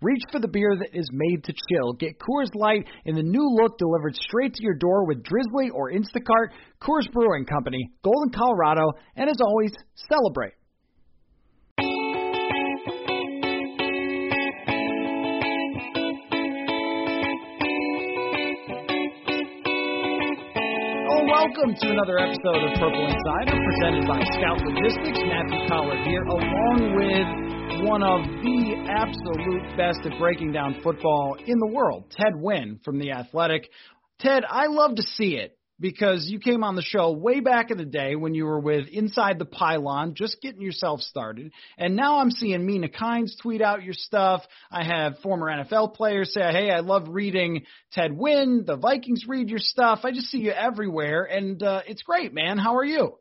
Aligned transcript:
Reach 0.00 0.22
for 0.30 0.38
the 0.38 0.46
beer 0.46 0.70
that 0.78 0.96
is 0.96 1.08
made 1.12 1.42
to 1.42 1.52
chill. 1.52 1.92
Get 1.94 2.20
Coors 2.20 2.54
Light 2.54 2.86
in 3.04 3.16
the 3.16 3.22
new 3.22 3.56
look 3.60 3.78
delivered 3.78 4.14
straight 4.14 4.54
to 4.54 4.62
your 4.62 4.76
door 4.76 5.04
with 5.04 5.24
Drizly 5.24 5.70
or 5.74 5.90
Instacart. 5.90 6.54
Coors 6.80 7.10
Brewing 7.12 7.44
Company, 7.46 7.90
Golden, 8.04 8.30
Colorado, 8.30 8.92
and 9.16 9.28
as 9.28 9.40
always, 9.40 9.72
celebrate. 10.08 10.52
Oh, 21.10 21.26
welcome 21.26 21.74
to 21.74 21.90
another 21.90 22.20
episode 22.20 22.62
of 22.62 22.78
Purple 22.78 23.02
Insider 23.02 23.58
presented 23.66 24.06
by 24.06 24.22
Scout 24.38 24.62
Logistics. 24.62 25.18
Matthew 25.26 25.66
Coller 25.66 25.98
here, 26.04 26.22
along 26.22 26.94
with 26.94 27.47
one 27.82 28.02
of 28.02 28.22
the 28.42 28.74
absolute 28.90 29.76
best 29.76 30.00
at 30.04 30.18
breaking 30.18 30.52
down 30.52 30.80
football 30.82 31.36
in 31.38 31.58
the 31.58 31.66
world, 31.66 32.10
Ted 32.10 32.34
Nguyen 32.34 32.82
from 32.82 32.98
The 32.98 33.12
Athletic. 33.12 33.70
Ted, 34.18 34.42
I 34.48 34.66
love 34.66 34.96
to 34.96 35.02
see 35.02 35.36
it 35.36 35.56
because 35.78 36.26
you 36.28 36.40
came 36.40 36.64
on 36.64 36.74
the 36.74 36.82
show 36.82 37.12
way 37.12 37.38
back 37.38 37.70
in 37.70 37.78
the 37.78 37.84
day 37.84 38.16
when 38.16 38.34
you 38.34 38.46
were 38.46 38.58
with 38.58 38.88
Inside 38.88 39.38
the 39.38 39.44
Pylon, 39.44 40.14
just 40.14 40.40
getting 40.42 40.60
yourself 40.60 41.00
started. 41.00 41.52
And 41.76 41.94
now 41.94 42.18
I'm 42.18 42.32
seeing 42.32 42.66
Mina 42.66 42.88
Kimes 42.88 43.40
tweet 43.40 43.62
out 43.62 43.84
your 43.84 43.94
stuff. 43.94 44.42
I 44.72 44.82
have 44.82 45.20
former 45.20 45.46
NFL 45.46 45.94
players 45.94 46.34
say, 46.34 46.40
hey, 46.40 46.70
I 46.70 46.80
love 46.80 47.06
reading 47.08 47.64
Ted 47.92 48.10
Nguyen. 48.10 48.66
The 48.66 48.76
Vikings 48.76 49.24
read 49.28 49.50
your 49.50 49.60
stuff. 49.60 50.00
I 50.02 50.10
just 50.10 50.26
see 50.26 50.38
you 50.38 50.50
everywhere, 50.50 51.24
and 51.24 51.62
uh, 51.62 51.82
it's 51.86 52.02
great, 52.02 52.34
man. 52.34 52.58
How 52.58 52.76
are 52.76 52.84
you? 52.84 53.18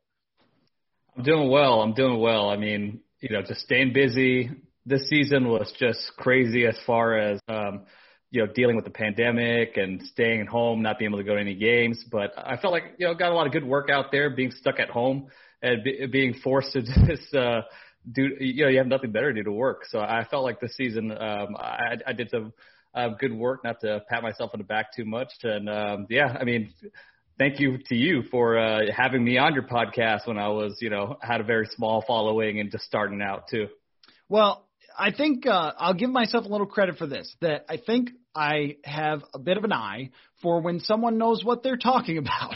I'm 1.16 1.23
doing 1.23 1.50
well. 1.50 1.81
I'm 1.81 1.94
doing 1.94 2.19
well. 2.19 2.50
I 2.50 2.58
mean, 2.58 3.02
you 3.19 3.29
know, 3.29 3.41
just 3.41 3.61
staying 3.61 3.93
busy. 3.93 4.49
This 4.85 5.07
season 5.09 5.49
was 5.49 5.71
just 5.79 5.99
crazy 6.17 6.65
as 6.65 6.77
far 6.85 7.17
as, 7.17 7.39
um, 7.47 7.85
you 8.29 8.45
know, 8.45 8.51
dealing 8.53 8.75
with 8.75 8.85
the 8.85 8.91
pandemic 8.91 9.77
and 9.77 10.01
staying 10.03 10.41
at 10.41 10.47
home, 10.47 10.81
not 10.81 10.99
being 10.99 11.11
able 11.11 11.19
to 11.19 11.23
go 11.23 11.35
to 11.35 11.41
any 11.41 11.55
games. 11.55 12.03
But 12.09 12.33
I 12.38 12.57
felt 12.57 12.73
like, 12.73 12.83
you 12.97 13.07
know, 13.07 13.15
got 13.15 13.31
a 13.31 13.35
lot 13.35 13.47
of 13.47 13.53
good 13.53 13.65
work 13.65 13.89
out 13.89 14.11
there, 14.11 14.29
being 14.29 14.51
stuck 14.51 14.79
at 14.79 14.89
home 14.89 15.27
and 15.61 15.83
be, 15.83 16.05
being 16.07 16.35
forced 16.43 16.73
to 16.73 16.81
just, 17.07 17.33
uh, 17.33 17.61
do, 18.09 18.29
you 18.39 18.63
know, 18.63 18.69
you 18.69 18.77
have 18.77 18.88
nothing 18.88 19.11
better 19.11 19.33
to 19.33 19.39
do 19.39 19.43
to 19.43 19.51
work. 19.51 19.85
So 19.89 19.99
I 19.99 20.25
felt 20.29 20.43
like 20.43 20.59
this 20.59 20.75
season, 20.75 21.11
um, 21.11 21.55
I, 21.57 21.97
I 22.05 22.13
did 22.13 22.29
some, 22.29 22.53
uh, 22.94 23.09
good 23.19 23.33
work, 23.33 23.63
not 23.63 23.81
to 23.81 24.01
pat 24.09 24.23
myself 24.23 24.51
on 24.53 24.59
the 24.59 24.63
back 24.63 24.94
too 24.95 25.06
much. 25.06 25.31
And, 25.44 25.69
um, 25.69 26.07
yeah, 26.09 26.38
I 26.39 26.44
mean, 26.44 26.73
thank 27.38 27.59
you 27.59 27.78
to 27.90 27.96
you 27.96 28.24
for 28.31 28.58
uh, 28.58 28.81
having 28.96 29.24
me 29.24 29.38
on 29.38 29.53
your 29.53 29.64
podcast 29.64 30.28
when 30.28 30.38
I 30.38 30.50
was, 30.50 30.78
you 30.81 30.90
know, 30.90 31.18
had 31.22 31.42
a 31.42 31.44
very 31.44 31.68
small 31.75 32.03
following 32.06 32.59
and 32.59 32.72
just 32.72 32.86
starting 32.86 33.22
out 33.22 33.48
too. 33.50 33.68
Well, 34.30 34.68
I 34.98 35.12
think 35.12 35.46
uh, 35.46 35.74
I'll 35.78 35.94
give 35.94 36.09
myself 36.09 36.46
a 36.46 36.48
little 36.48 36.66
credit 36.66 36.98
for 36.98 37.06
this. 37.06 37.34
That 37.42 37.66
I 37.70 37.78
think 37.78 38.09
I 38.36 38.78
have 38.84 39.24
a 39.34 39.40
bit 39.40 39.58
of 39.58 39.64
an 39.64 39.72
eye 39.72 40.09
for 40.42 40.62
when 40.62 40.80
someone 40.80 41.18
knows 41.18 41.44
what 41.44 41.62
they're 41.64 41.78
talking 41.78 42.18
about, 42.18 42.56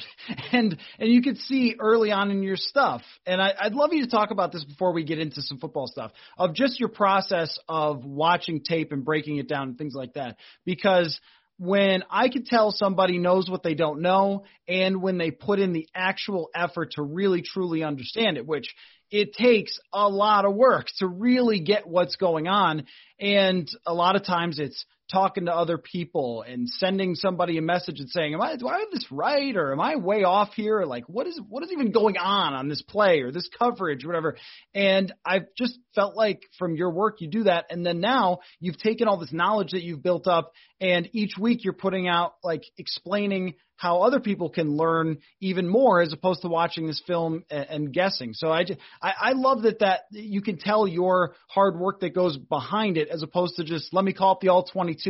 and 0.51 0.77
and 0.99 1.11
you 1.11 1.21
could 1.21 1.37
see 1.37 1.75
early 1.79 2.11
on 2.11 2.31
in 2.31 2.41
your 2.41 2.55
stuff. 2.55 3.01
And 3.25 3.41
I, 3.41 3.53
I'd 3.59 3.73
love 3.73 3.93
you 3.93 4.03
to 4.03 4.09
talk 4.09 4.31
about 4.31 4.51
this 4.51 4.63
before 4.63 4.91
we 4.91 5.03
get 5.03 5.19
into 5.19 5.41
some 5.41 5.59
football 5.59 5.87
stuff 5.87 6.11
of 6.37 6.55
just 6.55 6.79
your 6.79 6.89
process 6.89 7.57
of 7.69 8.03
watching 8.03 8.61
tape 8.63 8.91
and 8.91 9.05
breaking 9.05 9.37
it 9.37 9.47
down 9.47 9.69
and 9.69 9.77
things 9.77 9.93
like 9.93 10.13
that, 10.13 10.37
because 10.65 11.19
when 11.61 12.03
I 12.09 12.29
could 12.29 12.47
tell 12.47 12.71
somebody 12.71 13.19
knows 13.19 13.47
what 13.47 13.61
they 13.61 13.75
don't 13.75 14.01
know 14.01 14.45
and 14.67 14.99
when 14.99 15.19
they 15.19 15.29
put 15.29 15.59
in 15.59 15.73
the 15.73 15.87
actual 15.93 16.49
effort 16.55 16.93
to 16.93 17.03
really 17.03 17.43
truly 17.43 17.83
understand 17.83 18.37
it, 18.37 18.47
which 18.47 18.73
it 19.11 19.35
takes 19.35 19.77
a 19.93 20.09
lot 20.09 20.43
of 20.45 20.55
work 20.55 20.87
to 20.97 21.05
really 21.05 21.59
get 21.59 21.85
what's 21.85 22.15
going 22.15 22.47
on. 22.47 22.85
And 23.19 23.69
a 23.85 23.93
lot 23.93 24.15
of 24.15 24.25
times 24.25 24.57
it's 24.57 24.83
talking 25.11 25.45
to 25.45 25.55
other 25.55 25.77
people 25.77 26.43
and 26.47 26.69
sending 26.69 27.15
somebody 27.15 27.57
a 27.57 27.61
message 27.61 27.99
and 27.99 28.09
saying, 28.09 28.33
"Am 28.33 28.41
I 28.41 28.55
do 28.55 28.67
I 28.67 28.79
have 28.79 28.91
this 28.91 29.05
right 29.11 29.55
or 29.55 29.71
am 29.71 29.79
I 29.79 29.95
way 29.97 30.23
off 30.23 30.53
here? 30.53 30.79
Or 30.79 30.85
like 30.85 31.05
what 31.07 31.27
is 31.27 31.39
what 31.49 31.63
is 31.63 31.71
even 31.71 31.91
going 31.91 32.17
on 32.17 32.53
on 32.53 32.67
this 32.67 32.81
play 32.81 33.21
or 33.21 33.31
this 33.31 33.49
coverage, 33.59 34.03
or 34.03 34.07
whatever." 34.07 34.37
And 34.73 35.13
I've 35.25 35.47
just 35.57 35.77
felt 35.95 36.15
like 36.15 36.41
from 36.57 36.75
your 36.75 36.91
work 36.91 37.21
you 37.21 37.27
do 37.27 37.43
that, 37.43 37.65
and 37.69 37.85
then 37.85 37.99
now 37.99 38.39
you've 38.59 38.77
taken 38.77 39.07
all 39.07 39.17
this 39.17 39.33
knowledge 39.33 39.71
that 39.71 39.83
you've 39.83 40.03
built 40.03 40.27
up, 40.27 40.53
and 40.79 41.09
each 41.13 41.37
week 41.39 41.63
you're 41.63 41.73
putting 41.73 42.07
out 42.07 42.33
like 42.43 42.63
explaining 42.77 43.55
how 43.81 44.03
other 44.03 44.19
people 44.19 44.47
can 44.47 44.77
learn 44.77 45.17
even 45.39 45.67
more 45.67 46.01
as 46.03 46.13
opposed 46.13 46.43
to 46.43 46.47
watching 46.47 46.85
this 46.85 47.01
film 47.07 47.43
and, 47.49 47.65
and 47.69 47.93
guessing. 47.93 48.31
So 48.35 48.51
I, 48.51 48.63
just, 48.63 48.79
I 49.01 49.13
I 49.19 49.31
love 49.31 49.63
that 49.63 49.79
that 49.79 50.01
you 50.11 50.41
can 50.43 50.59
tell 50.59 50.87
your 50.87 51.33
hard 51.47 51.79
work 51.79 52.01
that 52.01 52.13
goes 52.13 52.37
behind 52.37 52.97
it 52.97 53.07
as 53.09 53.23
opposed 53.23 53.55
to 53.55 53.63
just 53.63 53.91
let 53.91 54.05
me 54.05 54.13
call 54.13 54.33
up 54.33 54.39
the 54.39 54.49
all 54.49 54.63
22, 54.63 55.00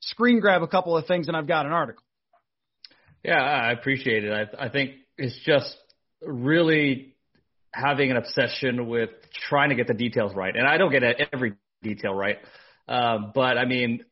screen 0.00 0.40
grab 0.40 0.62
a 0.62 0.68
couple 0.68 0.96
of 0.96 1.06
things 1.06 1.28
and 1.28 1.36
I've 1.36 1.46
got 1.46 1.66
an 1.66 1.72
article. 1.72 2.02
Yeah, 3.24 3.40
I 3.40 3.72
appreciate 3.72 4.24
it. 4.24 4.32
I 4.58 4.66
I 4.66 4.68
think 4.70 4.92
it's 5.18 5.38
just 5.44 5.76
really 6.22 7.14
having 7.72 8.10
an 8.10 8.16
obsession 8.16 8.88
with 8.88 9.10
trying 9.48 9.68
to 9.68 9.74
get 9.74 9.86
the 9.86 9.94
details 9.94 10.34
right, 10.34 10.54
and 10.54 10.66
I 10.66 10.78
don't 10.78 10.90
get 10.90 11.02
every 11.32 11.54
detail 11.82 12.14
right. 12.14 12.38
Um, 12.88 13.32
but 13.34 13.58
I 13.58 13.66
mean, 13.66 14.04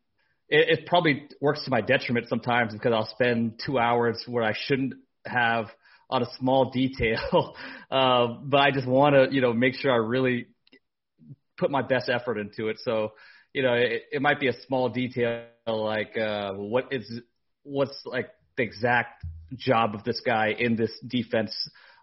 it, 0.48 0.80
it 0.80 0.86
probably 0.86 1.28
works 1.40 1.64
to 1.64 1.70
my 1.70 1.80
detriment 1.80 2.28
sometimes 2.28 2.72
because 2.72 2.92
I'll 2.92 3.08
spend 3.12 3.60
two 3.64 3.78
hours 3.78 4.22
where 4.26 4.44
I 4.44 4.54
shouldn't 4.56 4.94
have 5.26 5.66
on 6.10 6.22
a 6.22 6.26
small 6.38 6.70
detail. 6.70 7.54
uh, 7.90 8.26
but 8.44 8.60
I 8.60 8.70
just 8.70 8.86
want 8.86 9.14
to, 9.14 9.34
you 9.34 9.40
know, 9.40 9.52
make 9.52 9.74
sure 9.74 9.92
I 9.92 9.96
really 9.96 10.46
put 11.58 11.70
my 11.70 11.82
best 11.82 12.08
effort 12.08 12.38
into 12.38 12.68
it. 12.68 12.78
So, 12.82 13.12
you 13.52 13.62
know, 13.62 13.74
it, 13.74 14.02
it 14.12 14.22
might 14.22 14.40
be 14.40 14.48
a 14.48 14.54
small 14.66 14.88
detail 14.88 15.46
like 15.66 16.16
uh, 16.16 16.52
what 16.52 16.92
is 16.92 17.20
what's 17.62 18.00
like 18.04 18.30
the 18.56 18.62
exact 18.62 19.24
job 19.56 19.94
of 19.94 20.04
this 20.04 20.20
guy 20.24 20.54
in 20.58 20.76
this 20.76 20.92
defense 21.06 21.54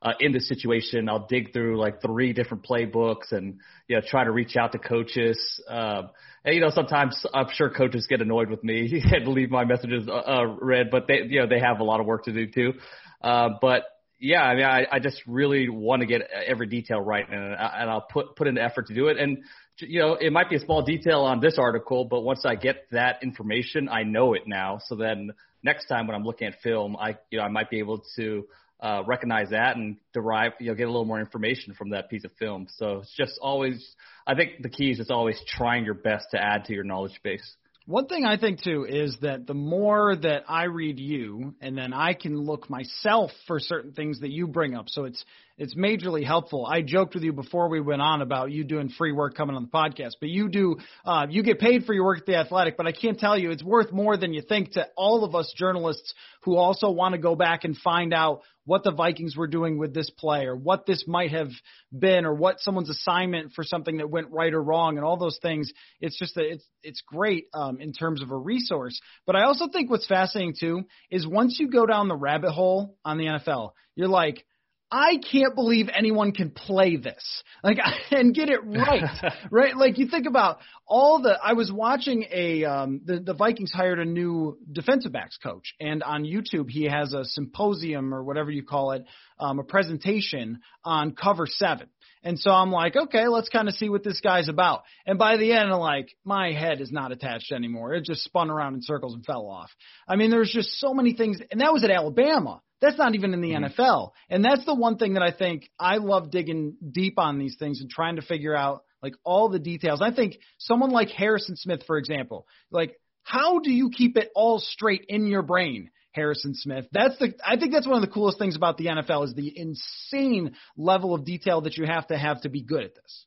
uh, 0.02 0.14
in 0.20 0.32
this 0.32 0.48
situation. 0.48 1.10
I'll 1.10 1.28
dig 1.28 1.54
through 1.54 1.80
like 1.80 2.02
three 2.02 2.34
different 2.34 2.66
playbooks 2.66 3.32
and 3.32 3.60
you 3.88 3.96
know 3.96 4.02
try 4.08 4.24
to 4.24 4.32
reach 4.32 4.56
out 4.56 4.72
to 4.74 4.80
coaches. 4.80 5.40
Um, 5.68 6.10
and 6.44 6.56
you 6.56 6.62
know 6.62 6.70
sometimes 6.70 7.26
I'm 7.34 7.48
sure 7.54 7.70
coaches 7.70 8.06
get 8.08 8.22
annoyed 8.22 8.50
with 8.50 8.64
me 8.64 9.02
and 9.12 9.28
leave 9.28 9.50
my 9.50 9.66
messages 9.66 10.08
uh, 10.08 10.12
uh, 10.12 10.56
read, 10.62 10.90
but 10.92 11.08
they 11.08 11.22
you 11.28 11.42
know 11.42 11.48
they 11.48 11.60
have 11.60 11.80
a 11.80 11.84
lot 11.84 12.00
of 12.00 12.06
work 12.06 12.26
to 12.26 12.34
do 12.34 12.48
too. 12.48 12.74
Uh, 13.22 13.50
but 13.60 13.84
yeah, 14.20 14.42
I 14.42 14.56
mean, 14.56 14.66
I, 14.66 14.86
I 14.92 15.00
just 15.00 15.22
really 15.28 15.70
want 15.70 16.02
to 16.02 16.06
get 16.06 16.22
every 16.32 16.68
detail 16.68 17.00
right, 17.00 17.28
and, 17.28 17.38
and 17.38 17.90
I'll 17.90 18.08
put 18.10 18.36
put 18.36 18.48
in 18.48 18.56
the 18.56 18.64
effort 18.64 18.88
to 18.88 18.94
do 18.94 19.08
it. 19.08 19.18
And 19.18 19.40
you 19.80 20.00
know, 20.00 20.14
it 20.16 20.32
might 20.32 20.50
be 20.50 20.56
a 20.56 20.60
small 20.60 20.84
detail 20.84 21.22
on 21.22 21.42
this 21.42 21.58
article, 21.58 22.06
but 22.06 22.22
once 22.22 22.46
I 22.46 22.56
get 22.56 22.88
that 22.92 23.22
information, 23.24 23.90
I 23.90 24.04
know 24.04 24.34
it 24.34 24.44
now. 24.48 24.80
So 24.86 24.96
then 24.96 25.32
next 25.64 25.88
time 25.88 26.08
when 26.08 26.16
I'm 26.16 26.24
looking 26.24 26.48
at 26.48 26.62
film, 26.62 26.96
I 26.96 27.18
you 27.30 27.40
know 27.40 27.44
I 27.44 27.50
might 27.50 27.70
be 27.70 27.80
able 27.80 28.04
to 28.16 28.46
uh, 28.80 29.04
recognize 29.06 29.50
that 29.50 29.78
and 29.78 29.98
derive, 30.14 30.54
you 30.60 30.68
know, 30.68 30.76
get 30.76 30.84
a 30.84 30.92
little 30.92 31.06
more 31.06 31.20
information 31.20 31.74
from 31.74 31.90
that 31.90 32.10
piece 32.10 32.24
of 32.24 32.32
film. 32.38 32.68
So 32.78 33.00
it's 33.00 33.16
just 33.16 33.40
always, 33.42 33.96
I 34.28 34.36
think 34.36 34.62
the 34.62 34.70
key 34.70 34.92
is 34.92 34.98
just 34.98 35.12
always 35.12 35.40
trying 35.48 35.86
your 35.86 35.94
best 35.94 36.28
to 36.32 36.42
add 36.42 36.66
to 36.66 36.74
your 36.74 36.84
knowledge 36.84 37.20
base. 37.24 37.56
One 37.88 38.08
thing 38.08 38.26
I 38.26 38.38
think 38.38 38.64
too 38.64 38.86
is 38.90 39.16
that 39.22 39.46
the 39.46 39.54
more 39.54 40.16
that 40.16 40.46
I 40.50 40.64
read 40.64 41.00
you, 41.00 41.54
and 41.62 41.78
then 41.78 41.94
I 41.94 42.14
can 42.14 42.36
look 42.36 42.68
myself 42.68 43.30
for 43.46 43.60
certain 43.60 43.92
things 43.92 44.22
that 44.22 44.32
you 44.32 44.48
bring 44.48 44.74
up. 44.74 44.90
So 44.90 45.04
it's 45.04 45.24
it's 45.58 45.74
majorly 45.74 46.26
helpful. 46.26 46.66
I 46.66 46.82
joked 46.82 47.14
with 47.14 47.24
you 47.24 47.32
before 47.32 47.70
we 47.70 47.80
went 47.80 48.02
on 48.02 48.22
about 48.22 48.52
you 48.52 48.66
doing 48.66 48.90
free 48.90 49.14
work 49.14 49.36
coming 49.36 49.56
on 49.56 49.64
the 49.64 49.70
podcast, 49.70 50.16
but 50.20 50.28
you 50.28 50.50
do 50.50 50.78
uh, 51.06 51.28
you 51.30 51.44
get 51.44 51.60
paid 51.60 51.86
for 51.86 51.94
your 51.94 52.04
work 52.04 52.20
at 52.20 52.26
the 52.26 52.36
Athletic. 52.36 52.76
But 52.76 52.88
I 52.88 52.92
can't 52.92 53.18
tell 53.18 53.38
you 53.38 53.52
it's 53.52 53.64
worth 53.64 53.92
more 53.94 54.18
than 54.18 54.34
you 54.34 54.42
think 54.42 54.74
to 54.74 54.88
all 54.98 55.24
of 55.24 55.34
us 55.34 55.54
journalists 55.56 56.14
who 56.44 56.58
also 56.58 56.92
want 56.92 57.14
to 57.14 57.20
go 57.20 57.36
back 57.36 57.64
and 57.64 57.78
find 57.78 58.14
out 58.14 58.42
what 58.66 58.84
the 58.84 58.92
Vikings 58.92 59.38
were 59.38 59.48
doing 59.48 59.78
with 59.78 59.94
this 59.94 60.10
play 60.10 60.46
or 60.46 60.56
what 60.56 60.86
this 60.86 61.06
might 61.08 61.32
have 61.32 61.50
been 61.98 62.26
or 62.26 62.34
what 62.34 62.60
someone's 62.60 62.90
assignment 62.90 63.54
for 63.54 63.64
something 63.64 63.98
that 63.98 64.10
went 64.10 64.32
right 64.32 64.54
or 64.54 64.62
wrong 64.62 64.98
and 64.98 65.06
all 65.06 65.18
those 65.18 65.40
things. 65.42 65.72
It's 66.02 66.20
just 66.20 66.36
that 66.36 66.52
it's 66.52 66.66
it's 66.84 67.02
great 67.02 67.46
um, 67.54 67.80
in 67.80 67.94
terms 67.94 68.22
of 68.22 68.32
a 68.32 68.38
resource. 68.38 69.00
But 69.26 69.38
I 69.38 69.44
also 69.44 69.70
think 69.70 69.90
what's 69.90 70.08
fascinating 70.08 70.56
too 70.60 70.84
is 71.10 71.26
once 71.26 71.58
you 71.60 71.70
go 71.70 71.86
down 71.86 72.10
the 72.10 72.16
rabbit 72.16 72.52
hole 72.52 72.98
on 73.06 73.18
the 73.18 73.26
NFL, 73.26 73.72
you're 73.96 74.10
like 74.10 74.44
I 74.92 75.18
can't 75.32 75.56
believe 75.56 75.90
anyone 75.94 76.32
can 76.32 76.52
play 76.52 76.96
this, 76.96 77.44
like, 77.64 77.78
and 78.12 78.34
get 78.36 78.50
it 78.50 78.60
right, 78.64 79.34
right? 79.52 79.76
Like 79.76 79.98
you 79.98 80.08
think 80.08 80.28
about 80.28 80.60
all 80.88 81.22
the. 81.22 81.38
I 81.42 81.54
was 81.54 81.72
watching 81.72 82.26
a 82.32 82.64
um, 82.66 83.02
the 83.04 83.20
the 83.20 83.34
Vikings 83.34 83.72
hired 83.72 84.00
a 84.00 84.06
new 84.06 84.58
defensive 84.72 85.12
backs 85.12 85.38
coach, 85.38 85.74
and 85.80 86.04
on 86.04 86.24
YouTube 86.24 86.70
he 86.70 86.86
has 86.86 87.14
a 87.14 87.26
symposium 87.26 88.14
or 88.14 88.24
whatever 88.24 88.52
you 88.52 88.64
call 88.64 88.92
it, 88.92 89.06
um, 89.40 89.60
a 89.60 89.64
presentation 89.64 90.60
on 90.84 91.14
cover 91.14 91.48
seven. 91.48 91.88
And 92.24 92.40
so 92.40 92.50
I'm 92.50 92.72
like, 92.72 92.96
okay, 92.96 93.28
let's 93.28 93.50
kind 93.50 93.68
of 93.68 93.76
see 93.76 93.88
what 93.88 94.04
this 94.04 94.20
guy's 94.20 94.50
about. 94.50 94.82
And 95.06 95.20
by 95.20 95.38
the 95.38 95.54
end, 95.54 95.72
I'm 95.72 95.80
like, 95.80 96.10
my 96.24 96.54
head 96.54 96.82
is 96.82 96.92
not 96.92 97.12
attached 97.12 97.52
anymore. 97.52 97.94
It 97.94 98.04
just 98.04 98.24
spun 98.24 98.50
around 98.50 98.74
in 98.74 98.82
circles 98.82 99.14
and 99.14 99.24
fell 99.24 99.46
off. 99.46 99.70
I 100.08 100.16
mean, 100.16 100.32
there's 100.32 100.52
just 100.52 100.80
so 100.80 100.96
many 100.96 101.14
things, 101.14 101.40
and 101.52 101.62
that 101.62 101.72
was 101.72 101.84
at 101.84 101.92
Alabama. 101.92 102.62
That's 102.82 102.98
not 102.98 103.16
even 103.16 103.34
in 103.34 103.42
the 103.42 103.52
mm-hmm. 103.52 103.82
NFL. 103.82 104.12
And 104.30 104.44
that's 104.44 104.66
the 104.66 104.76
one 104.76 104.98
thing 104.98 105.14
that 105.14 105.24
I 105.24 105.32
think 105.32 105.70
I 105.80 105.98
love 105.98 106.32
digging 106.32 106.76
deep 106.92 107.18
on 107.18 107.40
these 107.40 107.56
things 107.58 107.82
and 107.82 107.90
trying 107.90 108.18
to 108.18 108.22
figure 108.22 108.56
out 108.56 108.84
like 109.02 109.16
all 109.24 109.50
the 109.50 109.60
details. 109.60 110.02
I 110.02 110.14
think 110.14 110.38
someone 110.58 110.90
like 110.90 111.10
Harrison 111.10 111.56
Smith, 111.56 111.84
for 111.88 111.98
example, 111.98 112.48
like 112.72 113.00
how 113.24 113.60
do 113.60 113.72
you 113.72 113.90
keep 113.90 114.18
it 114.18 114.30
all 114.36 114.60
straight 114.60 115.06
in 115.08 115.28
your 115.28 115.42
brain? 115.42 115.90
Harrison 116.12 116.54
Smith. 116.56 116.86
That's 116.94 117.18
the 117.20 117.34
I 117.46 117.58
think 117.58 117.74
that's 117.74 117.86
one 117.86 117.98
of 117.98 118.02
the 118.02 118.14
coolest 118.14 118.40
things 118.40 118.56
about 118.56 118.78
the 118.78 118.86
NFL 118.86 119.26
is 119.26 119.34
the 119.34 119.52
insane 119.54 120.56
level 120.78 121.14
of 121.14 121.26
detail 121.26 121.62
that 121.62 121.76
you 121.76 121.86
have 121.86 122.08
to 122.08 122.18
have 122.18 122.42
to 122.42 122.50
be 122.50 122.62
good 122.62 122.86
at 122.86 122.96
this. 122.96 123.26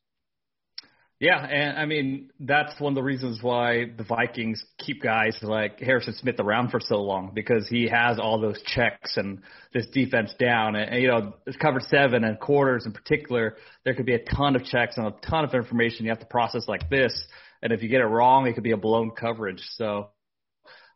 Yeah, 1.19 1.45
and 1.45 1.77
I 1.77 1.85
mean 1.85 2.29
that's 2.39 2.79
one 2.79 2.93
of 2.93 2.95
the 2.95 3.03
reasons 3.03 3.39
why 3.41 3.91
the 3.97 4.05
Vikings 4.05 4.63
keep 4.77 5.01
guys 5.01 5.37
like 5.41 5.79
Harrison 5.81 6.13
Smith 6.13 6.39
around 6.39 6.69
for 6.69 6.79
so 6.79 7.01
long 7.01 7.31
because 7.33 7.67
he 7.67 7.89
has 7.89 8.19
all 8.19 8.39
those 8.39 8.61
checks 8.61 9.17
and 9.17 9.41
this 9.73 9.85
defense 9.87 10.33
down. 10.39 10.77
And, 10.77 10.89
and 10.89 11.01
you 11.01 11.09
know, 11.09 11.33
it's 11.45 11.57
covered 11.57 11.83
seven 11.83 12.23
and 12.23 12.39
quarters 12.39 12.85
in 12.85 12.93
particular. 12.93 13.57
There 13.83 13.93
could 13.95 14.05
be 14.05 14.13
a 14.13 14.23
ton 14.23 14.55
of 14.55 14.63
checks 14.63 14.95
and 14.95 15.07
a 15.07 15.11
ton 15.29 15.43
of 15.43 15.53
information 15.53 16.05
you 16.05 16.11
have 16.11 16.21
to 16.21 16.25
process 16.25 16.69
like 16.69 16.89
this. 16.89 17.13
And 17.61 17.73
if 17.73 17.83
you 17.83 17.89
get 17.89 17.99
it 17.99 18.05
wrong, 18.05 18.47
it 18.47 18.53
could 18.53 18.63
be 18.63 18.71
a 18.71 18.77
blown 18.77 19.11
coverage. 19.11 19.61
So, 19.75 20.11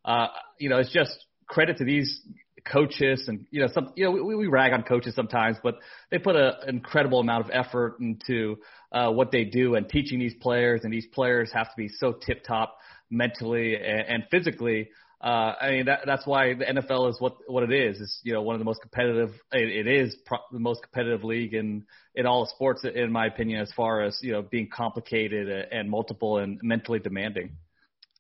uh, 0.06 0.28
you 0.58 0.70
know, 0.70 0.78
it's 0.78 0.94
just 0.94 1.12
credit 1.48 1.80
to 1.80 1.84
these 1.84 2.22
coaches 2.66 3.26
and 3.28 3.46
you 3.52 3.62
know 3.62 3.68
some 3.74 3.92
you 3.96 4.06
know 4.06 4.12
we, 4.12 4.36
we 4.36 4.48
rag 4.48 4.74
on 4.74 4.84
coaches 4.84 5.14
sometimes 5.16 5.58
but 5.64 5.76
they 6.12 6.18
put 6.18 6.36
an 6.36 6.54
incredible 6.68 7.20
amount 7.20 7.44
of 7.44 7.52
effort 7.54 7.98
into 8.00 8.58
uh, 8.92 9.10
what 9.12 9.32
they 9.32 9.44
do 9.44 9.76
and 9.76 9.90
teaching 9.90 10.20
these 10.20 10.36
players 10.42 10.82
and 10.84 10.94
these 10.94 11.08
players 11.08 11.52
have 11.54 11.68
to 11.68 11.76
be 11.76 11.90
so 11.90 12.14
tip 12.14 12.44
top 12.46 12.78
mentally 13.10 13.76
and, 13.76 14.08
and 14.08 14.24
physically 14.32 14.90
uh, 15.24 15.56
I 15.62 15.70
mean 15.70 15.86
that, 15.86 16.02
that's 16.06 16.28
why 16.28 16.54
the 16.54 16.66
NFL 16.66 17.10
is 17.10 17.16
what 17.22 17.38
what 17.48 17.64
it 17.64 17.72
is. 17.72 18.02
It's 18.02 18.20
you 18.24 18.34
know 18.34 18.42
one 18.42 18.56
of 18.56 18.60
the 18.60 18.66
most 18.66 18.82
competitive. 18.82 19.30
It, 19.54 19.88
it 19.88 19.88
is 19.88 20.18
pro- 20.26 20.40
the 20.52 20.60
most 20.60 20.82
competitive 20.84 21.24
league 21.24 21.54
in 21.54 21.86
in 22.14 22.26
all 22.26 22.44
the 22.44 22.50
sports, 22.50 22.84
in 22.84 23.10
my 23.10 23.28
opinion, 23.28 23.62
as 23.62 23.72
far 23.72 24.04
as 24.04 24.20
you 24.22 24.34
know 24.34 24.42
being 24.42 24.68
complicated 24.68 25.48
and 25.72 25.90
multiple 25.90 26.40
and 26.40 26.60
mentally 26.62 27.00
demanding. 27.00 27.56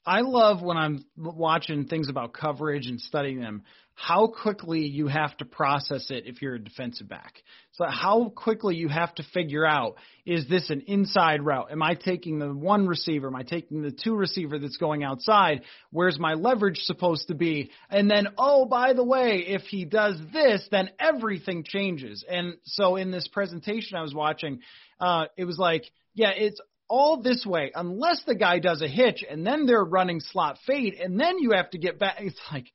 I 0.05 0.21
love 0.21 0.61
when 0.61 0.77
I'm 0.77 1.03
watching 1.17 1.87
things 1.87 2.07
about 2.09 2.33
coverage 2.33 2.87
and 2.87 2.99
studying 2.99 3.39
them, 3.41 3.63
how 3.95 4.27
quickly 4.27 4.81
you 4.81 5.07
have 5.07 5.35
to 5.37 5.45
process 5.45 6.09
it 6.09 6.25
if 6.25 6.41
you're 6.41 6.55
a 6.55 6.59
defensive 6.59 7.07
back. 7.07 7.41
So 7.73 7.85
how 7.85 8.29
quickly 8.35 8.75
you 8.75 8.87
have 8.87 9.13
to 9.15 9.23
figure 9.33 9.65
out, 9.65 9.95
is 10.25 10.47
this 10.47 10.69
an 10.69 10.83
inside 10.87 11.43
route? 11.43 11.71
Am 11.71 11.81
I 11.83 11.95
taking 11.95 12.39
the 12.39 12.53
one 12.53 12.87
receiver? 12.87 13.27
Am 13.27 13.35
I 13.35 13.43
taking 13.43 13.81
the 13.81 13.91
two 13.91 14.15
receiver 14.15 14.57
that's 14.57 14.77
going 14.77 15.03
outside? 15.03 15.61
Where's 15.91 16.19
my 16.19 16.33
leverage 16.33 16.79
supposed 16.79 17.27
to 17.27 17.35
be? 17.35 17.71
And 17.89 18.09
then, 18.09 18.29
oh, 18.37 18.65
by 18.65 18.93
the 18.93 19.03
way, 19.03 19.45
if 19.47 19.63
he 19.63 19.85
does 19.85 20.19
this, 20.31 20.67
then 20.71 20.89
everything 20.99 21.63
changes. 21.63 22.25
And 22.27 22.55
so 22.63 22.95
in 22.95 23.11
this 23.11 23.27
presentation 23.27 23.97
I 23.97 24.01
was 24.01 24.13
watching, 24.13 24.59
uh, 24.99 25.25
it 25.37 25.45
was 25.45 25.57
like, 25.57 25.83
yeah, 26.15 26.31
it's 26.35 26.59
all 26.89 27.21
this 27.21 27.45
way 27.45 27.71
unless 27.73 28.23
the 28.25 28.35
guy 28.35 28.59
does 28.59 28.81
a 28.81 28.87
hitch 28.87 29.23
and 29.27 29.45
then 29.47 29.65
they're 29.65 29.83
running 29.83 30.19
slot 30.19 30.57
fade 30.67 30.95
and 30.95 31.19
then 31.19 31.39
you 31.39 31.51
have 31.51 31.69
to 31.71 31.77
get 31.77 31.97
back. 31.97 32.17
It's 32.19 32.39
like, 32.51 32.65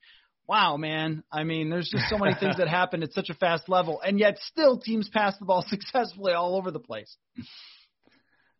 wow, 0.49 0.77
man. 0.77 1.23
I 1.31 1.43
mean, 1.43 1.69
there's 1.69 1.89
just 1.89 2.09
so 2.09 2.17
many 2.17 2.33
things 2.33 2.57
that 2.57 2.67
happen 2.79 3.03
at 3.03 3.13
such 3.13 3.29
a 3.29 3.35
fast 3.35 3.69
level, 3.69 4.01
and 4.03 4.19
yet 4.19 4.39
still 4.41 4.79
teams 4.79 5.07
pass 5.07 5.37
the 5.37 5.45
ball 5.45 5.63
successfully 5.69 6.33
all 6.33 6.55
over 6.55 6.71
the 6.71 6.79
place. 6.79 7.15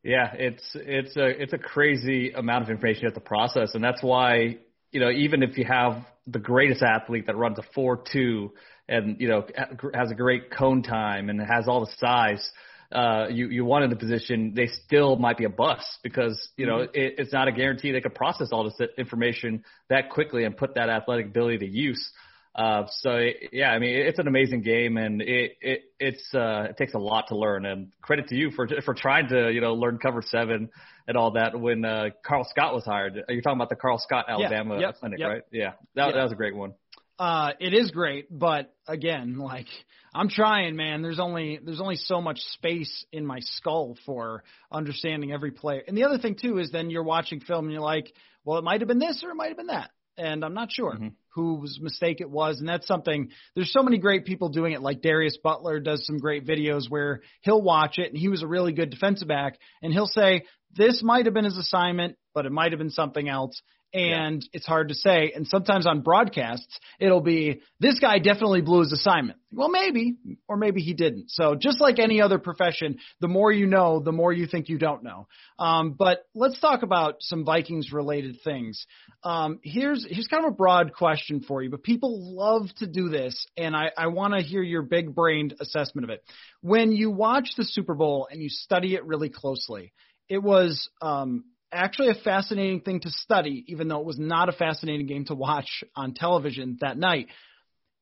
Yeah, 0.04 0.32
it's 0.34 0.64
it's 0.76 1.18
a 1.18 1.26
it's 1.26 1.52
a 1.52 1.58
crazy 1.58 2.32
amount 2.32 2.64
of 2.64 2.70
information 2.70 3.02
you 3.02 3.08
have 3.08 3.16
to 3.16 3.20
process, 3.20 3.74
and 3.74 3.84
that's 3.84 4.04
why 4.04 4.60
you 4.92 5.00
know 5.00 5.10
even 5.10 5.42
if 5.44 5.58
you 5.58 5.66
have 5.66 6.06
the 6.28 6.40
greatest 6.40 6.84
athlete 6.84 7.26
that 7.26 7.36
runs 7.36 7.58
a 7.58 7.64
four 7.74 8.02
two 8.10 8.54
and 8.88 9.20
you 9.20 9.28
know 9.28 9.46
has 9.94 10.12
a 10.12 10.16
great 10.16 10.52
cone 10.52 10.84
time 10.84 11.30
and 11.30 11.42
has 11.42 11.68
all 11.68 11.82
the 11.82 11.92
size, 11.98 12.50
uh, 12.92 13.28
you 13.30 13.50
you 13.50 13.66
want 13.66 13.84
in 13.84 13.90
the 13.90 13.96
position, 13.96 14.54
they 14.56 14.68
still 14.86 15.16
might 15.16 15.38
be 15.38 15.46
a 15.46 15.50
bust 15.50 16.00
because 16.02 16.50
you 16.58 16.66
know 16.66 16.80
mm-hmm. 16.80 16.96
it, 16.96 17.16
it's 17.20 17.34
not 17.34 17.48
a 17.48 17.52
guarantee 17.52 17.92
they 17.92 18.02
could 18.02 18.16
process 18.16 18.50
all 18.52 18.64
this 18.64 18.90
information 18.98 19.64
that 19.90 20.10
quickly 20.10 20.44
and 20.44 20.58
put 20.58 20.76
that 20.76 20.90
athletic 20.90 21.28
ability 21.28 21.60
to 21.60 21.68
use. 21.68 22.12
Uh, 22.56 22.88
so 22.90 23.12
it, 23.12 23.50
yeah, 23.54 23.70
I 23.70 23.78
mean 23.78 23.96
it's 23.96 24.18
an 24.18 24.28
amazing 24.28 24.64
game 24.64 24.98
and 24.98 25.22
it 25.22 25.58
it 25.62 25.82
it's 26.00 26.34
uh, 26.34 26.68
it 26.70 26.78
takes 26.78 26.96
a 26.96 27.00
lot 27.00 27.28
to 27.28 27.38
learn 27.38 27.66
and 27.66 27.92
credit 28.02 28.28
to 28.30 28.36
you 28.36 28.50
for 28.50 28.68
for 28.84 28.96
trying 28.96 29.30
to 29.30 29.52
you 29.52 29.62
know 29.62 29.76
learn 29.76 30.00
cover 30.00 30.24
seven 30.24 30.70
and 31.08 31.16
all 31.16 31.32
that 31.32 31.60
when 31.60 31.86
uh, 31.86 32.10
Karl 32.26 32.46
Scott 32.50 32.74
was 32.74 32.86
hired. 32.86 33.14
You're 33.30 33.42
talking 33.42 33.58
about 33.58 33.70
the 33.70 33.76
Karl 33.76 34.00
Scott 34.00 34.26
Alabama 34.28 34.76
yeah, 34.76 34.82
yep, 34.82 34.96
clinic, 35.00 35.20
yep. 35.20 35.30
right? 35.30 35.42
Yeah, 35.52 35.72
that, 35.94 36.08
yeah. 36.08 36.12
that 36.14 36.24
was 36.24 36.32
a 36.32 36.36
great 36.36 36.56
one. 36.56 36.74
Uh, 37.20 37.52
it 37.60 37.74
is 37.74 37.92
great, 37.92 38.28
but 38.32 38.74
again, 38.88 39.38
like 39.38 39.68
I'm 40.14 40.30
trying, 40.30 40.76
man. 40.76 41.02
There's 41.02 41.20
only 41.20 41.60
there's 41.64 41.82
only 41.82 41.96
so 41.96 42.22
much 42.22 42.40
space 42.54 43.06
in 43.12 43.26
my 43.26 43.40
skull 43.42 43.98
for 44.06 44.44
understanding 44.72 45.32
every 45.32 45.52
player. 45.52 45.84
And 45.88 45.98
the 45.98 46.04
other 46.04 46.18
thing 46.18 46.36
too 46.36 46.58
is 46.58 46.72
then 46.72 46.90
you're 46.90 47.04
watching 47.04 47.40
film 47.40 47.66
and 47.66 47.74
you're 47.74 47.82
like, 47.82 48.12
well, 48.44 48.58
it 48.58 48.64
might 48.64 48.82
have 48.82 48.88
been 48.88 49.00
this 49.00 49.24
or 49.24 49.32
it 49.32 49.36
might 49.36 49.50
have 49.50 49.58
been 49.58 49.68
that, 49.68 49.92
and 50.18 50.44
I'm 50.44 50.54
not 50.54 50.72
sure. 50.72 50.94
Mm-hmm 50.94 51.10
whose 51.40 51.80
mistake 51.82 52.22
it 52.22 52.30
was. 52.30 52.60
And 52.60 52.68
that's 52.68 52.88
something, 52.88 53.30
there's 53.56 53.72
so 53.72 53.84
many 53.84 53.98
great 53.98 54.26
people 54.26 54.50
doing 54.50 54.74
it. 54.74 54.82
Like 54.82 55.02
Darius 55.02 55.38
Butler 55.42 55.80
does 55.80 56.06
some 56.06 56.18
great 56.18 56.46
videos 56.46 56.90
where 56.90 57.22
he'll 57.42 57.62
watch 57.62 57.98
it 57.98 58.10
and 58.10 58.18
he 58.18 58.28
was 58.28 58.44
a 58.44 58.48
really 58.48 58.74
good 58.74 58.90
defensive 58.90 59.28
back 59.28 59.58
and 59.82 59.94
he'll 59.94 60.08
say, 60.08 60.44
this 60.76 61.02
might 61.04 61.26
have 61.26 61.34
been 61.34 61.46
his 61.46 61.58
assignment, 61.58 62.16
but 62.34 62.46
it 62.46 62.52
might 62.52 62.72
have 62.72 62.80
been 62.80 62.90
something 62.90 63.28
else 63.28 63.62
and 63.94 64.42
yeah. 64.42 64.50
it's 64.54 64.66
hard 64.66 64.90
to 64.90 64.96
say. 64.96 65.32
And 65.36 65.48
sometimes 65.48 65.88
on 65.88 66.02
broadcasts, 66.02 66.80
it'll 67.00 67.22
be 67.22 67.62
this 67.80 68.00
guy 68.00 68.20
definitely 68.20 68.62
blew 68.62 68.82
his 68.82 68.92
assignment. 68.92 69.40
Well, 69.52 69.70
maybe, 69.70 70.16
or 70.48 70.58
maybe 70.58 70.82
he 70.82 70.94
didn't. 70.94 71.32
So 71.32 71.56
just 71.56 71.82
like 71.82 71.98
any 71.98 72.22
other 72.22 72.38
profession, 72.38 73.00
the 73.20 73.28
more 73.28 73.52
you 73.52 73.66
know, 73.66 74.00
the 74.00 74.12
more 74.12 74.32
you 74.32 74.46
think 74.46 74.70
you 74.70 74.78
don't 74.78 75.04
know. 75.04 75.28
Um, 75.58 75.96
but 75.98 76.20
let's 76.36 76.60
talk 76.60 76.84
about 76.84 77.16
some 77.20 77.46
Vikings 77.46 77.92
related 77.92 78.38
things. 78.44 78.86
Um, 79.24 79.60
here's 79.64 80.06
here's 80.08 80.28
kind 80.28 80.46
of 80.46 80.54
a 80.54 80.56
broad 80.56 80.94
question 80.94 81.42
for 81.42 81.64
you, 81.64 81.70
but 81.70 81.84
people 81.84 82.36
love 82.36 82.68
to 82.78 82.88
do 82.88 83.10
this, 83.10 83.46
and 83.58 83.76
I, 83.76 83.90
I 83.98 84.08
want 84.08 84.34
to 84.36 84.42
hear 84.42 84.62
your 84.62 84.84
big 84.84 85.16
brained 85.16 85.56
assessment 85.60 86.04
of 86.04 86.12
it. 86.12 86.24
When 86.62 86.92
you 86.92 87.10
watch 87.10 87.50
the 87.58 87.66
Super 87.66 87.96
Bowl 87.96 88.28
and 88.30 88.42
you 88.42 88.50
study 88.50 88.94
it 88.94 89.06
really 89.06 89.30
closely, 89.30 89.94
it 90.30 90.44
was 90.44 90.90
um, 91.02 91.44
actually 91.72 92.10
a 92.10 92.16
fascinating 92.16 92.82
thing 92.82 93.02
to 93.02 93.12
study, 93.12 93.66
even 93.68 93.88
though 93.88 94.00
it 94.00 94.06
was 94.06 94.20
not 94.20 94.50
a 94.50 94.54
fascinating 94.54 95.06
game 95.06 95.26
to 95.26 95.36
watch 95.36 95.84
on 95.96 96.14
television 96.14 96.78
that 96.82 96.98
night. 96.98 97.28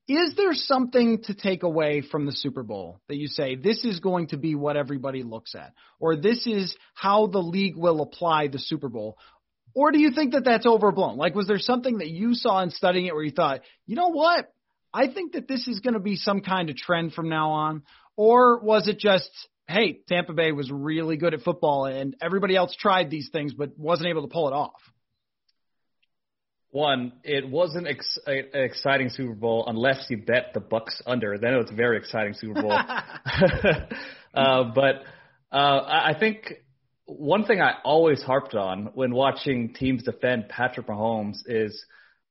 Is 0.07 0.35
there 0.35 0.53
something 0.53 1.21
to 1.23 1.33
take 1.33 1.63
away 1.63 2.01
from 2.01 2.25
the 2.25 2.31
Super 2.31 2.63
Bowl 2.63 3.01
that 3.09 3.17
you 3.17 3.27
say 3.27 3.55
this 3.55 3.83
is 3.83 3.99
going 3.99 4.27
to 4.27 4.37
be 4.37 4.55
what 4.55 4.77
everybody 4.77 5.21
looks 5.21 5.53
at, 5.53 5.73
or 5.99 6.15
this 6.15 6.47
is 6.47 6.75
how 6.93 7.27
the 7.27 7.39
league 7.39 7.75
will 7.75 8.01
apply 8.01 8.47
the 8.47 8.59
Super 8.59 8.87
Bowl? 8.87 9.17
Or 9.75 9.91
do 9.91 9.99
you 9.99 10.11
think 10.11 10.31
that 10.31 10.45
that's 10.45 10.65
overblown? 10.65 11.17
Like, 11.17 11.35
was 11.35 11.45
there 11.45 11.59
something 11.59 11.97
that 11.97 12.09
you 12.09 12.35
saw 12.35 12.63
in 12.63 12.71
studying 12.71 13.05
it 13.05 13.13
where 13.13 13.23
you 13.23 13.31
thought, 13.31 13.61
you 13.85 13.95
know 13.95 14.09
what? 14.09 14.51
I 14.93 15.07
think 15.07 15.33
that 15.33 15.47
this 15.47 15.67
is 15.67 15.81
going 15.81 15.93
to 15.93 15.99
be 15.99 16.15
some 16.15 16.41
kind 16.41 16.69
of 16.69 16.77
trend 16.77 17.13
from 17.13 17.29
now 17.29 17.51
on. 17.51 17.83
Or 18.15 18.59
was 18.59 18.87
it 18.87 18.97
just 18.97 19.29
hey, 19.67 19.99
Tampa 20.07 20.33
Bay 20.33 20.51
was 20.51 20.71
really 20.71 21.17
good 21.17 21.33
at 21.33 21.41
football 21.41 21.85
and 21.85 22.15
everybody 22.21 22.55
else 22.55 22.75
tried 22.75 23.09
these 23.09 23.29
things 23.31 23.53
but 23.53 23.77
wasn't 23.77 24.09
able 24.09 24.21
to 24.21 24.27
pull 24.27 24.47
it 24.47 24.53
off? 24.53 24.81
One, 26.69 27.13
it 27.23 27.47
wasn't 27.49 27.87
ex- 27.87 28.19
an 28.25 28.45
exciting 28.53 29.09
Super 29.09 29.33
Bowl 29.33 29.65
unless 29.67 30.05
you 30.09 30.17
bet 30.17 30.51
the 30.53 30.59
Bucs 30.59 31.01
under. 31.05 31.37
Then 31.37 31.53
it 31.53 31.57
was 31.57 31.71
a 31.71 31.75
very 31.75 31.97
exciting 31.97 32.33
Super 32.33 32.61
Bowl. 32.61 32.71
uh, 34.33 34.63
but 34.75 35.03
uh, 35.51 35.81
I 35.85 36.13
think 36.19 36.53
one 37.05 37.45
thing 37.45 37.61
I 37.61 37.75
always 37.83 38.21
harped 38.21 38.53
on 38.53 38.91
when 38.93 39.13
watching 39.13 39.73
teams 39.73 40.03
defend 40.03 40.49
Patrick 40.49 40.87
Mahomes 40.87 41.37
is 41.45 41.85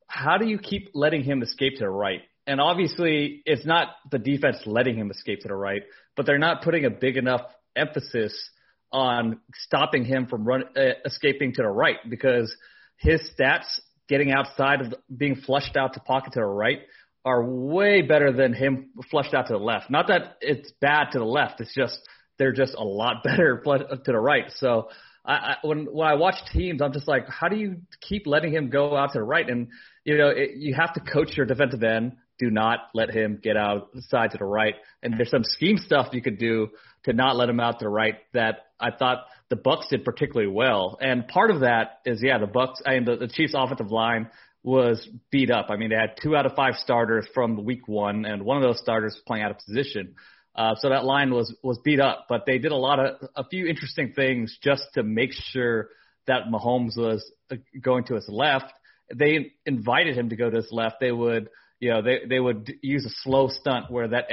how 0.06 0.36
do 0.38 0.46
you 0.46 0.58
keep 0.58 0.90
letting 0.94 1.22
him 1.22 1.42
escape 1.42 1.74
to 1.74 1.80
the 1.80 1.88
right? 1.88 2.20
And 2.46 2.60
obviously 2.60 3.42
it's 3.44 3.66
not 3.66 3.88
the 4.10 4.18
defense 4.18 4.58
letting 4.66 4.96
him 4.96 5.10
escape 5.10 5.40
to 5.40 5.48
the 5.48 5.54
right, 5.54 5.82
but 6.16 6.26
they're 6.26 6.38
not 6.38 6.62
putting 6.62 6.84
a 6.84 6.90
big 6.90 7.16
enough 7.16 7.42
emphasis 7.74 8.50
on 8.92 9.40
stopping 9.54 10.04
him 10.04 10.26
from 10.26 10.44
run, 10.44 10.64
uh, 10.76 10.80
escaping 11.04 11.52
to 11.54 11.62
the 11.62 11.68
right 11.68 11.96
because 12.08 12.54
his 12.98 13.20
stats 13.38 13.80
getting 14.08 14.32
outside 14.32 14.80
of 14.80 14.90
the, 14.90 14.98
being 15.14 15.34
flushed 15.34 15.76
out 15.76 15.94
to 15.94 16.00
pocket 16.00 16.32
to 16.32 16.40
the 16.40 16.44
right 16.44 16.80
are 17.24 17.44
way 17.44 18.02
better 18.02 18.32
than 18.32 18.54
him 18.54 18.90
flushed 19.10 19.34
out 19.34 19.48
to 19.48 19.54
the 19.54 19.58
left. 19.58 19.90
Not 19.90 20.06
that 20.08 20.36
it's 20.40 20.72
bad 20.80 21.10
to 21.12 21.18
the 21.18 21.24
left. 21.24 21.60
It's 21.60 21.74
just 21.74 21.98
they're 22.38 22.52
just 22.52 22.74
a 22.74 22.84
lot 22.84 23.16
better 23.24 23.60
to 23.62 24.12
the 24.12 24.18
right. 24.18 24.44
So 24.56 24.88
I, 25.24 25.32
I 25.32 25.56
when 25.62 25.86
when 25.86 26.06
I 26.06 26.14
watch 26.14 26.36
teams, 26.52 26.80
I'm 26.80 26.92
just 26.92 27.08
like, 27.08 27.28
how 27.28 27.48
do 27.48 27.56
you 27.56 27.78
keep 28.00 28.26
letting 28.26 28.52
him 28.52 28.70
go 28.70 28.96
out 28.96 29.12
to 29.12 29.18
the 29.18 29.24
right? 29.24 29.48
And 29.48 29.68
you 30.04 30.16
know, 30.16 30.28
it, 30.28 30.52
you 30.56 30.74
have 30.74 30.94
to 30.94 31.00
coach 31.00 31.36
your 31.36 31.46
defensive 31.46 31.82
end. 31.82 32.12
Do 32.38 32.50
not 32.50 32.80
let 32.94 33.10
him 33.10 33.40
get 33.42 33.56
out 33.56 33.90
side 34.08 34.32
to 34.32 34.38
the 34.38 34.44
right. 34.44 34.74
And 35.02 35.14
there's 35.16 35.30
some 35.30 35.44
scheme 35.44 35.78
stuff 35.78 36.08
you 36.12 36.22
could 36.22 36.38
do 36.38 36.68
to 37.04 37.12
not 37.12 37.36
let 37.36 37.48
him 37.48 37.60
out 37.60 37.78
to 37.78 37.84
the 37.84 37.88
right 37.88 38.16
that 38.34 38.66
I 38.78 38.90
thought 38.90 39.24
the 39.48 39.56
Bucs 39.56 39.88
did 39.88 40.04
particularly 40.04 40.50
well. 40.50 40.98
And 41.00 41.26
part 41.28 41.50
of 41.50 41.60
that 41.60 42.00
is, 42.04 42.20
yeah, 42.22 42.38
the 42.38 42.46
Bucs 42.46 42.76
I 42.84 42.94
mean, 42.94 43.04
the, 43.04 43.16
the 43.16 43.28
Chiefs' 43.28 43.54
offensive 43.56 43.90
line 43.90 44.28
was 44.62 45.08
beat 45.30 45.50
up. 45.50 45.66
I 45.70 45.76
mean, 45.76 45.90
they 45.90 45.96
had 45.96 46.16
two 46.20 46.36
out 46.36 46.44
of 46.44 46.54
five 46.54 46.74
starters 46.74 47.26
from 47.32 47.64
week 47.64 47.86
one, 47.86 48.24
and 48.24 48.42
one 48.42 48.56
of 48.56 48.64
those 48.64 48.80
starters 48.80 49.14
was 49.14 49.22
playing 49.26 49.44
out 49.44 49.52
of 49.52 49.58
position. 49.58 50.16
Uh, 50.56 50.74
so 50.76 50.88
that 50.88 51.04
line 51.04 51.32
was 51.32 51.54
was 51.62 51.78
beat 51.84 52.00
up, 52.00 52.26
but 52.28 52.44
they 52.46 52.58
did 52.58 52.72
a 52.72 52.76
lot 52.76 52.98
of 52.98 53.28
a 53.36 53.44
few 53.44 53.66
interesting 53.66 54.12
things 54.14 54.58
just 54.62 54.82
to 54.94 55.02
make 55.02 55.30
sure 55.32 55.90
that 56.26 56.46
Mahomes 56.50 56.96
was 56.96 57.30
uh, 57.52 57.56
going 57.80 58.04
to 58.04 58.14
his 58.14 58.28
left. 58.28 58.72
They 59.14 59.52
invited 59.64 60.16
him 60.16 60.30
to 60.30 60.36
go 60.36 60.50
to 60.50 60.56
his 60.56 60.72
left. 60.72 60.96
They 60.98 61.12
would, 61.12 61.48
you 61.80 61.90
know, 61.90 62.02
they 62.02 62.20
they 62.28 62.40
would 62.40 62.72
use 62.82 63.04
a 63.04 63.10
slow 63.22 63.48
stunt 63.48 63.90
where 63.90 64.08
that 64.08 64.26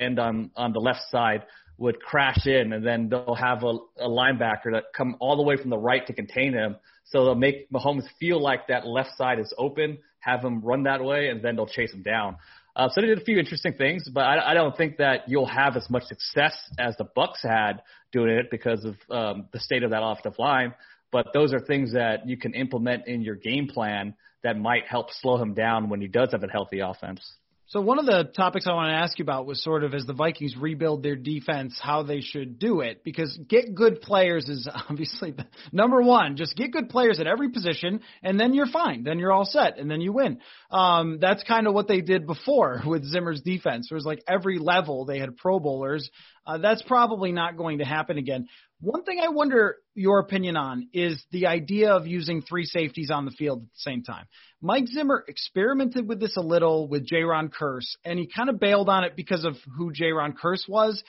end 0.00 0.18
on 0.18 0.50
on 0.56 0.72
the 0.72 0.80
left 0.80 1.02
side 1.10 1.44
would 1.76 2.00
crash 2.00 2.46
in, 2.46 2.72
and 2.72 2.86
then 2.86 3.08
they'll 3.08 3.34
have 3.34 3.64
a, 3.64 3.76
a 3.98 4.08
linebacker 4.08 4.72
that 4.72 4.84
come 4.96 5.16
all 5.18 5.36
the 5.36 5.42
way 5.42 5.56
from 5.56 5.70
the 5.70 5.78
right 5.78 6.06
to 6.06 6.12
contain 6.12 6.52
him. 6.52 6.76
So 7.06 7.24
they'll 7.24 7.34
make 7.34 7.70
Mahomes 7.70 8.04
feel 8.18 8.40
like 8.40 8.68
that 8.68 8.86
left 8.86 9.16
side 9.16 9.38
is 9.38 9.52
open, 9.58 9.98
have 10.20 10.44
him 10.44 10.60
run 10.60 10.84
that 10.84 11.02
way, 11.02 11.28
and 11.28 11.42
then 11.42 11.56
they'll 11.56 11.66
chase 11.66 11.92
him 11.92 12.02
down. 12.02 12.36
Uh, 12.76 12.88
so 12.88 13.00
they 13.00 13.06
did 13.06 13.20
a 13.20 13.24
few 13.24 13.38
interesting 13.38 13.74
things, 13.74 14.08
but 14.12 14.22
I, 14.22 14.50
I 14.50 14.54
don't 14.54 14.76
think 14.76 14.96
that 14.96 15.28
you'll 15.28 15.46
have 15.46 15.76
as 15.76 15.88
much 15.88 16.04
success 16.04 16.56
as 16.78 16.96
the 16.96 17.04
Bucs 17.04 17.42
had 17.42 17.82
doing 18.12 18.30
it 18.30 18.50
because 18.50 18.84
of 18.84 18.96
um, 19.10 19.48
the 19.52 19.60
state 19.60 19.84
of 19.84 19.90
that 19.90 20.02
offensive 20.02 20.38
line. 20.38 20.74
But 21.12 21.28
those 21.32 21.52
are 21.52 21.60
things 21.60 21.92
that 21.92 22.26
you 22.26 22.36
can 22.36 22.54
implement 22.54 23.06
in 23.06 23.22
your 23.22 23.36
game 23.36 23.68
plan 23.68 24.14
that 24.44 24.56
might 24.56 24.86
help 24.86 25.08
slow 25.10 25.36
him 25.36 25.54
down 25.54 25.88
when 25.88 26.00
he 26.00 26.06
does 26.06 26.30
have 26.32 26.44
a 26.44 26.48
healthy 26.48 26.80
offense. 26.80 27.20
So 27.66 27.80
one 27.80 27.98
of 27.98 28.04
the 28.04 28.30
topics 28.36 28.66
I 28.66 28.74
want 28.74 28.90
to 28.90 28.94
ask 28.94 29.18
you 29.18 29.22
about 29.22 29.46
was 29.46 29.64
sort 29.64 29.84
of 29.84 29.94
as 29.94 30.04
the 30.04 30.12
Vikings 30.12 30.54
rebuild 30.54 31.02
their 31.02 31.16
defense, 31.16 31.76
how 31.82 32.02
they 32.02 32.20
should 32.20 32.58
do 32.58 32.82
it. 32.82 33.02
Because 33.02 33.36
get 33.48 33.74
good 33.74 34.02
players 34.02 34.48
is 34.50 34.68
obviously 34.90 35.30
the 35.30 35.46
number 35.72 36.02
one. 36.02 36.36
Just 36.36 36.56
get 36.56 36.72
good 36.72 36.90
players 36.90 37.20
at 37.20 37.26
every 37.26 37.50
position, 37.50 38.00
and 38.22 38.38
then 38.38 38.52
you're 38.52 38.66
fine. 38.66 39.02
Then 39.02 39.18
you're 39.18 39.32
all 39.32 39.46
set, 39.46 39.78
and 39.78 39.90
then 39.90 40.02
you 40.02 40.12
win. 40.12 40.40
Um, 40.70 41.18
that's 41.20 41.42
kind 41.42 41.66
of 41.66 41.72
what 41.72 41.88
they 41.88 42.02
did 42.02 42.26
before 42.26 42.82
with 42.86 43.04
Zimmer's 43.04 43.40
defense. 43.40 43.88
It 43.90 43.94
was 43.94 44.04
like 44.04 44.22
every 44.28 44.58
level 44.58 45.06
they 45.06 45.18
had 45.18 45.36
Pro 45.36 45.58
Bowlers. 45.58 46.10
Uh, 46.46 46.58
that's 46.58 46.82
probably 46.82 47.32
not 47.32 47.56
going 47.56 47.78
to 47.78 47.84
happen 47.84 48.18
again. 48.18 48.46
One 48.84 49.02
thing 49.02 49.18
I 49.18 49.28
wonder 49.28 49.76
your 49.94 50.18
opinion 50.18 50.58
on 50.58 50.88
is 50.92 51.24
the 51.32 51.46
idea 51.46 51.94
of 51.94 52.06
using 52.06 52.42
three 52.42 52.66
safeties 52.66 53.10
on 53.10 53.24
the 53.24 53.30
field 53.30 53.62
at 53.62 53.68
the 53.68 53.78
same 53.78 54.02
time. 54.02 54.26
Mike 54.60 54.88
Zimmer 54.88 55.24
experimented 55.26 56.06
with 56.06 56.20
this 56.20 56.36
a 56.36 56.42
little 56.42 56.86
with 56.86 57.08
Jayron 57.08 57.50
Kearse, 57.50 57.96
and 58.04 58.18
he 58.18 58.26
kind 58.26 58.50
of 58.50 58.60
bailed 58.60 58.90
on 58.90 59.04
it 59.04 59.16
because 59.16 59.46
of 59.46 59.56
who 59.78 59.90
Jayron 59.90 60.34
Kearse 60.34 60.68
was. 60.68 61.02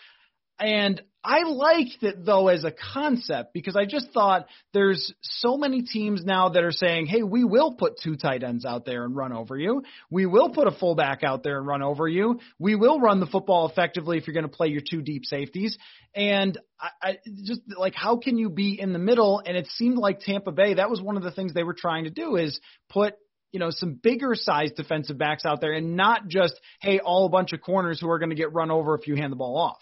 And 0.59 1.01
I 1.21 1.43
liked 1.43 2.03
it 2.03 2.23
though 2.23 2.49
as 2.49 2.63
a 2.63 2.71
concept 2.93 3.51
because 3.53 3.75
I 3.75 3.85
just 3.85 4.11
thought 4.11 4.45
there's 4.73 5.11
so 5.21 5.57
many 5.57 5.81
teams 5.81 6.23
now 6.23 6.49
that 6.49 6.63
are 6.63 6.71
saying, 6.71 7.07
hey, 7.07 7.23
we 7.23 7.43
will 7.43 7.73
put 7.73 7.99
two 8.01 8.15
tight 8.15 8.43
ends 8.43 8.63
out 8.63 8.85
there 8.85 9.03
and 9.03 9.15
run 9.15 9.33
over 9.33 9.57
you. 9.57 9.81
We 10.11 10.27
will 10.27 10.51
put 10.51 10.67
a 10.67 10.71
fullback 10.71 11.23
out 11.23 11.41
there 11.41 11.57
and 11.57 11.65
run 11.65 11.81
over 11.81 12.07
you. 12.07 12.39
We 12.59 12.75
will 12.75 12.99
run 12.99 13.19
the 13.19 13.25
football 13.25 13.67
effectively 13.67 14.17
if 14.17 14.27
you're 14.27 14.35
going 14.35 14.49
to 14.49 14.55
play 14.55 14.67
your 14.67 14.83
two 14.87 15.01
deep 15.01 15.25
safeties. 15.25 15.77
And 16.13 16.59
I, 16.79 16.89
I 17.01 17.17
just 17.43 17.61
like, 17.75 17.95
how 17.95 18.17
can 18.17 18.37
you 18.37 18.49
be 18.49 18.79
in 18.79 18.93
the 18.93 18.99
middle? 18.99 19.41
And 19.43 19.57
it 19.57 19.67
seemed 19.67 19.97
like 19.97 20.19
Tampa 20.19 20.51
Bay, 20.51 20.75
that 20.75 20.91
was 20.91 21.01
one 21.01 21.17
of 21.17 21.23
the 21.23 21.31
things 21.31 21.53
they 21.53 21.63
were 21.63 21.73
trying 21.73 22.03
to 22.03 22.11
do 22.11 22.35
is 22.35 22.59
put 22.89 23.15
you 23.51 23.59
know, 23.59 23.69
some 23.69 23.93
bigger 23.93 24.35
sized 24.35 24.75
defensive 24.75 25.17
backs 25.17 25.45
out 25.45 25.61
there 25.61 25.71
and 25.71 25.95
not 25.95 26.27
just, 26.27 26.59
hey, 26.81 26.99
all 26.99 27.25
a 27.25 27.29
bunch 27.29 27.53
of 27.53 27.61
corners 27.61 28.01
who 28.01 28.09
are 28.09 28.19
going 28.19 28.31
to 28.31 28.35
get 28.35 28.51
run 28.51 28.69
over 28.69 28.95
if 28.95 29.07
you 29.07 29.15
hand 29.15 29.31
the 29.31 29.37
ball 29.37 29.57
off. 29.57 29.79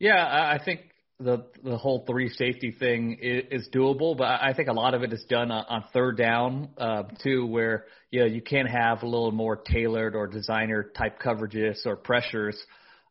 Yeah, 0.00 0.16
I 0.16 0.58
think 0.64 0.80
the 1.20 1.44
the 1.62 1.76
whole 1.76 2.04
three 2.08 2.30
safety 2.30 2.72
thing 2.72 3.18
is, 3.20 3.44
is 3.50 3.68
doable, 3.68 4.16
but 4.16 4.24
I 4.24 4.54
think 4.54 4.68
a 4.68 4.72
lot 4.72 4.94
of 4.94 5.02
it 5.02 5.12
is 5.12 5.22
done 5.28 5.50
on, 5.50 5.84
third 5.92 6.16
down 6.16 6.70
uh, 6.78 7.02
too, 7.22 7.44
where 7.44 7.84
you 8.10 8.20
know 8.20 8.26
you 8.26 8.40
can 8.40 8.64
have 8.64 9.02
a 9.02 9.06
little 9.06 9.30
more 9.30 9.56
tailored 9.56 10.16
or 10.16 10.26
designer 10.26 10.90
type 10.96 11.20
coverages 11.20 11.84
or 11.84 11.96
pressures. 11.96 12.58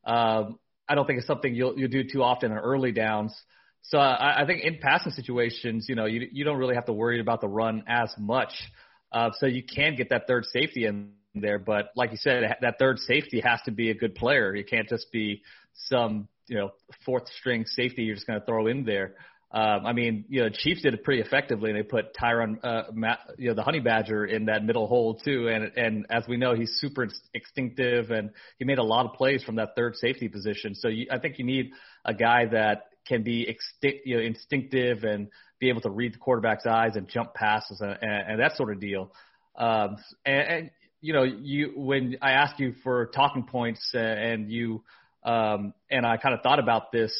Um, 0.03 0.57
I 0.89 0.95
don't 0.95 1.05
think 1.05 1.19
it's 1.19 1.27
something 1.27 1.53
you'll 1.53 1.77
you'll 1.77 1.89
do 1.89 2.03
too 2.03 2.23
often 2.23 2.51
in 2.51 2.57
early 2.57 2.91
downs. 2.91 3.39
So 3.83 3.99
I, 3.99 4.41
I 4.41 4.45
think 4.47 4.63
in 4.63 4.79
passing 4.81 5.11
situations, 5.11 5.85
you 5.87 5.93
know, 5.95 6.05
you 6.05 6.27
you 6.31 6.43
don't 6.43 6.57
really 6.57 6.75
have 6.75 6.85
to 6.85 6.93
worry 6.93 7.21
about 7.21 7.39
the 7.39 7.47
run 7.47 7.83
as 7.87 8.11
much. 8.17 8.53
Uh, 9.11 9.29
so 9.37 9.45
you 9.45 9.61
can 9.63 9.95
get 9.95 10.09
that 10.09 10.25
third 10.27 10.45
safety 10.45 10.85
in 10.85 11.11
there, 11.35 11.59
but 11.59 11.91
like 11.95 12.11
you 12.11 12.17
said, 12.17 12.43
that 12.61 12.79
third 12.79 12.97
safety 12.99 13.41
has 13.41 13.59
to 13.65 13.71
be 13.71 13.91
a 13.91 13.93
good 13.93 14.15
player. 14.15 14.55
You 14.55 14.65
can't 14.65 14.89
just 14.89 15.11
be 15.11 15.43
some 15.73 16.27
you 16.47 16.57
know 16.57 16.71
fourth 17.05 17.27
string 17.39 17.65
safety 17.65 18.03
you're 18.03 18.15
just 18.15 18.27
going 18.27 18.39
to 18.39 18.45
throw 18.45 18.67
in 18.67 18.85
there. 18.85 19.15
Um, 19.51 19.83
I 19.83 19.93
mean, 19.93 20.25
you 20.29 20.43
know, 20.43 20.49
Chiefs 20.49 20.83
did 20.83 20.93
it 20.93 21.03
pretty 21.03 21.21
effectively, 21.21 21.71
and 21.71 21.79
they 21.79 21.83
put 21.83 22.13
Tyrann, 22.13 22.59
uh, 22.63 22.83
Matt, 22.93 23.17
you 23.39 23.47
know, 23.47 23.55
the 23.55 23.63
Honey 23.63 23.79
Badger 23.79 24.23
in 24.23 24.45
that 24.45 24.63
middle 24.63 24.85
hole 24.85 25.15
too. 25.15 25.47
And 25.47 25.71
and 25.75 26.05
as 26.11 26.23
we 26.27 26.37
know, 26.37 26.53
he's 26.53 26.77
super 26.79 27.07
instinctive, 27.33 28.11
and 28.11 28.29
he 28.59 28.65
made 28.65 28.77
a 28.77 28.83
lot 28.83 29.07
of 29.07 29.13
plays 29.13 29.43
from 29.43 29.55
that 29.55 29.75
third 29.75 29.95
safety 29.95 30.27
position. 30.27 30.75
So 30.75 30.87
you, 30.87 31.07
I 31.11 31.17
think 31.17 31.39
you 31.39 31.45
need 31.45 31.71
a 32.05 32.13
guy 32.13 32.45
that 32.51 32.89
can 33.07 33.23
be 33.23 33.47
extinct, 33.49 34.05
you 34.05 34.17
know, 34.17 34.23
instinctive 34.23 35.03
and 35.03 35.29
be 35.59 35.69
able 35.69 35.81
to 35.81 35.89
read 35.89 36.13
the 36.13 36.19
quarterback's 36.19 36.67
eyes 36.67 36.95
and 36.95 37.07
jump 37.07 37.33
passes 37.33 37.81
and, 37.81 37.97
and, 38.01 38.31
and 38.31 38.39
that 38.39 38.55
sort 38.55 38.71
of 38.71 38.79
deal. 38.79 39.11
Um, 39.57 39.97
and, 40.25 40.47
and 40.47 40.71
you 41.01 41.13
know, 41.13 41.23
you 41.23 41.73
when 41.75 42.17
I 42.21 42.31
asked 42.31 42.59
you 42.59 42.75
for 42.83 43.07
talking 43.07 43.43
points 43.43 43.91
uh, 43.95 43.97
and 43.97 44.51
you 44.51 44.83
um, 45.23 45.73
and 45.89 46.05
I 46.05 46.17
kind 46.17 46.35
of 46.35 46.41
thought 46.41 46.59
about 46.59 46.91
this. 46.91 47.13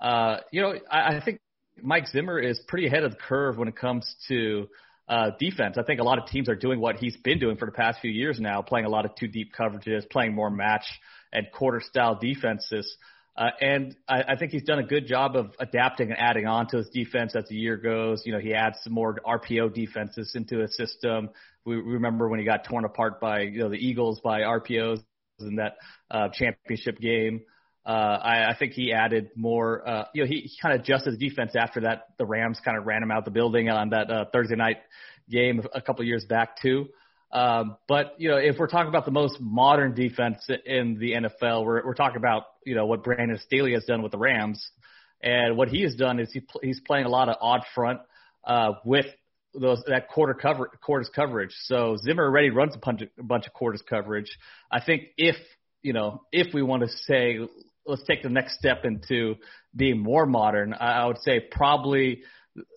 Uh, 0.00 0.38
you 0.52 0.62
know, 0.62 0.74
I, 0.90 1.16
I 1.16 1.22
think 1.24 1.40
Mike 1.82 2.08
Zimmer 2.08 2.38
is 2.38 2.60
pretty 2.68 2.86
ahead 2.86 3.04
of 3.04 3.12
the 3.12 3.18
curve 3.18 3.58
when 3.58 3.68
it 3.68 3.76
comes 3.76 4.14
to 4.28 4.68
uh, 5.08 5.30
defense. 5.38 5.76
I 5.78 5.82
think 5.82 6.00
a 6.00 6.04
lot 6.04 6.18
of 6.18 6.26
teams 6.26 6.48
are 6.48 6.56
doing 6.56 6.80
what 6.80 6.96
he's 6.96 7.16
been 7.16 7.38
doing 7.38 7.56
for 7.56 7.66
the 7.66 7.72
past 7.72 8.00
few 8.00 8.10
years 8.10 8.40
now, 8.40 8.62
playing 8.62 8.86
a 8.86 8.88
lot 8.90 9.04
of 9.04 9.14
two 9.14 9.28
deep 9.28 9.52
coverages, 9.56 10.08
playing 10.10 10.34
more 10.34 10.50
match 10.50 10.84
and 11.32 11.46
quarter 11.52 11.80
style 11.80 12.18
defenses. 12.20 12.96
Uh, 13.36 13.50
and 13.60 13.94
I, 14.08 14.22
I 14.28 14.36
think 14.36 14.52
he's 14.52 14.62
done 14.62 14.78
a 14.78 14.86
good 14.86 15.06
job 15.06 15.36
of 15.36 15.50
adapting 15.60 16.10
and 16.10 16.18
adding 16.18 16.46
on 16.46 16.68
to 16.68 16.78
his 16.78 16.88
defense 16.88 17.36
as 17.36 17.44
the 17.48 17.54
year 17.54 17.76
goes. 17.76 18.22
You 18.24 18.32
know, 18.32 18.38
he 18.38 18.54
adds 18.54 18.78
some 18.82 18.94
more 18.94 19.18
RPO 19.26 19.74
defenses 19.74 20.32
into 20.34 20.58
his 20.58 20.74
system. 20.76 21.28
We, 21.64 21.76
we 21.76 21.92
remember 21.92 22.28
when 22.28 22.40
he 22.40 22.46
got 22.46 22.64
torn 22.64 22.84
apart 22.84 23.20
by, 23.20 23.42
you 23.42 23.58
know, 23.58 23.68
the 23.68 23.76
Eagles 23.76 24.20
by 24.20 24.40
RPOs 24.40 25.02
in 25.40 25.56
that 25.56 25.76
uh, 26.10 26.28
championship 26.32 26.98
game. 26.98 27.42
Uh, 27.84 28.18
I, 28.22 28.50
I 28.50 28.56
think 28.58 28.72
he 28.72 28.92
added 28.92 29.30
more. 29.36 29.88
Uh, 29.88 30.04
you 30.12 30.24
know, 30.24 30.28
he, 30.28 30.40
he 30.40 30.52
kind 30.60 30.74
of 30.74 30.80
adjusted 30.80 31.18
the 31.18 31.28
defense 31.28 31.52
after 31.56 31.82
that. 31.82 32.08
The 32.18 32.26
Rams 32.26 32.60
kind 32.64 32.76
of 32.76 32.84
ran 32.84 33.02
him 33.02 33.10
out 33.10 33.24
the 33.24 33.30
building 33.30 33.68
on 33.68 33.90
that 33.90 34.10
uh, 34.10 34.24
Thursday 34.32 34.56
night 34.56 34.78
game 35.30 35.62
a 35.72 35.80
couple 35.80 36.04
years 36.04 36.24
back 36.24 36.60
too. 36.60 36.88
Um, 37.32 37.76
but 37.86 38.14
you 38.18 38.28
know, 38.28 38.38
if 38.38 38.56
we're 38.58 38.68
talking 38.68 38.88
about 38.88 39.04
the 39.04 39.10
most 39.12 39.38
modern 39.40 39.94
defense 39.94 40.48
in 40.64 40.98
the 40.98 41.12
NFL, 41.12 41.64
we're 41.64 41.84
we're 41.84 41.94
talking 41.94 42.16
about 42.16 42.44
you 42.64 42.74
know 42.74 42.86
what 42.86 43.04
Brandon 43.04 43.38
Staley 43.38 43.72
has 43.74 43.84
done 43.84 44.02
with 44.02 44.12
the 44.12 44.18
Rams, 44.18 44.68
and 45.22 45.56
what 45.56 45.68
he 45.68 45.82
has 45.82 45.94
done 45.94 46.18
is 46.18 46.32
he 46.32 46.42
he's 46.62 46.80
playing 46.80 47.06
a 47.06 47.08
lot 47.08 47.28
of 47.28 47.36
odd 47.40 47.62
front 47.74 48.00
uh, 48.44 48.72
with 48.84 49.06
those 49.58 49.82
that 49.86 50.08
quarter 50.08 50.34
cover 50.34 50.70
quarters 50.82 51.10
coverage. 51.14 51.54
So 51.64 51.96
Zimmer 52.02 52.24
already 52.24 52.50
runs 52.50 52.74
a 52.74 52.78
bunch 52.78 53.02
of, 53.02 53.08
a 53.18 53.22
bunch 53.22 53.46
of 53.46 53.52
quarters 53.52 53.82
coverage. 53.88 54.38
I 54.70 54.80
think 54.80 55.04
if 55.16 55.36
you 55.82 55.92
know 55.92 56.22
if 56.32 56.52
we 56.54 56.62
want 56.62 56.82
to 56.82 56.88
say 56.88 57.38
let's 57.86 58.04
take 58.04 58.22
the 58.22 58.28
next 58.28 58.58
step 58.58 58.84
into 58.84 59.36
being 59.74 59.98
more 60.02 60.26
modern, 60.26 60.74
I, 60.74 61.02
I 61.02 61.06
would 61.06 61.18
say 61.18 61.40
probably 61.40 62.22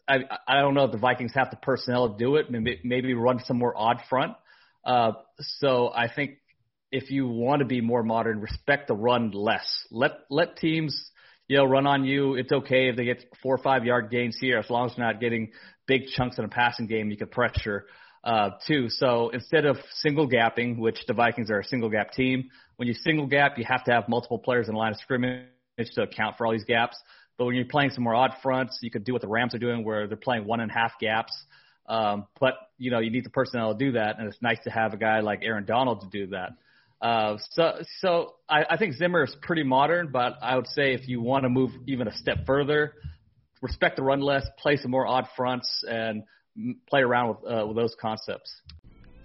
I 0.08 0.20
I 0.48 0.62
don't 0.62 0.74
know 0.74 0.86
if 0.86 0.92
the 0.92 0.98
Vikings 0.98 1.34
have 1.36 1.50
the 1.52 1.58
personnel 1.58 2.10
to 2.10 2.18
do 2.18 2.36
it. 2.36 2.50
Maybe 2.50 2.80
maybe 2.84 3.14
run 3.14 3.40
some 3.46 3.58
more 3.58 3.74
odd 3.76 4.00
front. 4.10 4.34
Uh, 4.86 5.14
so 5.40 5.92
I 5.94 6.08
think 6.14 6.38
if 6.92 7.12
you 7.12 7.28
want 7.28 7.60
to 7.60 7.66
be 7.66 7.82
more 7.82 8.04
modern, 8.04 8.42
respect 8.42 8.88
the 8.88 8.96
run 8.96 9.32
less. 9.32 9.68
Let 9.92 10.12
let 10.30 10.58
teams 10.58 11.12
you 11.48 11.58
know 11.58 11.66
run 11.66 11.88
on 11.88 12.06
you. 12.06 12.36
It's 12.36 12.52
okay 12.52 12.90
if 12.90 12.96
they 12.96 13.06
get 13.06 13.26
four 13.42 13.56
or 13.56 13.58
five 13.58 13.86
yard 13.86 14.10
gains 14.10 14.38
here, 14.40 14.58
as 14.60 14.70
long 14.70 14.90
as 14.90 14.96
they're 14.96 15.06
not 15.06 15.20
getting 15.20 15.52
big 15.90 16.02
chunks 16.16 16.38
in 16.38 16.46
a 16.46 16.48
passing 16.48 16.88
game 16.88 17.12
you 17.12 17.18
could 17.18 17.32
pressure. 17.32 17.80
uh, 18.24 18.52
too. 18.68 18.90
So 18.90 19.30
instead 19.30 19.66
of 19.66 19.78
single 19.96 20.28
gapping, 20.28 20.78
which 20.78 21.00
the 21.08 21.14
Vikings 21.14 21.50
are 21.50 21.60
a 21.60 21.64
single 21.64 21.90
gap 21.90 22.12
team, 22.12 22.50
when 22.76 22.88
you 22.88 22.94
single 22.94 23.28
gap, 23.28 23.58
you 23.58 23.66
have 23.66 23.84
to 23.86 23.92
have 23.92 24.10
multiple 24.10 24.40
players 24.40 24.68
in 24.68 24.74
the 24.74 24.80
line 24.80 24.92
of 24.92 24.98
scrimmage 24.98 25.46
to 25.96 26.02
account 26.04 26.38
for 26.38 26.46
all 26.46 26.52
these 26.52 26.66
gaps. 26.66 26.98
But 27.38 27.46
when 27.46 27.56
you're 27.56 27.66
playing 27.66 27.92
some 27.92 28.04
more 28.04 28.16
odd 28.16 28.34
fronts, 28.44 28.80
you 28.82 28.92
could 28.92 29.06
do 29.06 29.14
what 29.14 29.22
the 29.22 29.28
Rams 29.28 29.56
are 29.56 29.60
doing, 29.60 29.86
where 29.86 30.08
they're 30.08 30.18
playing 30.18 30.46
one 30.46 30.60
and 30.60 30.70
a 30.70 30.74
half 30.74 30.92
gaps. 31.00 31.34
Um, 31.88 32.28
but 32.40 32.56
you 32.78 32.92
know, 32.92 33.00
you 33.00 33.10
need 33.10 33.26
the 33.26 33.30
personnel 33.30 33.74
to 33.74 33.86
do 33.86 33.94
that, 33.94 34.20
and 34.20 34.28
it's 34.28 34.42
nice 34.42 34.60
to 34.66 34.70
have 34.70 34.94
a 34.94 34.98
guy 34.98 35.22
like 35.22 35.40
Aaron 35.42 35.66
Donald 35.66 36.02
to 36.02 36.08
do 36.08 36.28
that. 36.32 36.52
Uh, 37.02 37.38
so, 37.52 37.82
so 38.02 38.34
I, 38.50 38.66
I 38.72 38.78
think 38.78 38.94
Zimmer 38.96 39.24
is 39.24 39.36
pretty 39.42 39.64
modern, 39.64 40.10
but 40.12 40.38
I 40.42 40.58
would 40.58 40.68
say 40.68 40.94
if 40.94 41.08
you 41.08 41.22
want 41.22 41.44
to 41.44 41.50
move 41.50 41.72
even 41.88 42.10
a 42.10 42.14
step 42.18 42.46
further, 42.46 42.94
respect 43.62 43.96
the 43.98 44.04
run 44.04 44.22
less, 44.22 44.48
play 44.58 44.78
some 44.78 44.92
more 44.92 45.08
odd 45.08 45.28
fronts, 45.36 45.84
and 45.88 46.24
play 46.90 47.02
around 47.02 47.30
with 47.30 47.52
uh, 47.52 47.68
with 47.68 47.76
those 47.76 47.96
concepts. 48.00 48.62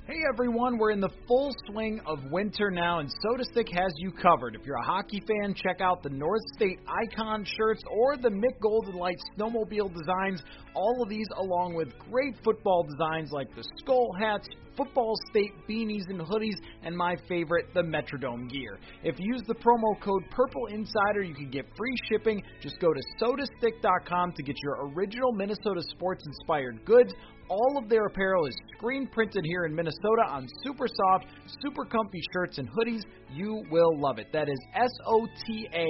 Hey 0.07 0.21
everyone, 0.31 0.77
we're 0.77 0.91
in 0.91 1.01
the 1.01 1.09
full 1.27 1.51
swing 1.65 1.99
of 2.05 2.19
winter 2.31 2.71
now, 2.71 2.99
and 2.99 3.09
SotaStick 3.09 3.73
has 3.73 3.91
you 3.97 4.13
covered. 4.13 4.55
If 4.55 4.67
you're 4.67 4.77
a 4.77 4.85
hockey 4.85 5.23
fan, 5.27 5.55
check 5.55 5.81
out 5.81 6.03
the 6.03 6.11
North 6.11 6.43
State 6.55 6.79
Icon 6.87 7.43
shirts 7.57 7.83
or 7.91 8.19
the 8.19 8.29
Mick 8.29 8.61
Golden 8.61 8.97
Light 8.97 9.17
snowmobile 9.35 9.95
designs. 9.95 10.43
All 10.75 11.03
of 11.03 11.09
these, 11.09 11.27
along 11.39 11.73
with 11.73 11.89
great 12.11 12.35
football 12.45 12.83
designs 12.83 13.31
like 13.33 13.49
the 13.57 13.65
skull 13.79 14.11
hats, 14.21 14.47
football 14.77 15.15
state 15.31 15.53
beanies 15.67 16.11
and 16.11 16.21
hoodies, 16.21 16.57
and 16.83 16.95
my 16.95 17.17
favorite, 17.27 17.73
the 17.73 17.81
Metrodome 17.81 18.51
gear. 18.51 18.79
If 19.05 19.19
you 19.19 19.33
use 19.33 19.43
the 19.47 19.55
promo 19.55 19.99
code 20.03 20.25
Purple 20.31 20.67
Insider, 20.67 21.23
you 21.23 21.35
can 21.35 21.49
get 21.49 21.65
free 21.79 21.97
shipping. 22.11 22.43
Just 22.61 22.79
go 22.79 22.93
to 22.93 23.01
sotastick.com 23.23 24.33
to 24.33 24.43
get 24.43 24.57
your 24.63 24.91
original 24.91 25.33
Minnesota 25.33 25.81
sports 25.89 26.25
inspired 26.27 26.85
goods. 26.85 27.15
All 27.49 27.77
of 27.77 27.89
their 27.89 28.07
apparel 28.07 28.47
is 28.47 28.57
screen 28.85 29.07
printed 29.07 29.45
here 29.47 29.65
in 29.65 29.75
Minnesota 29.75 30.25
on 30.29 30.47
super 30.63 30.87
soft, 30.87 31.25
super 31.63 31.87
comfy 31.87 32.21
shirts 32.35 32.59
and 32.59 32.69
hoodies. 32.69 33.01
You 33.33 33.63
will 33.71 33.99
love 33.99 34.19
it. 34.19 34.27
That 34.33 34.49
is 34.49 34.59
S 34.75 34.91
O 35.07 35.27
T 35.47 35.67
A 35.73 35.87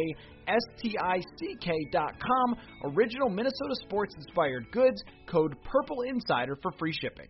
S 0.46 0.62
T 0.80 0.94
I 1.02 1.18
C 1.38 1.56
K 1.60 1.72
dot 1.90 2.12
com. 2.20 2.56
Original 2.92 3.28
Minnesota 3.28 3.74
sports 3.82 4.14
inspired 4.16 4.70
goods. 4.70 5.02
Code 5.26 5.56
Purple 5.64 6.02
Insider 6.02 6.56
for 6.62 6.70
free 6.78 6.92
shipping. 6.92 7.26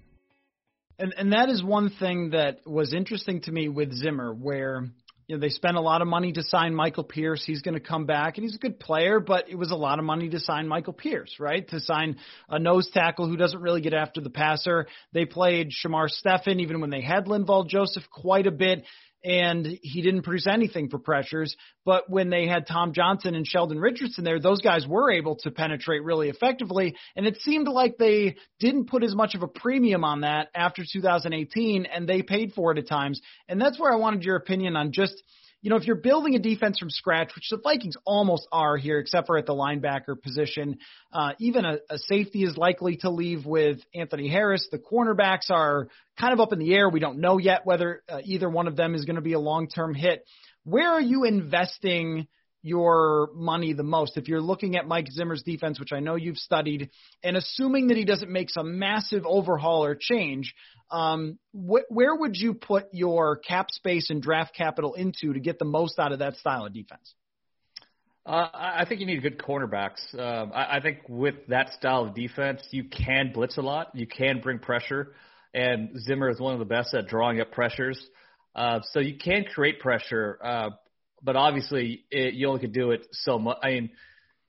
And 0.99 1.15
and 1.17 1.33
that 1.33 1.49
is 1.49 1.65
one 1.65 1.91
thing 1.99 2.31
that 2.31 2.59
was 2.67 2.93
interesting 2.93 3.41
to 3.43 3.53
me 3.53 3.69
with 3.69 3.91
Zimmer, 3.93 4.35
where 4.35 4.91
you 5.27 5.37
know, 5.37 5.41
they 5.41 5.49
spent 5.49 5.77
a 5.77 5.81
lot 5.81 6.03
of 6.03 6.09
money 6.09 6.33
to 6.33 6.43
sign 6.43 6.75
Michael 6.75 7.05
Pierce. 7.05 7.45
He's 7.45 7.63
going 7.63 7.75
to 7.75 7.81
come 7.81 8.05
back, 8.05 8.37
and 8.37 8.45
he's 8.45 8.57
a 8.57 8.59
good 8.59 8.79
player, 8.79 9.21
but 9.21 9.49
it 9.49 9.57
was 9.57 9.71
a 9.71 9.77
lot 9.77 9.99
of 9.99 10.05
money 10.05 10.29
to 10.29 10.41
sign 10.41 10.69
Michael 10.69 10.93
Pierce, 10.93 11.37
right? 11.39 11.67
To 11.69 11.81
sign 11.81 12.17
a 12.49 12.59
nose 12.59 12.91
tackle 12.93 13.27
who 13.27 13.37
doesn't 13.37 13.61
really 13.61 13.81
get 13.81 13.95
after 13.95 14.21
the 14.21 14.31
passer. 14.31 14.87
They 15.13 15.25
played 15.25 15.71
Shamar 15.71 16.09
Stephen, 16.11 16.61
even 16.61 16.81
when 16.81 16.91
they 16.91 17.01
had 17.01 17.27
Linval 17.27 17.67
Joseph, 17.67 18.05
quite 18.11 18.47
a 18.47 18.53
bit 18.53 18.85
and 19.25 19.67
he 19.83 20.03
didn't 20.03 20.23
produce 20.23 20.47
anything 20.47 20.91
for 20.91 20.99
pressures. 20.99 21.57
But 21.85 22.11
when 22.11 22.31
they 22.31 22.47
had 22.47 22.67
Tom 22.67 22.93
Johnson 22.93 23.35
and 23.35 23.47
Sheldon 23.47 23.79
Richardson 23.79 24.23
there, 24.23 24.39
those 24.39 24.61
guys 24.61 24.87
were 24.87 25.11
able 25.11 25.37
to 25.37 25.51
penetrate 25.51 26.05
really 26.05 26.29
effectively. 26.29 26.95
And 27.17 27.27
it 27.27 27.41
seemed 27.41 27.69
like 27.69 27.97
they 27.97 28.37
didn't 28.61 28.91
put 28.91 29.03
as 29.03 29.15
much 29.15 29.35
of 29.35 29.43
a 29.43 29.49
premium 29.49 30.05
on 30.05 30.21
that 30.21 30.49
after 30.55 30.85
2018, 30.91 31.87
and 31.87 32.09
they 32.09 32.23
paid 32.23 32.53
for 32.53 32.73
it 32.73 32.79
at 32.79 32.87
times. 32.87 33.21
And 33.49 33.61
that's 33.61 33.81
where 33.81 33.93
I 33.93 33.97
wanted 33.97 34.23
your 34.25 34.37
opinion 34.37 34.77
on 34.77 34.93
just– 34.93 35.23
you 35.65 35.71
know, 35.71 35.77
if 35.77 35.87
you're 35.87 35.97
building 35.97 36.35
a 36.35 36.39
defense 36.39 36.79
from 36.79 36.91
scratch, 36.91 37.35
which 37.35 37.49
the 37.51 37.57
Vikings 37.57 37.97
almost 38.05 38.47
are 38.53 38.77
here, 38.77 38.99
except 38.99 39.27
for 39.27 39.39
at 39.39 39.47
the 39.47 39.55
linebacker 39.55 40.21
position, 40.23 40.77
uh, 41.11 41.33
even 41.39 41.65
a, 41.65 41.79
a 41.89 41.97
safety 41.97 42.43
is 42.43 42.55
likely 42.59 42.99
to 42.99 43.09
leave 43.09 43.47
with 43.47 43.79
Anthony 43.95 44.29
Harris. 44.29 44.69
The 44.71 44.79
cornerbacks 44.79 45.51
are 45.51 45.89
kind 46.21 46.35
of 46.35 46.41
up 46.41 46.53
in 46.53 46.59
the 46.59 46.75
air. 46.75 46.91
We 46.91 47.01
don't 47.01 47.19
know 47.19 47.39
yet 47.39 47.63
whether 47.65 48.03
uh, 48.11 48.19
either 48.25 48.51
one 48.51 48.69
of 48.69 48.77
them 48.77 48.95
is 48.95 49.07
going 49.07 49.17
to 49.17 49.23
be 49.23 49.33
a 49.33 49.39
long 49.39 49.69
term 49.69 49.95
hit. 49.95 50.27
Where 50.65 50.93
are 50.93 51.01
you 51.01 51.25
investing? 51.25 52.29
Your 52.65 53.29
money 53.35 53.75
the 53.75 53.83
most. 53.83 54.17
If 54.17 54.27
you're 54.27 54.41
looking 54.41 54.75
at 54.77 54.89
Mike 54.89 55.09
Zimmer's 55.13 55.43
defense, 55.43 55.79
which 55.79 55.93
I 55.93 56.01
know 56.01 56.15
you've 56.15 56.39
studied, 56.39 56.89
and 57.23 57.37
assuming 57.37 57.89
that 57.89 57.99
he 57.99 58.07
doesn't 58.07 58.33
make 58.33 58.49
some 58.49 58.79
massive 58.79 59.25
overhaul 59.27 59.85
or 59.85 59.95
change, 59.95 60.55
um, 60.91 61.39
wh- 61.53 61.85
where 61.91 62.15
would 62.15 62.37
you 62.37 62.55
put 62.55 62.87
your 62.93 63.37
cap 63.37 63.71
space 63.71 64.09
and 64.09 64.23
draft 64.23 64.57
capital 64.57 64.95
into 64.95 65.35
to 65.35 65.41
get 65.41 65.59
the 65.59 65.67
most 65.67 65.99
out 65.99 66.13
of 66.13 66.21
that 66.21 66.37
style 66.37 66.65
of 66.65 66.73
defense? 66.73 67.15
Uh, 68.25 68.49
I 68.55 68.87
think 68.89 69.01
you 69.01 69.07
need 69.07 69.21
good 69.21 69.39
cornerbacks. 69.39 70.19
Um, 70.19 70.51
I, 70.55 70.79
I 70.79 70.81
think 70.81 71.01
with 71.07 71.35
that 71.49 71.75
style 71.75 72.07
of 72.07 72.15
defense, 72.15 72.63
you 72.71 72.85
can 72.85 73.33
blitz 73.35 73.59
a 73.59 73.61
lot. 73.61 73.89
You 73.93 74.07
can 74.07 74.41
bring 74.41 74.59
pressure, 74.59 75.13
and 75.53 76.01
Zimmer 76.01 76.31
is 76.31 76.41
one 76.41 76.55
of 76.55 76.61
the 76.61 76.65
best 76.65 76.95
at 76.95 77.09
drawing 77.09 77.43
up 77.43 77.53
pressures. 77.53 78.03
Uh, 78.55 78.81
so 78.93 79.01
you 79.01 79.19
can 79.19 79.45
create 79.45 79.81
pressure. 79.81 80.39
Uh, 80.43 80.71
but 81.25 81.37
obviously 81.37 82.05
it, 82.11 82.35
you 82.35 82.49
only 82.49 82.61
could 82.61 82.75
do 82.75 82.91
it 82.91 83.07
so 83.13 83.39
much. 83.39 83.57
I 83.63 83.71
mean, 83.71 83.91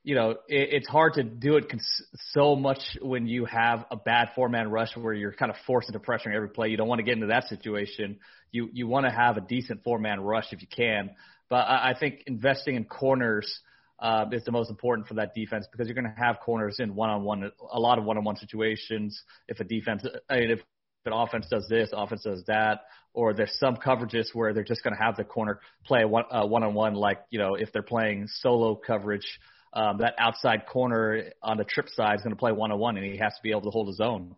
you 0.04 0.14
know, 0.14 0.32
it, 0.32 0.70
it's 0.74 0.88
hard 0.88 1.14
to 1.14 1.24
do 1.24 1.56
it 1.56 1.70
cons- 1.70 2.04
so 2.32 2.56
much 2.56 2.80
when 3.02 3.26
you 3.28 3.46
have 3.46 3.86
a 3.90 3.96
bad 3.96 4.30
four 4.36 4.50
man 4.50 4.70
rush 4.70 4.96
where 4.96 5.14
you're 5.14 5.32
kind 5.32 5.50
of 5.50 5.58
forced 5.66 5.90
into 5.90 6.00
pressuring 6.00 6.36
every 6.36 6.50
play. 6.50 6.68
You 6.68 6.78
don't 6.78 6.88
want 6.88 7.00
to 7.00 7.04
get 7.04 7.14
into 7.14 7.28
that 7.28 7.48
situation. 7.48 8.20
You 8.52 8.70
you 8.72 8.88
want 8.88 9.06
to 9.08 9.12
have 9.12 9.38
a 9.38 9.42
decent 9.42 9.84
four 9.84 9.98
man 9.98 10.20
rush 10.20 10.48
if 10.52 10.62
you 10.62 10.68
can. 10.68 11.12
But 11.50 11.68
I, 11.68 11.92
I 11.92 12.00
think 12.00 12.24
investing 12.28 12.76
in 12.76 12.84
corners 12.86 13.62
uh, 14.00 14.26
is 14.32 14.44
the 14.44 14.52
most 14.52 14.70
important 14.70 15.08
for 15.08 15.16
that 15.16 15.34
defense 15.34 15.66
because 15.72 15.88
you're 15.88 15.96
going 15.96 16.14
to 16.14 16.22
have 16.22 16.40
corners 16.40 16.78
in 16.80 16.96
one 16.96 17.10
on 17.10 17.24
one, 17.24 17.52
a 17.72 17.80
lot 17.80 17.98
of 17.98 18.04
one 18.04 18.18
on 18.18 18.24
one 18.24 18.36
situations. 18.36 19.24
If 19.48 19.60
a 19.60 19.64
defense, 19.64 20.06
I 20.30 20.40
mean, 20.40 20.52
if 20.52 20.60
an 21.06 21.14
offense 21.14 21.48
does 21.50 21.68
this, 21.70 21.90
offense 21.94 22.24
does 22.24 22.44
that, 22.48 22.82
or 23.14 23.34
there's 23.34 23.58
some 23.60 23.76
coverages 23.78 24.28
where 24.34 24.54
they're 24.54 24.64
just 24.64 24.84
going 24.84 24.96
to 24.96 25.02
have 25.02 25.18
the 25.18 25.24
corner 25.24 25.60
play 25.86 26.06
one 26.06 26.26
uh, 26.32 26.46
on 26.46 26.74
one, 26.74 26.94
like 26.94 27.20
you 27.30 27.40
know 27.40 27.56
if 27.56 27.72
they're 27.72 27.82
playing 27.82 28.28
solo 28.28 28.76
coverage, 28.76 29.40
um, 29.74 29.98
that 30.00 30.16
outside 30.18 30.66
corner 30.68 31.32
on 31.42 31.58
the 31.58 31.64
trip 31.64 31.90
side 31.90 32.16
is 32.16 32.22
going 32.22 32.34
to 32.36 32.40
play 32.40 32.52
one 32.52 32.72
on 32.72 32.80
one, 32.80 32.98
and 32.98 33.06
he 33.06 33.18
has 33.18 33.34
to 33.34 33.42
be 33.44 33.52
able 33.52 33.62
to 33.62 33.70
hold 33.70 33.88
his 33.88 34.00
own. 34.00 34.36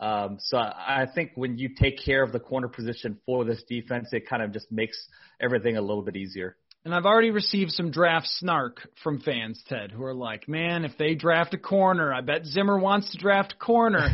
Um, 0.00 0.38
so 0.40 0.58
I 0.58 1.06
think 1.14 1.32
when 1.36 1.56
you 1.56 1.70
take 1.80 2.04
care 2.04 2.22
of 2.22 2.32
the 2.32 2.40
corner 2.40 2.68
position 2.68 3.18
for 3.26 3.44
this 3.44 3.62
defense, 3.68 4.08
it 4.12 4.28
kind 4.28 4.42
of 4.42 4.52
just 4.52 4.70
makes 4.72 4.96
everything 5.40 5.76
a 5.76 5.80
little 5.80 6.02
bit 6.02 6.16
easier. 6.16 6.56
And 6.84 6.94
I've 6.94 7.06
already 7.06 7.30
received 7.30 7.70
some 7.70 7.90
draft 7.90 8.26
snark 8.26 8.86
from 9.02 9.20
fans, 9.20 9.62
Ted, 9.68 9.90
who 9.90 10.04
are 10.04 10.14
like, 10.14 10.48
"Man, 10.48 10.84
if 10.84 10.98
they 10.98 11.14
draft 11.14 11.54
a 11.54 11.58
corner, 11.58 12.12
I 12.12 12.20
bet 12.20 12.44
Zimmer 12.44 12.78
wants 12.78 13.10
to 13.12 13.18
draft 13.18 13.54
a 13.54 13.56
corner." 13.56 14.06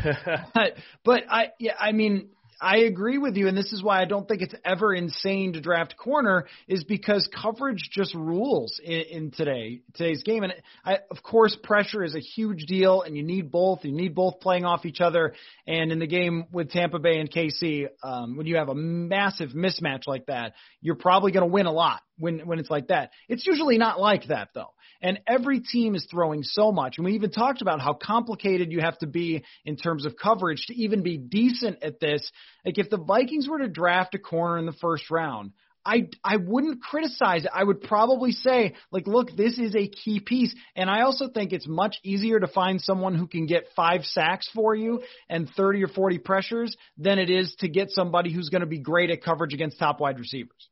but, 0.54 0.74
but 1.04 1.24
I, 1.28 1.48
yeah, 1.59 1.74
I 1.78 1.90
mean, 1.90 2.28
I 2.61 2.78
agree 2.78 3.16
with 3.16 3.37
you, 3.37 3.48
and 3.48 3.56
this 3.56 3.72
is 3.72 3.83
why 3.83 4.00
I 4.00 4.04
don't 4.04 4.28
think 4.28 4.42
it's 4.42 4.54
ever 4.64 4.94
insane 4.94 5.54
to 5.54 5.61
draft 5.61 5.96
corner, 5.96 6.46
is 6.68 6.85
because 6.85 7.28
coverage 7.42 7.88
just 7.90 8.14
rules 8.14 8.78
in, 8.85 9.00
in 9.00 9.30
today 9.30 9.80
today's 9.94 10.22
game. 10.22 10.44
And 10.44 10.52
I, 10.85 10.98
of 11.11 11.22
course, 11.22 11.56
pressure 11.62 12.04
is 12.04 12.14
a 12.14 12.20
huge 12.20 12.66
deal, 12.66 13.02
and 13.02 13.16
you 13.16 13.22
need 13.22 13.50
both. 13.50 13.85
You 13.85 13.92
need 13.92 14.14
both 14.14 14.40
playing 14.40 14.64
off 14.64 14.85
each 14.85 15.00
other. 15.00 15.33
And 15.66 15.90
in 15.90 15.98
the 15.98 16.06
game 16.06 16.44
with 16.52 16.70
Tampa 16.70 16.98
Bay 16.98 17.18
and 17.18 17.30
KC, 17.33 17.88
um, 18.02 18.37
when 18.37 18.46
you 18.46 18.56
have 18.56 18.68
a 18.68 18.74
massive 18.74 19.50
mismatch 19.50 20.06
like 20.06 20.26
that, 20.26 20.52
you're 20.83 20.96
probably 20.96 21.33
going 21.33 21.48
to 21.48 21.52
win 21.52 21.66
a 21.66 21.72
lot 21.72 22.02
when 22.20 22.46
when 22.46 22.59
it's 22.59 22.70
like 22.70 22.88
that. 22.88 23.11
It's 23.28 23.46
usually 23.46 23.78
not 23.78 23.98
like 23.98 24.28
that 24.28 24.50
though. 24.54 24.72
And 25.02 25.20
every 25.26 25.61
team 25.61 25.94
is 25.94 26.06
throwing 26.11 26.42
so 26.42 26.72
much. 26.72 26.98
And 26.98 27.06
we 27.06 27.14
even 27.14 27.30
talked 27.30 27.62
about 27.62 27.80
how 27.80 27.94
complicated 27.94 28.70
you 28.70 28.80
have 28.80 28.98
to 28.98 29.06
be 29.06 29.44
in 29.64 29.76
terms 29.76 30.04
of 30.04 30.14
coverage 30.16 30.66
to 30.66 30.74
even 30.74 31.02
be 31.02 31.16
decent 31.16 31.83
at 31.83 32.00
this. 32.00 32.30
Like 32.64 32.78
if 32.78 32.90
the 32.90 32.98
Vikings 32.98 33.48
were 33.48 33.59
to 33.59 33.68
draft 33.68 34.14
a 34.14 34.18
corner 34.18 34.59
in 34.59 34.66
the 34.66 34.72
first 34.72 35.11
round, 35.11 35.52
I 35.85 36.09
I 36.22 36.37
wouldn't 36.37 36.83
criticize 36.83 37.44
it. 37.44 37.50
I 37.54 37.64
would 37.64 37.80
probably 37.80 38.33
say 38.33 38.74
like 38.92 39.06
look, 39.06 39.35
this 39.35 39.59
is 39.59 39.74
a 39.74 39.88
key 39.88 40.20
piece 40.20 40.54
and 40.76 40.90
I 40.90 41.02
also 41.02 41.28
think 41.28 41.52
it's 41.52 41.66
much 41.66 41.96
easier 42.02 42.38
to 42.38 42.46
find 42.46 42.80
someone 42.80 43.14
who 43.14 43.26
can 43.26 43.46
get 43.46 43.64
5 43.74 44.04
sacks 44.04 44.48
for 44.54 44.74
you 44.74 45.02
and 45.28 45.48
30 45.56 45.85
or 45.85 45.88
40 45.88 46.18
pressures 46.18 46.76
than 46.98 47.18
it 47.18 47.30
is 47.30 47.54
to 47.61 47.68
get 47.68 47.90
somebody 47.90 48.33
who's 48.33 48.50
going 48.50 48.61
to 48.61 48.66
be 48.66 48.78
great 48.78 49.11
at 49.11 49.22
coverage 49.22 49.54
against 49.54 49.78
top 49.78 50.00
wide 50.00 50.18
receivers. 50.18 50.69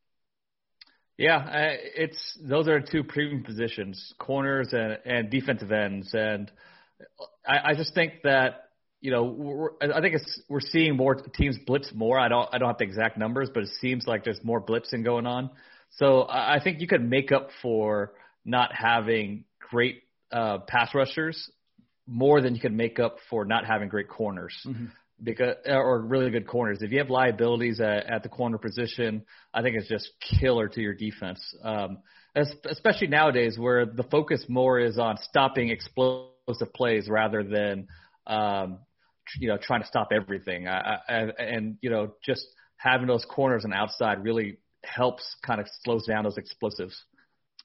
Yeah, 1.19 1.49
it's 1.51 2.39
those 2.41 2.69
are 2.69 2.81
two 2.81 3.03
premium 3.03 3.43
positions, 3.43 4.15
corners 4.19 4.69
and, 4.73 4.99
and 5.05 5.29
defensive 5.29 5.73
ends, 5.73 6.11
and 6.13 6.51
I, 7.47 7.71
I 7.71 7.75
just 7.75 7.93
think 7.93 8.23
that 8.23 8.69
you 9.01 9.11
know 9.11 9.25
we're, 9.25 9.71
I 9.81 10.01
think 10.01 10.15
it's 10.15 10.43
we're 10.49 10.61
seeing 10.61 10.97
more 10.97 11.17
teams 11.17 11.59
blitz 11.67 11.91
more. 11.93 12.21
I 12.21 12.29
don't 12.29 12.49
I 12.53 12.59
don't 12.59 12.69
have 12.69 12.79
the 12.79 12.85
exact 12.85 13.19
numbers, 13.19 13.51
but 13.53 13.65
it 13.65 13.71
seems 13.81 14.07
like 14.07 14.23
there's 14.23 14.39
more 14.45 14.63
blitzing 14.63 15.05
going 15.05 15.27
on. 15.27 15.51
So 15.97 16.25
I 16.29 16.61
think 16.63 16.81
you 16.81 16.87
could 16.87 17.03
make 17.03 17.33
up 17.33 17.49
for 17.63 18.13
not 18.45 18.71
having 18.73 19.45
great 19.71 20.03
uh, 20.31 20.59
pass 20.69 20.95
rushers 20.95 21.51
more 22.07 22.41
than 22.41 22.55
you 22.55 22.61
could 22.61 22.73
make 22.73 23.01
up 23.01 23.17
for 23.29 23.45
not 23.45 23.67
having 23.67 23.89
great 23.89 24.09
corners. 24.09 24.55
Mm-hmm 24.65 24.87
because 25.23 25.55
or 25.67 26.01
really 26.01 26.31
good 26.31 26.47
corners. 26.47 26.79
If 26.81 26.93
you 26.93 26.99
have 26.99 27.11
liabilities 27.11 27.81
at, 27.81 28.07
at 28.07 28.23
the 28.23 28.29
corner 28.29 28.59
position, 28.59 29.25
I 29.53 29.63
think 29.63 29.77
it's 29.77 29.89
just 29.89 30.11
killer 30.41 30.69
to 30.69 30.81
your 30.81 30.95
defense. 30.95 31.41
Um, 31.63 31.99
especially 32.35 33.09
nowadays 33.09 33.59
where 33.59 33.85
the 33.85 34.05
focus 34.05 34.45
more 34.49 34.79
is 34.79 34.99
on 34.99 35.17
stopping 35.23 35.71
explosive 35.71 36.73
plays 36.75 37.09
rather 37.09 37.43
than 37.43 37.89
um, 38.27 38.79
you 39.39 39.49
know, 39.49 39.59
trying 39.61 39.83
to 39.83 39.87
stop 39.87 40.09
everything. 40.13 40.69
I, 40.69 40.99
I, 41.09 41.13
and 41.39 41.77
you 41.81 41.91
know, 41.91 42.15
just 42.25 42.47
having 42.77 43.07
those 43.07 43.25
corners 43.29 43.65
and 43.65 43.75
outside 43.75 44.23
really 44.23 44.59
helps 44.85 45.37
kind 45.45 45.61
of 45.61 45.67
slows 45.83 46.07
down 46.07 46.25
those 46.25 46.39
explosives. 46.39 47.05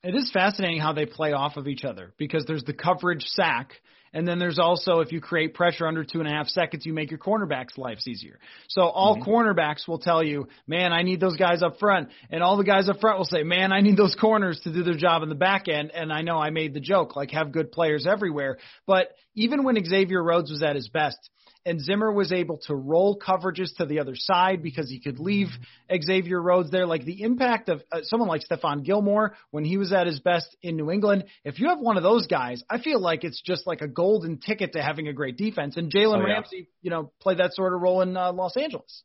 It 0.03 0.15
is 0.15 0.29
fascinating 0.33 0.81
how 0.81 0.93
they 0.93 1.05
play 1.05 1.31
off 1.31 1.55
of 1.55 1.67
each 1.67 1.85
other 1.85 2.13
because 2.17 2.45
there's 2.45 2.63
the 2.63 2.73
coverage 2.73 3.23
sack, 3.23 3.73
and 4.13 4.27
then 4.27 4.39
there's 4.39 4.59
also 4.59 4.99
if 4.99 5.11
you 5.11 5.19
create 5.19 5.53
pressure 5.53 5.87
under 5.87 6.03
two 6.03 6.19
and 6.19 6.27
a 6.27 6.31
half 6.31 6.47
seconds, 6.47 6.85
you 6.85 6.93
make 6.93 7.09
your 7.11 7.19
cornerbacks' 7.19 7.77
lives 7.77 8.07
easier. 8.07 8.39
So 8.69 8.83
all 8.83 9.17
mm-hmm. 9.17 9.29
cornerbacks 9.29 9.87
will 9.87 9.99
tell 9.99 10.23
you, 10.23 10.47
man, 10.67 10.93
I 10.93 11.01
need 11.01 11.19
those 11.19 11.35
guys 11.35 11.63
up 11.63 11.79
front, 11.79 12.09
and 12.29 12.43
all 12.43 12.57
the 12.57 12.63
guys 12.63 12.89
up 12.89 12.99
front 12.99 13.17
will 13.17 13.25
say, 13.25 13.43
man, 13.43 13.71
I 13.71 13.81
need 13.81 13.97
those 13.97 14.15
corners 14.15 14.59
to 14.63 14.73
do 14.73 14.83
their 14.83 14.97
job 14.97 15.23
in 15.23 15.29
the 15.29 15.35
back 15.35 15.67
end. 15.67 15.91
And 15.93 16.13
I 16.13 16.21
know 16.21 16.37
I 16.37 16.51
made 16.51 16.73
the 16.73 16.79
joke, 16.79 17.15
like 17.15 17.31
have 17.31 17.51
good 17.51 17.71
players 17.71 18.05
everywhere, 18.07 18.57
but 18.85 19.09
even 19.35 19.63
when 19.63 19.83
Xavier 19.83 20.23
Rhodes 20.23 20.51
was 20.51 20.61
at 20.61 20.75
his 20.75 20.89
best, 20.89 21.17
and 21.65 21.79
Zimmer 21.79 22.11
was 22.11 22.31
able 22.31 22.57
to 22.67 22.75
roll 22.75 23.17
coverages 23.17 23.75
to 23.77 23.85
the 23.85 23.99
other 23.99 24.15
side 24.15 24.61
because 24.61 24.89
he 24.89 24.99
could 24.99 25.19
leave 25.19 25.47
Xavier 25.91 26.41
Rhodes 26.41 26.71
there. 26.71 26.85
Like 26.85 27.05
the 27.05 27.21
impact 27.21 27.69
of 27.69 27.81
uh, 27.91 27.99
someone 28.03 28.27
like 28.27 28.41
Stephon 28.49 28.83
Gilmore 28.83 29.35
when 29.51 29.63
he 29.63 29.77
was 29.77 29.93
at 29.93 30.07
his 30.07 30.19
best 30.19 30.55
in 30.61 30.75
New 30.75 30.91
England. 30.91 31.25
If 31.43 31.59
you 31.59 31.69
have 31.69 31.79
one 31.79 31.97
of 31.97 32.03
those 32.03 32.27
guys, 32.27 32.63
I 32.69 32.79
feel 32.79 32.99
like 32.99 33.23
it's 33.23 33.41
just 33.41 33.65
like 33.65 33.81
a 33.81 33.87
golden 33.87 34.37
ticket 34.37 34.73
to 34.73 34.81
having 34.81 35.07
a 35.07 35.13
great 35.13 35.37
defense. 35.37 35.77
And 35.77 35.91
Jalen 35.91 36.17
oh, 36.17 36.27
yeah. 36.27 36.33
Ramsey, 36.33 36.67
you 36.81 36.89
know, 36.89 37.11
played 37.21 37.37
that 37.39 37.53
sort 37.53 37.73
of 37.73 37.81
role 37.81 38.01
in 38.01 38.17
uh, 38.17 38.33
Los 38.33 38.57
Angeles. 38.57 39.03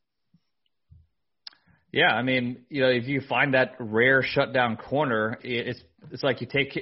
Yeah, 1.90 2.10
I 2.10 2.22
mean, 2.22 2.66
you 2.68 2.82
know, 2.82 2.90
if 2.90 3.08
you 3.08 3.22
find 3.22 3.54
that 3.54 3.76
rare 3.78 4.22
shutdown 4.22 4.76
corner, 4.76 5.38
it's 5.42 5.80
it's 6.12 6.22
like 6.22 6.42
you 6.42 6.46
take 6.46 6.78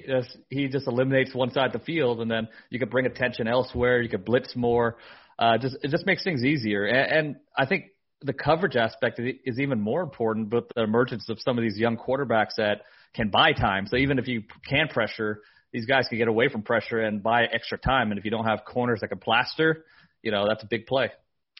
he 0.50 0.66
just 0.66 0.88
eliminates 0.88 1.32
one 1.32 1.52
side 1.52 1.66
of 1.66 1.80
the 1.80 1.86
field, 1.86 2.20
and 2.20 2.28
then 2.28 2.48
you 2.70 2.80
can 2.80 2.88
bring 2.88 3.06
attention 3.06 3.46
elsewhere. 3.46 4.02
You 4.02 4.08
can 4.08 4.22
blitz 4.22 4.56
more 4.56 4.96
uh, 5.38 5.58
just 5.58 5.76
it 5.82 5.90
just 5.90 6.06
makes 6.06 6.24
things 6.24 6.44
easier. 6.44 6.84
And, 6.84 7.12
and 7.12 7.36
I 7.56 7.66
think 7.66 7.86
the 8.22 8.32
coverage 8.32 8.76
aspect 8.76 9.20
is 9.20 9.60
even 9.60 9.80
more 9.80 10.02
important 10.02 10.52
with 10.52 10.64
the 10.74 10.82
emergence 10.82 11.28
of 11.28 11.38
some 11.40 11.58
of 11.58 11.62
these 11.62 11.76
young 11.76 11.96
quarterbacks 11.96 12.56
that 12.56 12.82
can 13.14 13.28
buy 13.28 13.52
time. 13.52 13.86
So 13.86 13.96
even 13.96 14.18
if 14.18 14.26
you 14.26 14.42
can 14.68 14.88
pressure, 14.88 15.40
these 15.72 15.86
guys 15.86 16.06
can 16.08 16.18
get 16.18 16.28
away 16.28 16.48
from 16.48 16.62
pressure 16.62 17.00
and 17.00 17.22
buy 17.22 17.44
extra 17.44 17.78
time. 17.78 18.10
And 18.10 18.18
if 18.18 18.24
you 18.24 18.30
don't 18.30 18.46
have 18.46 18.64
corners 18.64 19.00
that 19.00 19.08
can 19.08 19.18
plaster, 19.18 19.84
you 20.22 20.30
know 20.30 20.46
that's 20.48 20.62
a 20.62 20.66
big 20.66 20.86
play. 20.86 21.10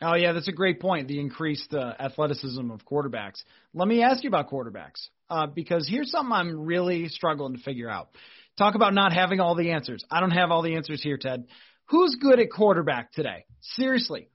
Oh 0.03 0.15
yeah, 0.15 0.33
that's 0.33 0.49
a 0.49 0.53
great 0.53 0.81
point. 0.81 1.09
The 1.09 1.21
increased 1.21 1.73
uh, 1.73 1.95
athleticism 1.99 2.71
of 2.71 2.85
quarterbacks. 2.85 3.43
Let 3.73 3.89
me 3.89 4.03
ask 4.03 4.23
you 4.25 4.29
about 4.29 4.51
quarterbacks 4.51 5.09
uh, 5.31 5.47
because 5.47 5.89
here's 5.89 6.11
something 6.11 6.33
I'm 6.33 6.67
really 6.67 7.09
struggling 7.09 7.57
to 7.57 7.63
figure 7.63 7.89
out. 7.89 8.09
Talk 8.59 8.75
about 8.75 8.95
not 8.95 9.13
having 9.13 9.41
all 9.41 9.55
the 9.55 9.71
answers. 9.73 10.05
I 10.11 10.21
don't 10.21 10.31
have 10.31 10.51
all 10.51 10.63
the 10.63 10.77
answers 10.77 11.03
here, 11.03 11.19
Ted. 11.19 11.47
Who's 11.89 12.17
good 12.21 12.41
at 12.41 12.51
quarterback 12.51 13.13
today? 13.13 13.45
Seriously. 13.61 14.29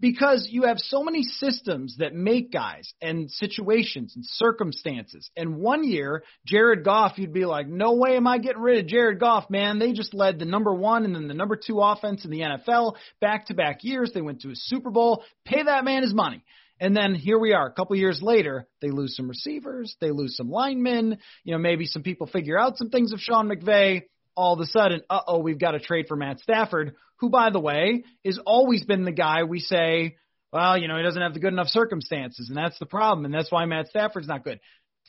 Because 0.00 0.48
you 0.50 0.64
have 0.64 0.78
so 0.78 1.04
many 1.04 1.22
systems 1.22 1.96
that 1.98 2.14
make 2.14 2.52
guys 2.52 2.92
and 3.00 3.30
situations 3.30 4.14
and 4.16 4.24
circumstances. 4.26 5.30
And 5.36 5.56
one 5.56 5.84
year, 5.84 6.24
Jared 6.44 6.84
Goff, 6.84 7.16
you'd 7.16 7.32
be 7.32 7.46
like, 7.46 7.68
no 7.68 7.94
way 7.94 8.16
am 8.16 8.26
I 8.26 8.38
getting 8.38 8.60
rid 8.60 8.80
of 8.80 8.88
Jared 8.88 9.20
Goff, 9.20 9.48
man. 9.48 9.78
They 9.78 9.92
just 9.92 10.12
led 10.12 10.38
the 10.38 10.44
number 10.44 10.74
one 10.74 11.04
and 11.04 11.14
then 11.14 11.28
the 11.28 11.34
number 11.34 11.56
two 11.56 11.80
offense 11.80 12.24
in 12.24 12.30
the 12.30 12.40
NFL 12.40 12.96
back 13.20 13.46
to 13.46 13.54
back 13.54 13.84
years. 13.84 14.10
They 14.12 14.20
went 14.20 14.40
to 14.40 14.50
a 14.50 14.56
Super 14.56 14.90
Bowl. 14.90 15.24
Pay 15.44 15.62
that 15.62 15.84
man 15.84 16.02
his 16.02 16.12
money. 16.12 16.44
And 16.80 16.96
then 16.96 17.14
here 17.14 17.38
we 17.38 17.52
are, 17.52 17.66
a 17.66 17.72
couple 17.72 17.94
years 17.96 18.20
later, 18.20 18.66
they 18.82 18.90
lose 18.90 19.14
some 19.16 19.28
receivers, 19.28 19.94
they 20.00 20.10
lose 20.10 20.36
some 20.36 20.50
linemen, 20.50 21.18
you 21.44 21.52
know, 21.52 21.58
maybe 21.58 21.86
some 21.86 22.02
people 22.02 22.26
figure 22.26 22.58
out 22.58 22.76
some 22.76 22.90
things 22.90 23.12
of 23.12 23.20
Sean 23.20 23.48
McVay, 23.48 24.02
all 24.36 24.54
of 24.54 24.60
a 24.60 24.66
sudden, 24.66 25.02
uh 25.10 25.20
oh, 25.26 25.38
we've 25.38 25.58
got 25.58 25.72
to 25.72 25.80
trade 25.80 26.06
for 26.08 26.16
Matt 26.16 26.40
Stafford, 26.40 26.94
who, 27.16 27.30
by 27.30 27.50
the 27.50 27.60
way, 27.60 28.04
has 28.24 28.38
always 28.44 28.84
been 28.84 29.04
the 29.04 29.12
guy 29.12 29.44
we 29.44 29.60
say, 29.60 30.16
well, 30.52 30.78
you 30.78 30.88
know, 30.88 30.96
he 30.96 31.02
doesn't 31.02 31.20
have 31.20 31.34
the 31.34 31.40
good 31.40 31.52
enough 31.52 31.68
circumstances, 31.68 32.48
and 32.48 32.56
that's 32.56 32.78
the 32.78 32.86
problem, 32.86 33.24
and 33.24 33.34
that's 33.34 33.50
why 33.50 33.64
Matt 33.64 33.88
Stafford's 33.88 34.28
not 34.28 34.44
good. 34.44 34.60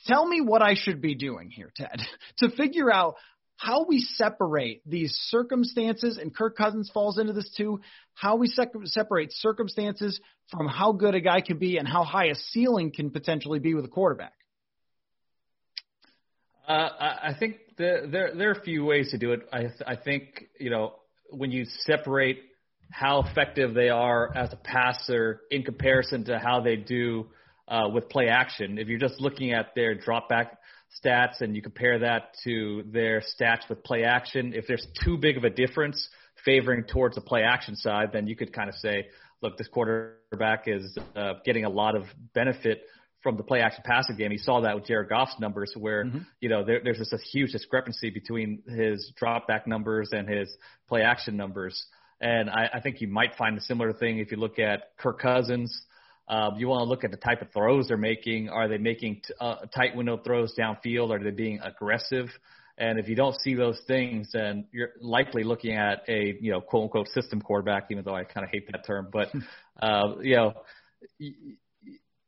Tell 0.06 0.26
me 0.26 0.40
what 0.40 0.62
I 0.62 0.74
should 0.74 1.00
be 1.00 1.14
doing 1.14 1.50
here, 1.50 1.72
Ted, 1.76 2.00
to 2.38 2.50
figure 2.50 2.92
out 2.92 3.14
how 3.56 3.86
we 3.88 4.00
separate 4.00 4.82
these 4.84 5.12
circumstances, 5.28 6.18
and 6.18 6.34
Kirk 6.34 6.56
Cousins 6.56 6.90
falls 6.92 7.18
into 7.18 7.32
this 7.32 7.50
too, 7.56 7.80
how 8.14 8.36
we 8.36 8.48
sec- 8.48 8.72
separate 8.84 9.32
circumstances 9.32 10.20
from 10.50 10.68
how 10.68 10.92
good 10.92 11.14
a 11.14 11.20
guy 11.20 11.40
can 11.40 11.58
be 11.58 11.78
and 11.78 11.88
how 11.88 12.04
high 12.04 12.26
a 12.26 12.34
ceiling 12.34 12.92
can 12.92 13.10
potentially 13.10 13.58
be 13.58 13.74
with 13.74 13.84
a 13.84 13.88
quarterback. 13.88 14.34
Uh, 16.66 16.88
I 17.22 17.32
think 17.38 17.56
the, 17.78 18.08
there 18.10 18.32
there 18.34 18.48
are 18.48 18.58
a 18.58 18.62
few 18.62 18.84
ways 18.84 19.10
to 19.12 19.18
do 19.18 19.32
it. 19.32 19.40
I 19.52 19.66
I 19.86 19.96
think 19.96 20.48
you 20.58 20.70
know 20.70 20.94
when 21.30 21.50
you 21.50 21.64
separate 21.64 22.40
how 22.90 23.22
effective 23.22 23.74
they 23.74 23.88
are 23.88 24.34
as 24.36 24.52
a 24.52 24.56
passer 24.56 25.40
in 25.50 25.62
comparison 25.62 26.24
to 26.24 26.38
how 26.38 26.60
they 26.60 26.76
do 26.76 27.26
uh, 27.68 27.88
with 27.92 28.08
play 28.08 28.28
action. 28.28 28.78
If 28.78 28.88
you're 28.88 28.98
just 28.98 29.20
looking 29.20 29.52
at 29.52 29.74
their 29.74 29.94
drop 29.94 30.28
back 30.28 30.58
stats 31.04 31.40
and 31.40 31.54
you 31.54 31.62
compare 31.62 31.98
that 32.00 32.34
to 32.44 32.84
their 32.92 33.20
stats 33.20 33.68
with 33.68 33.82
play 33.82 34.04
action, 34.04 34.52
if 34.54 34.66
there's 34.66 34.86
too 35.04 35.18
big 35.18 35.36
of 35.36 35.44
a 35.44 35.50
difference 35.50 36.08
favoring 36.44 36.84
towards 36.84 37.16
the 37.16 37.20
play 37.20 37.42
action 37.42 37.74
side, 37.74 38.10
then 38.12 38.26
you 38.26 38.36
could 38.36 38.52
kind 38.52 38.68
of 38.68 38.74
say, 38.76 39.06
look, 39.42 39.58
this 39.58 39.68
quarterback 39.68 40.64
is 40.68 40.96
uh, 41.16 41.34
getting 41.44 41.64
a 41.64 41.68
lot 41.68 41.96
of 41.96 42.04
benefit 42.34 42.82
from 43.26 43.36
the 43.36 43.42
play 43.42 43.60
action 43.60 43.82
passing 43.84 44.16
game. 44.16 44.30
He 44.30 44.38
saw 44.38 44.60
that 44.60 44.76
with 44.76 44.86
Jared 44.86 45.08
Goff's 45.08 45.34
numbers, 45.40 45.72
where 45.76 46.04
mm-hmm. 46.04 46.18
you 46.40 46.48
know 46.48 46.64
there, 46.64 46.80
there's 46.84 46.98
just 46.98 47.12
a 47.12 47.18
huge 47.18 47.50
discrepancy 47.50 48.08
between 48.08 48.62
his 48.68 49.12
drop 49.16 49.48
back 49.48 49.66
numbers 49.66 50.10
and 50.12 50.28
his 50.28 50.48
play 50.88 51.02
action 51.02 51.36
numbers. 51.36 51.86
And 52.20 52.48
I, 52.48 52.70
I 52.74 52.80
think 52.80 53.00
you 53.00 53.08
might 53.08 53.34
find 53.34 53.58
a 53.58 53.60
similar 53.60 53.92
thing 53.92 54.18
if 54.18 54.30
you 54.30 54.36
look 54.36 54.60
at 54.60 54.96
Kirk 54.96 55.20
Cousins. 55.20 55.76
Um, 56.28 56.54
you 56.56 56.68
want 56.68 56.82
to 56.82 56.88
look 56.88 57.02
at 57.02 57.10
the 57.10 57.16
type 57.16 57.42
of 57.42 57.50
throws 57.52 57.88
they're 57.88 57.96
making. 57.96 58.48
Are 58.48 58.68
they 58.68 58.78
making 58.78 59.22
t- 59.26 59.34
uh, 59.40 59.56
tight 59.74 59.96
window 59.96 60.18
throws 60.18 60.54
downfield? 60.56 61.10
Are 61.10 61.22
they 61.22 61.30
being 61.30 61.58
aggressive? 61.64 62.28
And 62.78 63.00
if 63.00 63.08
you 63.08 63.16
don't 63.16 63.34
see 63.40 63.54
those 63.56 63.80
things, 63.88 64.30
then 64.32 64.66
you're 64.70 64.90
likely 65.00 65.42
looking 65.42 65.74
at 65.74 66.04
a 66.06 66.36
you 66.40 66.52
know 66.52 66.60
quote 66.60 66.84
unquote 66.84 67.08
system 67.08 67.42
quarterback, 67.42 67.88
even 67.90 68.04
though 68.04 68.14
I 68.14 68.22
kind 68.22 68.44
of 68.44 68.50
hate 68.52 68.70
that 68.70 68.86
term. 68.86 69.08
But 69.12 69.32
uh, 69.82 70.20
you 70.20 70.36
know, 70.36 70.54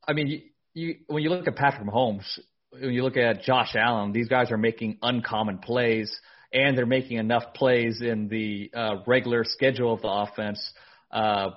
I 0.09 0.13
mean, 0.13 0.43
you 0.79 0.97
when 1.07 1.23
you 1.23 1.31
look 1.31 1.47
at 1.47 1.57
Patrick 1.57 1.87
Mahomes, 1.87 2.39
when 2.71 2.93
you 2.93 3.03
look 3.03 3.17
at 3.17 3.43
Josh 3.43 3.75
Allen, 3.75 4.13
these 4.13 4.29
guys 4.29 4.51
are 4.51 4.57
making 4.57 4.99
uncommon 5.03 5.59
plays, 5.59 6.15
and 6.53 6.77
they're 6.77 6.87
making 6.87 7.19
enough 7.19 7.55
plays 7.55 8.01
in 8.01 8.29
the 8.29 8.71
uh, 8.75 8.97
regular 9.07 9.45
schedule 9.45 9.93
of 9.93 10.03
the 10.03 10.09
offense 10.09 10.73
uh, 11.11 11.51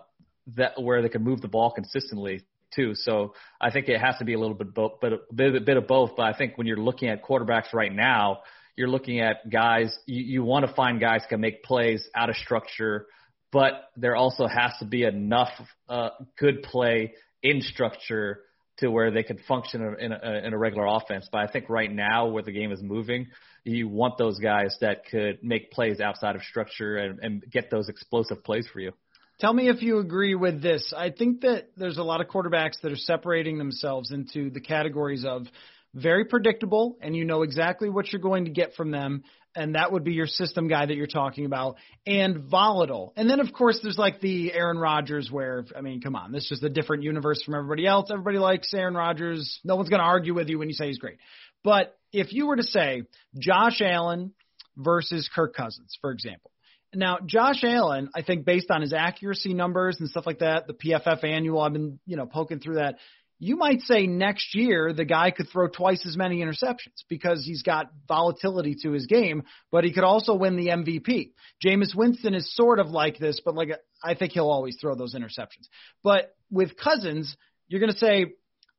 that 0.55 0.81
where 0.81 1.01
they 1.01 1.09
can 1.09 1.23
move 1.23 1.41
the 1.41 1.47
ball 1.47 1.71
consistently 1.71 2.45
too. 2.75 2.93
So 2.95 3.33
I 3.59 3.71
think 3.71 3.89
it 3.89 3.99
has 3.99 4.17
to 4.19 4.25
be 4.25 4.33
a 4.33 4.39
little 4.39 4.55
bit 4.55 4.73
both, 4.73 4.93
but 5.01 5.13
a 5.13 5.17
bit, 5.33 5.55
a 5.55 5.61
bit 5.61 5.77
of 5.77 5.87
both. 5.87 6.11
But 6.15 6.33
I 6.33 6.37
think 6.37 6.57
when 6.57 6.67
you're 6.67 6.77
looking 6.77 7.09
at 7.09 7.23
quarterbacks 7.23 7.73
right 7.73 7.93
now, 7.93 8.41
you're 8.75 8.87
looking 8.87 9.19
at 9.19 9.49
guys. 9.49 9.95
You, 10.05 10.23
you 10.23 10.43
want 10.43 10.65
to 10.65 10.73
find 10.73 10.99
guys 10.99 11.21
can 11.29 11.41
make 11.41 11.63
plays 11.63 12.07
out 12.15 12.29
of 12.29 12.35
structure, 12.37 13.07
but 13.51 13.89
there 13.97 14.15
also 14.15 14.47
has 14.47 14.71
to 14.79 14.85
be 14.85 15.03
enough 15.03 15.51
uh, 15.89 16.09
good 16.39 16.63
play 16.63 17.13
in 17.43 17.61
structure 17.61 18.41
to 18.81 18.91
where 18.91 19.11
they 19.11 19.23
could 19.23 19.39
function 19.47 19.95
in 19.99 20.11
a, 20.11 20.41
in 20.45 20.53
a 20.53 20.57
regular 20.57 20.85
offense. 20.85 21.27
But 21.31 21.39
I 21.39 21.47
think 21.47 21.69
right 21.69 21.91
now, 21.91 22.27
where 22.27 22.43
the 22.43 22.51
game 22.51 22.71
is 22.71 22.81
moving, 22.81 23.27
you 23.63 23.87
want 23.87 24.17
those 24.17 24.37
guys 24.39 24.75
that 24.81 25.05
could 25.09 25.39
make 25.41 25.71
plays 25.71 25.99
outside 25.99 26.35
of 26.35 26.41
structure 26.43 26.97
and, 26.97 27.19
and 27.19 27.43
get 27.49 27.71
those 27.71 27.89
explosive 27.89 28.43
plays 28.43 28.67
for 28.71 28.79
you. 28.79 28.91
Tell 29.39 29.53
me 29.53 29.69
if 29.69 29.81
you 29.81 29.97
agree 29.97 30.35
with 30.35 30.61
this. 30.61 30.93
I 30.95 31.09
think 31.09 31.41
that 31.41 31.69
there's 31.75 31.97
a 31.97 32.03
lot 32.03 32.21
of 32.21 32.27
quarterbacks 32.27 32.79
that 32.83 32.91
are 32.91 32.97
separating 32.97 33.57
themselves 33.57 34.11
into 34.11 34.51
the 34.51 34.61
categories 34.61 35.25
of 35.25 35.47
very 35.93 36.25
predictable 36.25 36.97
and 37.01 37.15
you 37.15 37.25
know 37.25 37.41
exactly 37.41 37.89
what 37.89 38.11
you're 38.11 38.21
going 38.21 38.45
to 38.45 38.51
get 38.51 38.73
from 38.75 38.91
them 38.91 39.23
and 39.55 39.75
that 39.75 39.91
would 39.91 40.03
be 40.03 40.13
your 40.13 40.27
system 40.27 40.67
guy 40.67 40.85
that 40.85 40.95
you're 40.95 41.07
talking 41.07 41.45
about, 41.45 41.75
and 42.05 42.49
volatile. 42.49 43.13
And 43.15 43.29
then 43.29 43.39
of 43.39 43.51
course 43.53 43.79
there's 43.83 43.97
like 43.97 44.21
the 44.21 44.53
Aaron 44.53 44.77
Rodgers 44.77 45.29
where 45.29 45.65
I 45.75 45.81
mean, 45.81 46.01
come 46.01 46.15
on, 46.15 46.31
this 46.31 46.51
is 46.51 46.63
a 46.63 46.69
different 46.69 47.03
universe 47.03 47.41
from 47.43 47.55
everybody 47.55 47.85
else. 47.85 48.09
Everybody 48.11 48.37
likes 48.37 48.73
Aaron 48.73 48.95
Rodgers. 48.95 49.59
No 49.63 49.75
one's 49.75 49.89
going 49.89 49.99
to 49.99 50.05
argue 50.05 50.33
with 50.33 50.49
you 50.49 50.59
when 50.59 50.69
you 50.69 50.75
say 50.75 50.87
he's 50.87 50.99
great. 50.99 51.17
But 51.63 51.97
if 52.11 52.33
you 52.33 52.47
were 52.47 52.55
to 52.55 52.63
say 52.63 53.03
Josh 53.37 53.81
Allen 53.81 54.33
versus 54.77 55.29
Kirk 55.33 55.55
Cousins, 55.55 55.97
for 56.01 56.11
example. 56.11 56.51
Now, 56.93 57.19
Josh 57.25 57.63
Allen, 57.63 58.09
I 58.13 58.21
think 58.21 58.43
based 58.43 58.69
on 58.69 58.81
his 58.81 58.91
accuracy 58.91 59.53
numbers 59.53 59.97
and 60.01 60.09
stuff 60.09 60.25
like 60.25 60.39
that, 60.39 60.67
the 60.67 60.73
PFF 60.73 61.23
annual, 61.23 61.61
I've 61.61 61.71
been, 61.71 61.99
you 62.05 62.17
know, 62.17 62.25
poking 62.25 62.59
through 62.59 62.75
that 62.75 62.97
you 63.41 63.57
might 63.57 63.81
say 63.81 64.05
next 64.05 64.53
year 64.53 64.93
the 64.93 65.03
guy 65.03 65.31
could 65.31 65.49
throw 65.49 65.67
twice 65.67 66.05
as 66.05 66.15
many 66.15 66.41
interceptions 66.41 67.03
because 67.09 67.43
he's 67.43 67.63
got 67.63 67.87
volatility 68.07 68.75
to 68.83 68.91
his 68.91 69.07
game, 69.07 69.43
but 69.71 69.83
he 69.83 69.91
could 69.91 70.03
also 70.03 70.35
win 70.35 70.57
the 70.57 70.67
MVP. 70.67 71.31
Jameis 71.65 71.95
Winston 71.95 72.35
is 72.35 72.55
sort 72.55 72.77
of 72.77 72.91
like 72.91 73.17
this, 73.17 73.41
but 73.43 73.55
like 73.55 73.69
I 74.03 74.13
think 74.13 74.33
he'll 74.33 74.51
always 74.51 74.77
throw 74.79 74.93
those 74.93 75.15
interceptions. 75.15 75.67
But 76.03 76.35
with 76.51 76.77
Cousins, 76.77 77.35
you're 77.67 77.79
going 77.79 77.91
to 77.91 77.97
say 77.97 78.27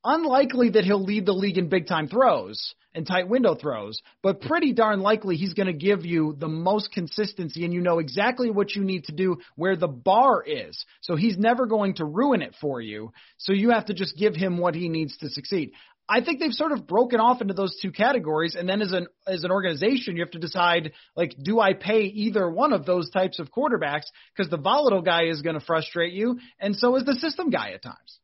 unlikely 0.04 0.70
that 0.70 0.84
he'll 0.84 1.02
lead 1.02 1.26
the 1.26 1.32
league 1.32 1.58
in 1.58 1.68
big 1.68 1.86
time 1.86 2.08
throws 2.08 2.74
and 2.94 3.06
tight 3.06 3.28
window 3.28 3.54
throws, 3.54 4.02
but 4.22 4.40
pretty 4.40 4.72
darn 4.72 5.00
likely 5.00 5.36
he's 5.36 5.54
going 5.54 5.66
to 5.66 5.72
give 5.72 6.04
you 6.04 6.36
the 6.38 6.48
most 6.48 6.92
consistency 6.92 7.64
and 7.64 7.72
you 7.72 7.80
know 7.80 7.98
exactly 7.98 8.50
what 8.50 8.74
you 8.74 8.84
need 8.84 9.04
to 9.04 9.12
do 9.12 9.38
where 9.56 9.76
the 9.76 9.88
bar 9.88 10.42
is. 10.42 10.84
So 11.00 11.16
he's 11.16 11.38
never 11.38 11.66
going 11.66 11.94
to 11.94 12.04
ruin 12.04 12.42
it 12.42 12.54
for 12.60 12.80
you. 12.80 13.12
So 13.38 13.52
you 13.52 13.70
have 13.70 13.86
to 13.86 13.94
just 13.94 14.16
give 14.16 14.34
him 14.34 14.58
what 14.58 14.74
he 14.74 14.88
needs 14.88 15.16
to 15.18 15.30
succeed. 15.30 15.72
I 16.08 16.20
think 16.20 16.40
they've 16.40 16.52
sort 16.52 16.72
of 16.72 16.86
broken 16.86 17.20
off 17.20 17.40
into 17.40 17.54
those 17.54 17.78
two 17.80 17.92
categories, 17.92 18.56
and 18.58 18.68
then 18.68 18.82
as 18.82 18.92
an 18.92 19.06
as 19.26 19.44
an 19.44 19.50
organization, 19.50 20.16
you 20.16 20.22
have 20.22 20.32
to 20.32 20.38
decide 20.38 20.92
like, 21.16 21.34
do 21.40 21.60
I 21.60 21.74
pay 21.74 22.00
either 22.00 22.50
one 22.50 22.72
of 22.72 22.84
those 22.84 23.08
types 23.08 23.38
of 23.38 23.50
quarterbacks? 23.50 24.06
Because 24.36 24.50
the 24.50 24.58
volatile 24.58 25.00
guy 25.00 25.26
is 25.26 25.42
going 25.42 25.58
to 25.58 25.64
frustrate 25.64 26.12
you, 26.12 26.40
and 26.58 26.76
so 26.76 26.96
is 26.96 27.04
the 27.04 27.14
system 27.14 27.50
guy 27.50 27.70
at 27.70 27.82
times. 27.82 28.18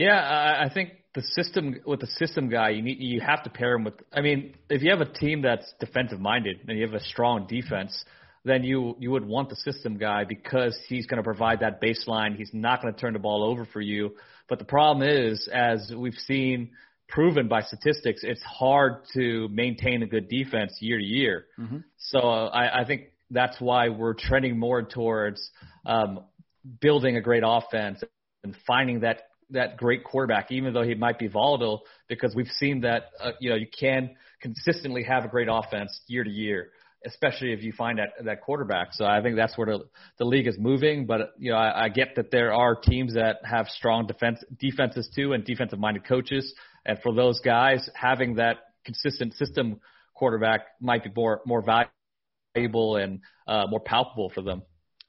Yeah, 0.00 0.56
I 0.66 0.72
think 0.72 0.92
the 1.14 1.20
system 1.20 1.76
with 1.84 2.00
the 2.00 2.06
system 2.06 2.48
guy, 2.48 2.70
you 2.70 2.80
need 2.80 3.00
you 3.00 3.20
have 3.20 3.42
to 3.42 3.50
pair 3.50 3.74
him 3.74 3.84
with. 3.84 3.94
I 4.10 4.22
mean, 4.22 4.54
if 4.70 4.80
you 4.80 4.90
have 4.90 5.02
a 5.02 5.12
team 5.12 5.42
that's 5.42 5.70
defensive 5.78 6.18
minded 6.18 6.60
and 6.66 6.78
you 6.78 6.86
have 6.86 6.94
a 6.94 7.04
strong 7.04 7.46
defense, 7.46 8.02
then 8.42 8.64
you 8.64 8.96
you 8.98 9.10
would 9.10 9.26
want 9.26 9.50
the 9.50 9.56
system 9.56 9.98
guy 9.98 10.24
because 10.24 10.74
he's 10.88 11.04
going 11.04 11.18
to 11.18 11.22
provide 11.22 11.60
that 11.60 11.82
baseline. 11.82 12.34
He's 12.34 12.48
not 12.54 12.80
going 12.80 12.94
to 12.94 12.98
turn 12.98 13.12
the 13.12 13.18
ball 13.18 13.44
over 13.44 13.66
for 13.66 13.82
you. 13.82 14.14
But 14.48 14.58
the 14.58 14.64
problem 14.64 15.06
is, 15.06 15.46
as 15.52 15.92
we've 15.94 16.14
seen 16.26 16.70
proven 17.06 17.46
by 17.46 17.60
statistics, 17.60 18.22
it's 18.22 18.42
hard 18.42 19.02
to 19.12 19.48
maintain 19.48 20.02
a 20.02 20.06
good 20.06 20.30
defense 20.30 20.78
year 20.80 20.96
to 20.96 21.04
year. 21.04 21.44
Mm-hmm. 21.58 21.78
So 21.98 22.20
uh, 22.20 22.48
I, 22.48 22.80
I 22.80 22.84
think 22.86 23.08
that's 23.30 23.60
why 23.60 23.90
we're 23.90 24.14
trending 24.14 24.58
more 24.58 24.82
towards 24.82 25.50
um, 25.84 26.20
building 26.80 27.16
a 27.16 27.20
great 27.20 27.42
offense 27.44 28.02
and 28.42 28.56
finding 28.66 29.00
that 29.00 29.29
that 29.52 29.76
great 29.76 30.04
quarterback, 30.04 30.50
even 30.50 30.72
though 30.72 30.82
he 30.82 30.94
might 30.94 31.18
be 31.18 31.28
volatile, 31.28 31.82
because 32.08 32.34
we've 32.34 32.48
seen 32.48 32.80
that 32.82 33.10
uh, 33.20 33.32
you 33.40 33.50
know 33.50 33.56
you 33.56 33.66
can 33.66 34.10
consistently 34.40 35.02
have 35.02 35.24
a 35.24 35.28
great 35.28 35.48
offense 35.50 36.00
year 36.06 36.24
to 36.24 36.30
year, 36.30 36.70
especially 37.06 37.52
if 37.52 37.62
you 37.62 37.72
find 37.72 37.98
that 37.98 38.24
that 38.24 38.42
quarterback. 38.42 38.88
So 38.92 39.04
I 39.04 39.22
think 39.22 39.36
that's 39.36 39.56
where 39.56 39.66
the, 39.66 39.84
the 40.18 40.24
league 40.24 40.46
is 40.46 40.58
moving. 40.58 41.06
But 41.06 41.32
you 41.38 41.52
know 41.52 41.58
I, 41.58 41.84
I 41.84 41.88
get 41.88 42.16
that 42.16 42.30
there 42.30 42.52
are 42.52 42.74
teams 42.74 43.14
that 43.14 43.40
have 43.44 43.68
strong 43.68 44.06
defense 44.06 44.42
defenses 44.58 45.10
too 45.14 45.32
and 45.32 45.44
defensive 45.44 45.78
minded 45.78 46.06
coaches, 46.06 46.54
and 46.84 46.98
for 47.02 47.14
those 47.14 47.40
guys 47.40 47.88
having 47.94 48.36
that 48.36 48.56
consistent 48.84 49.34
system 49.34 49.80
quarterback 50.14 50.66
might 50.80 51.04
be 51.04 51.10
more 51.14 51.40
more 51.46 51.62
valuable 52.54 52.96
and 52.96 53.20
uh, 53.46 53.66
more 53.68 53.80
palpable 53.80 54.30
for 54.30 54.42
them. 54.42 54.62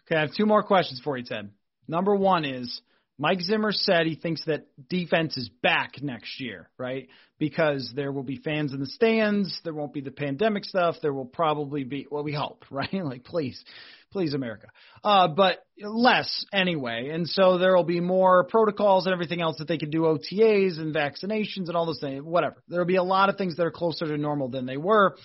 Okay, 0.07 0.15
I 0.15 0.21
have 0.21 0.33
two 0.35 0.45
more 0.45 0.63
questions 0.63 0.99
for 1.03 1.17
you, 1.17 1.23
Ted. 1.23 1.51
Number 1.87 2.15
one 2.15 2.45
is 2.45 2.81
Mike 3.21 3.41
Zimmer 3.41 3.71
said 3.71 4.07
he 4.07 4.15
thinks 4.15 4.43
that 4.45 4.65
defense 4.89 5.37
is 5.37 5.47
back 5.61 6.01
next 6.01 6.39
year, 6.39 6.71
right? 6.79 7.07
Because 7.37 7.93
there 7.95 8.11
will 8.11 8.23
be 8.23 8.37
fans 8.37 8.73
in 8.73 8.79
the 8.79 8.87
stands, 8.87 9.61
there 9.63 9.75
won't 9.75 9.93
be 9.93 10.01
the 10.01 10.09
pandemic 10.09 10.65
stuff, 10.65 10.95
there 11.03 11.13
will 11.13 11.25
probably 11.27 11.83
be 11.83 12.07
well 12.09 12.23
we 12.23 12.33
hope, 12.33 12.65
right? 12.71 12.91
like 12.91 13.23
please, 13.23 13.63
please 14.11 14.33
America. 14.33 14.69
Uh 15.03 15.27
but 15.27 15.63
less 15.79 16.47
anyway. 16.51 17.11
And 17.13 17.29
so 17.29 17.59
there 17.59 17.75
will 17.75 17.83
be 17.83 17.99
more 17.99 18.45
protocols 18.45 19.05
and 19.05 19.13
everything 19.13 19.39
else 19.39 19.59
that 19.59 19.67
they 19.67 19.77
can 19.77 19.91
do 19.91 20.01
OTAs 20.01 20.79
and 20.79 20.91
vaccinations 20.91 21.67
and 21.67 21.75
all 21.75 21.85
those 21.85 21.99
things, 22.01 22.23
whatever. 22.23 22.63
There'll 22.69 22.87
be 22.87 22.95
a 22.95 23.03
lot 23.03 23.29
of 23.29 23.37
things 23.37 23.55
that 23.57 23.67
are 23.67 23.71
closer 23.71 24.07
to 24.07 24.17
normal 24.17 24.49
than 24.49 24.65
they 24.65 24.77
were. 24.77 25.15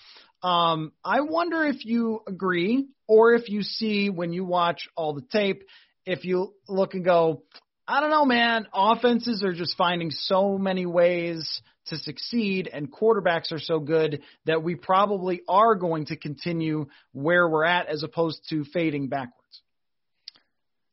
Um, 0.43 0.93
I 1.03 1.23
wonder 1.23 1.65
if 1.65 1.87
you 1.87 2.21
agree 2.29 2.89
or 3.09 3.33
if 3.33 3.49
you 3.49 3.63
see 3.63 4.11
when 4.11 4.35
you 4.35 4.45
watch 4.45 4.87
all 4.97 5.15
the 5.15 5.25
tape, 5.33 5.63
if 6.05 6.27
you 6.27 6.53
look 6.69 6.93
and 6.93 7.05
go, 7.05 7.43
I 7.89 8.01
don't 8.01 8.11
know, 8.11 8.25
man. 8.25 8.67
Offenses 8.75 9.45
are 9.45 9.53
just 9.53 9.77
finding 9.77 10.11
so 10.11 10.59
many 10.59 10.87
ways 10.87 11.63
to 11.87 11.97
succeed, 11.97 12.69
and 12.73 12.91
quarterbacks 12.91 13.53
are 13.53 13.61
so 13.61 13.79
good 13.79 14.23
that 14.45 14.65
we 14.65 14.75
probably 14.75 15.43
are 15.49 15.77
going 15.77 16.07
to 16.07 16.17
continue 16.17 16.87
where 17.13 17.49
we're 17.49 17.65
at 17.65 17.87
as 17.87 18.03
opposed 18.03 18.41
to 18.51 18.65
fading 18.73 19.09
backwards. 19.09 19.63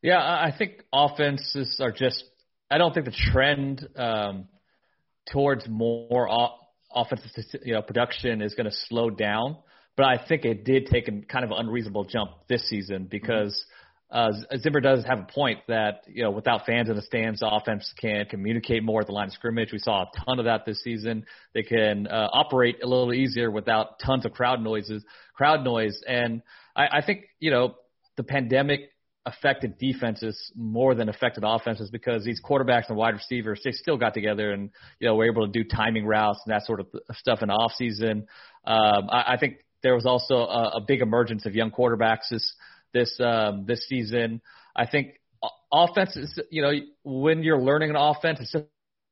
Yeah, 0.04 0.20
I 0.20 0.54
think 0.56 0.84
offenses 0.94 1.80
are 1.82 1.92
just. 1.92 2.24
I 2.70 2.78
don't 2.78 2.94
think 2.94 3.06
the 3.06 3.32
trend 3.32 3.88
um, 3.96 4.48
towards 5.32 5.68
more 5.68 6.28
offensive, 6.94 7.30
you 7.64 7.74
know, 7.74 7.82
production 7.82 8.42
is 8.42 8.54
going 8.54 8.70
to 8.70 8.76
slow 8.88 9.10
down. 9.10 9.58
But 9.96 10.08
I 10.08 10.26
think 10.28 10.44
it 10.44 10.64
did 10.66 10.88
take 10.88 11.08
a 11.08 11.22
kind 11.22 11.46
of 11.46 11.52
unreasonable 11.56 12.06
jump 12.06 12.32
this 12.48 12.70
season 12.70 13.08
because. 13.10 13.54
Mm-hmm 13.54 13.80
uh, 14.14 14.32
Zimmer 14.60 14.80
does 14.80 15.04
have 15.06 15.20
a 15.20 15.24
point 15.24 15.60
that 15.68 16.04
you 16.08 16.22
know 16.22 16.30
without 16.30 16.68
fans 16.68 16.88
in 16.88 16.96
the 16.96 17.02
stands, 17.02 17.42
offense 17.44 17.92
can 18.00 18.26
communicate 18.28 18.84
more 18.84 19.02
at 19.02 19.08
the 19.08 19.12
line 19.12 19.28
of 19.28 19.34
scrimmage. 19.34 19.72
We 19.72 19.80
saw 19.80 20.04
a 20.04 20.12
ton 20.24 20.38
of 20.38 20.46
that 20.46 20.66
this 20.66 20.84
season. 20.84 21.26
They 21.56 21.64
can 21.64 22.06
uh, 22.06 22.30
operate 22.32 22.78
a 22.84 22.88
little 22.88 23.12
easier 23.12 23.50
without 23.50 24.00
tons 24.00 24.24
of 24.26 24.32
crowd 24.32 24.62
noises, 24.62 25.04
crowd 25.34 25.64
noise, 25.64 26.00
and 26.08 26.44
I, 26.76 27.00
I 27.00 27.02
think 27.04 27.26
you 27.40 27.50
know 27.50 27.74
the 28.16 28.24
pandemic 28.24 28.92
affected 29.26 29.80
defenses 29.80 30.52
more 30.56 30.94
than 30.94 31.10
affected 31.10 31.44
offenses 31.44 31.90
because 31.90 32.24
these 32.24 32.40
quarterbacks 32.40 32.90
and 32.90 32.98
wide 32.98 33.16
receivers 33.16 33.62
they 33.64 33.72
still 33.72 33.98
got 33.98 34.14
together 34.14 34.52
and 34.52 34.70
you 35.00 35.08
know 35.08 35.16
were 35.16 35.26
able 35.26 35.48
to 35.48 35.52
do 35.52 35.68
timing 35.68 36.06
routes 36.06 36.40
and 36.46 36.54
that 36.54 36.64
sort 36.68 36.80
of 36.80 36.88
stuff 37.14 37.42
in 37.42 37.48
the 37.48 37.54
off 37.54 37.72
season. 37.78 38.28
Um, 38.64 39.10
I, 39.10 39.34
I 39.34 39.38
think 39.40 39.66
there 39.82 39.96
was 39.96 40.06
also 40.06 40.36
a, 40.36 40.78
a 40.78 40.82
big 40.88 41.02
emergence 41.02 41.48
of 41.48 41.56
young 41.56 41.72
quarterbacks 41.72 42.32
this 42.94 43.20
um, 43.20 43.66
this 43.66 43.88
season. 43.88 44.42
I 44.76 44.86
think 44.88 45.20
offense 45.72 46.16
is 46.16 46.40
you 46.50 46.62
know 46.62 46.72
when 47.04 47.44
you're 47.44 47.62
learning 47.62 47.90
an 47.90 47.96
offense, 47.96 48.40
it's 48.40 48.52
just 48.52 48.66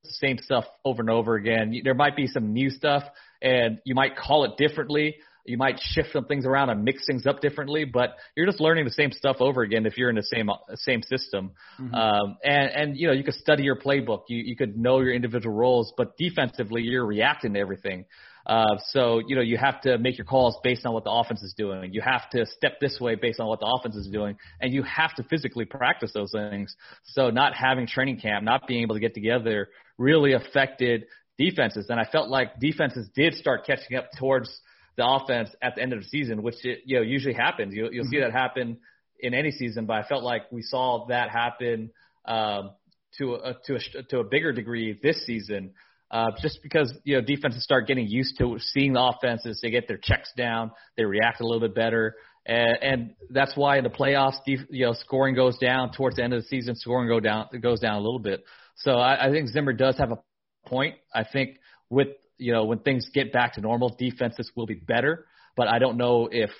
the 0.04 0.10
same 0.10 0.38
stuff 0.38 0.64
over 0.84 1.02
and 1.02 1.10
over 1.10 1.34
again. 1.36 1.80
There 1.84 1.94
might 1.94 2.16
be 2.16 2.26
some 2.26 2.52
new 2.52 2.70
stuff, 2.70 3.04
and 3.40 3.78
you 3.84 3.94
might 3.94 4.16
call 4.16 4.44
it 4.44 4.56
differently. 4.56 5.16
You 5.44 5.58
might 5.58 5.80
shift 5.80 6.12
some 6.12 6.26
things 6.26 6.46
around 6.46 6.70
and 6.70 6.84
mix 6.84 7.04
things 7.04 7.26
up 7.26 7.40
differently, 7.40 7.84
but 7.84 8.16
you're 8.36 8.46
just 8.46 8.60
learning 8.60 8.84
the 8.84 8.92
same 8.92 9.10
stuff 9.10 9.38
over 9.40 9.62
again 9.62 9.86
if 9.86 9.98
you're 9.98 10.08
in 10.08 10.14
the 10.14 10.22
same 10.22 10.48
same 10.74 11.02
system. 11.02 11.52
Mm-hmm. 11.80 11.94
Um, 11.94 12.36
and 12.44 12.70
and 12.70 12.96
you 12.96 13.08
know 13.08 13.12
you 13.12 13.24
could 13.24 13.34
study 13.34 13.64
your 13.64 13.76
playbook, 13.76 14.22
you 14.28 14.38
you 14.38 14.56
could 14.56 14.76
know 14.76 15.00
your 15.00 15.12
individual 15.12 15.54
roles, 15.54 15.92
but 15.96 16.16
defensively 16.16 16.82
you're 16.82 17.06
reacting 17.06 17.54
to 17.54 17.60
everything. 17.60 18.04
Uh, 18.46 18.76
so, 18.90 19.20
you 19.26 19.36
know, 19.36 19.42
you 19.42 19.56
have 19.56 19.80
to 19.82 19.98
make 19.98 20.18
your 20.18 20.24
calls 20.24 20.56
based 20.62 20.84
on 20.84 20.92
what 20.92 21.04
the 21.04 21.10
offense 21.10 21.42
is 21.42 21.54
doing. 21.54 21.92
You 21.92 22.00
have 22.00 22.28
to 22.30 22.44
step 22.46 22.80
this 22.80 22.98
way 23.00 23.14
based 23.14 23.40
on 23.40 23.46
what 23.46 23.60
the 23.60 23.66
offense 23.66 23.94
is 23.96 24.08
doing. 24.08 24.36
And 24.60 24.72
you 24.72 24.82
have 24.82 25.14
to 25.16 25.22
physically 25.24 25.64
practice 25.64 26.12
those 26.12 26.32
things. 26.32 26.74
So 27.04 27.30
not 27.30 27.54
having 27.54 27.86
training 27.86 28.20
camp, 28.20 28.44
not 28.44 28.66
being 28.66 28.82
able 28.82 28.94
to 28.96 29.00
get 29.00 29.14
together 29.14 29.68
really 29.98 30.32
affected 30.32 31.04
defenses. 31.38 31.86
And 31.88 32.00
I 32.00 32.04
felt 32.04 32.28
like 32.28 32.58
defenses 32.58 33.08
did 33.14 33.34
start 33.34 33.64
catching 33.66 33.96
up 33.96 34.08
towards 34.18 34.48
the 34.96 35.06
offense 35.06 35.50
at 35.62 35.76
the 35.76 35.82
end 35.82 35.92
of 35.92 36.00
the 36.00 36.06
season, 36.06 36.42
which 36.42 36.64
it, 36.64 36.80
you 36.84 36.96
know, 36.96 37.02
usually 37.02 37.34
happens. 37.34 37.74
You'll, 37.74 37.92
you'll 37.92 38.04
mm-hmm. 38.04 38.10
see 38.10 38.20
that 38.20 38.32
happen 38.32 38.78
in 39.20 39.34
any 39.34 39.52
season, 39.52 39.86
but 39.86 39.94
I 39.94 40.02
felt 40.02 40.24
like 40.24 40.50
we 40.50 40.62
saw 40.62 41.06
that 41.06 41.30
happen, 41.30 41.90
um, 42.24 42.70
to 43.18 43.34
a, 43.34 43.56
to 43.66 43.76
a, 43.76 44.02
to 44.08 44.18
a 44.20 44.24
bigger 44.24 44.52
degree 44.52 44.98
this 45.02 45.24
season 45.26 45.72
uh, 46.12 46.30
just 46.42 46.62
because 46.62 46.92
you 47.04 47.16
know 47.16 47.22
defenses 47.22 47.64
start 47.64 47.86
getting 47.86 48.06
used 48.06 48.36
to 48.38 48.58
seeing 48.58 48.92
the 48.92 49.02
offenses, 49.02 49.58
they 49.62 49.70
get 49.70 49.88
their 49.88 49.98
checks 50.00 50.30
down, 50.36 50.70
they 50.96 51.04
react 51.04 51.40
a 51.40 51.44
little 51.44 51.60
bit 51.60 51.74
better, 51.74 52.16
and, 52.44 52.78
and 52.82 53.14
that's 53.30 53.56
why 53.56 53.78
in 53.78 53.84
the 53.84 53.90
playoffs, 53.90 54.36
def- 54.44 54.68
you 54.70 54.86
know, 54.86 54.92
scoring 54.92 55.34
goes 55.34 55.56
down 55.58 55.92
towards 55.92 56.16
the 56.16 56.24
end 56.24 56.34
of 56.34 56.42
the 56.42 56.48
season. 56.48 56.74
Scoring 56.76 57.08
go 57.08 57.18
down, 57.18 57.46
goes 57.60 57.80
down 57.80 57.94
a 57.94 58.00
little 58.00 58.18
bit. 58.18 58.44
So 58.76 58.92
I, 58.92 59.28
I 59.28 59.30
think 59.30 59.48
Zimmer 59.48 59.72
does 59.72 59.96
have 59.98 60.12
a 60.12 60.18
point. 60.66 60.96
I 61.14 61.24
think 61.24 61.58
with 61.88 62.08
you 62.36 62.52
know 62.52 62.64
when 62.64 62.80
things 62.80 63.08
get 63.14 63.32
back 63.32 63.54
to 63.54 63.60
normal, 63.60 63.96
defenses 63.98 64.50
will 64.54 64.66
be 64.66 64.74
better, 64.74 65.26
but 65.56 65.68
I 65.68 65.78
don't 65.78 65.96
know 65.96 66.28
if 66.30 66.50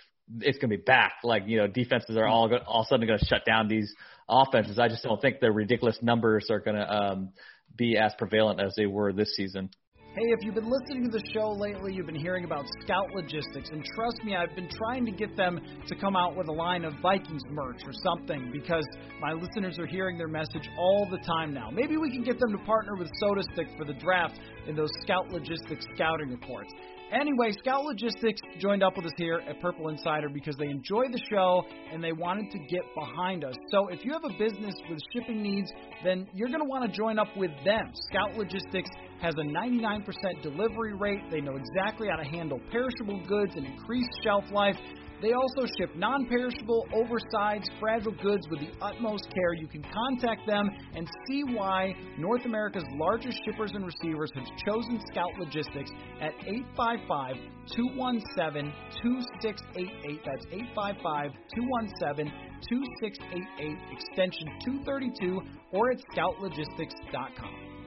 it's 0.40 0.58
going 0.58 0.70
to 0.70 0.76
be 0.76 0.82
back. 0.82 1.14
Like 1.24 1.44
you 1.46 1.58
know, 1.58 1.66
defenses 1.66 2.16
are 2.16 2.26
all 2.26 2.50
all 2.66 2.80
of 2.80 2.86
a 2.86 2.88
sudden 2.88 3.06
going 3.06 3.18
to 3.18 3.24
shut 3.26 3.44
down 3.44 3.68
these 3.68 3.92
offenses. 4.28 4.78
I 4.78 4.88
just 4.88 5.02
don't 5.02 5.20
think 5.20 5.40
the 5.40 5.50
ridiculous 5.50 5.98
numbers 6.00 6.46
are 6.50 6.60
going 6.60 6.76
to 6.76 6.90
um, 6.90 7.30
be 7.76 7.96
as 7.96 8.14
prevalent 8.14 8.60
as 8.60 8.74
they 8.76 8.86
were 8.86 9.12
this 9.12 9.34
season. 9.36 9.70
Hey, 10.14 10.28
if 10.28 10.44
you've 10.44 10.54
been 10.54 10.68
listening 10.68 11.04
to 11.04 11.10
the 11.10 11.24
show 11.32 11.52
lately, 11.52 11.94
you've 11.94 12.04
been 12.04 12.14
hearing 12.14 12.44
about 12.44 12.66
Scout 12.82 13.08
Logistics, 13.14 13.70
and 13.70 13.82
trust 13.96 14.22
me, 14.22 14.36
I've 14.36 14.54
been 14.54 14.68
trying 14.68 15.06
to 15.06 15.10
get 15.10 15.34
them 15.38 15.58
to 15.86 15.94
come 15.96 16.16
out 16.16 16.36
with 16.36 16.48
a 16.48 16.52
line 16.52 16.84
of 16.84 16.92
Vikings 17.00 17.40
merch 17.48 17.80
or 17.86 17.92
something 18.04 18.50
because 18.52 18.84
my 19.22 19.32
listeners 19.32 19.78
are 19.78 19.86
hearing 19.86 20.18
their 20.18 20.28
message 20.28 20.68
all 20.76 21.08
the 21.10 21.16
time 21.24 21.54
now. 21.54 21.70
Maybe 21.70 21.96
we 21.96 22.10
can 22.10 22.22
get 22.22 22.38
them 22.38 22.52
to 22.52 22.58
partner 22.58 22.94
with 22.94 23.08
SotaStick 23.22 23.74
for 23.78 23.86
the 23.86 23.94
draft 23.94 24.38
in 24.66 24.76
those 24.76 24.90
Scout 25.00 25.30
Logistics 25.30 25.86
scouting 25.94 26.28
reports. 26.28 26.74
Anyway, 27.10 27.52
Scout 27.58 27.84
Logistics 27.84 28.40
joined 28.58 28.82
up 28.82 28.96
with 28.96 29.04
us 29.06 29.12
here 29.16 29.42
at 29.48 29.60
Purple 29.60 29.88
Insider 29.88 30.28
because 30.28 30.56
they 30.56 30.68
enjoy 30.68 31.04
the 31.10 31.20
show 31.30 31.62
and 31.92 32.02
they 32.02 32.12
wanted 32.12 32.50
to 32.50 32.58
get 32.58 32.82
behind 32.94 33.44
us. 33.44 33.54
So 33.70 33.88
if 33.88 34.04
you 34.04 34.12
have 34.12 34.24
a 34.24 34.38
business 34.38 34.74
with 34.88 34.98
shipping 35.12 35.42
needs, 35.42 35.70
then 36.04 36.26
you're 36.34 36.48
going 36.48 36.60
to 36.60 36.68
want 36.68 36.90
to 36.90 36.96
join 36.96 37.18
up 37.18 37.28
with 37.36 37.50
them. 37.64 37.92
Scout 38.10 38.36
Logistics 38.36 38.88
has 39.22 39.34
a 39.38 39.42
99% 39.42 40.02
delivery 40.42 40.94
rate. 40.94 41.22
They 41.30 41.40
know 41.40 41.56
exactly 41.56 42.08
how 42.10 42.16
to 42.16 42.28
handle 42.28 42.60
perishable 42.72 43.22
goods 43.26 43.52
and 43.54 43.64
increase 43.64 44.06
shelf 44.24 44.44
life. 44.50 44.76
They 45.22 45.32
also 45.34 45.72
ship 45.78 45.94
non 45.94 46.26
perishable, 46.26 46.84
oversized, 46.92 47.70
fragile 47.78 48.10
goods 48.20 48.42
with 48.50 48.58
the 48.58 48.70
utmost 48.82 49.28
care. 49.32 49.54
You 49.54 49.68
can 49.68 49.84
contact 49.84 50.48
them 50.48 50.68
and 50.96 51.08
see 51.28 51.44
why 51.44 51.94
North 52.18 52.44
America's 52.44 52.82
largest 52.96 53.38
shippers 53.44 53.70
and 53.72 53.86
receivers 53.86 54.32
have 54.34 54.44
chosen 54.66 55.00
Scout 55.12 55.30
Logistics 55.38 55.92
at 56.20 56.34
855 56.44 57.36
217 57.70 58.72
2688. 59.00 60.20
That's 60.26 60.46
855 60.50 61.30
217 61.54 62.32
2688, 62.68 63.78
extension 63.94 64.46
232, 64.66 65.40
or 65.70 65.92
at 65.92 65.98
scoutlogistics.com. 66.10 67.81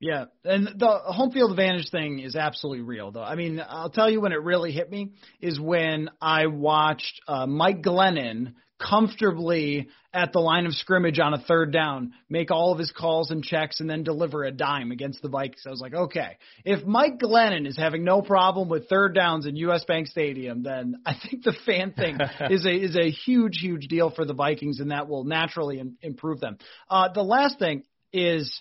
Yeah, 0.00 0.26
and 0.44 0.68
the 0.76 0.88
home 0.88 1.30
field 1.30 1.50
advantage 1.50 1.90
thing 1.90 2.18
is 2.18 2.36
absolutely 2.36 2.82
real, 2.82 3.10
though. 3.10 3.22
I 3.22 3.36
mean, 3.36 3.62
I'll 3.66 3.90
tell 3.90 4.10
you 4.10 4.20
when 4.20 4.32
it 4.32 4.42
really 4.42 4.72
hit 4.72 4.90
me 4.90 5.12
is 5.40 5.58
when 5.58 6.10
I 6.20 6.46
watched 6.46 7.20
uh, 7.26 7.46
Mike 7.46 7.82
Glennon 7.82 8.54
comfortably 8.78 9.88
at 10.12 10.32
the 10.32 10.40
line 10.40 10.66
of 10.66 10.74
scrimmage 10.74 11.18
on 11.18 11.32
a 11.32 11.38
third 11.38 11.72
down, 11.72 12.12
make 12.28 12.50
all 12.50 12.72
of 12.72 12.78
his 12.78 12.92
calls 12.92 13.30
and 13.30 13.42
checks, 13.42 13.80
and 13.80 13.88
then 13.88 14.02
deliver 14.02 14.44
a 14.44 14.50
dime 14.50 14.90
against 14.90 15.22
the 15.22 15.28
Vikings. 15.28 15.62
I 15.66 15.70
was 15.70 15.80
like, 15.80 15.94
okay, 15.94 16.38
if 16.64 16.84
Mike 16.84 17.18
Glennon 17.18 17.66
is 17.66 17.76
having 17.76 18.04
no 18.04 18.20
problem 18.20 18.68
with 18.68 18.88
third 18.88 19.14
downs 19.14 19.46
in 19.46 19.56
U.S. 19.56 19.84
Bank 19.84 20.08
Stadium, 20.08 20.62
then 20.62 20.96
I 21.06 21.14
think 21.14 21.44
the 21.44 21.54
fan 21.64 21.92
thing 21.92 22.18
is 22.50 22.66
a 22.66 22.72
is 22.72 22.96
a 22.96 23.10
huge, 23.10 23.58
huge 23.60 23.86
deal 23.88 24.10
for 24.10 24.24
the 24.24 24.34
Vikings, 24.34 24.80
and 24.80 24.90
that 24.90 25.08
will 25.08 25.24
naturally 25.24 25.78
in, 25.78 25.96
improve 26.02 26.40
them. 26.40 26.58
Uh, 26.90 27.08
the 27.12 27.22
last 27.22 27.58
thing 27.58 27.84
is 28.12 28.60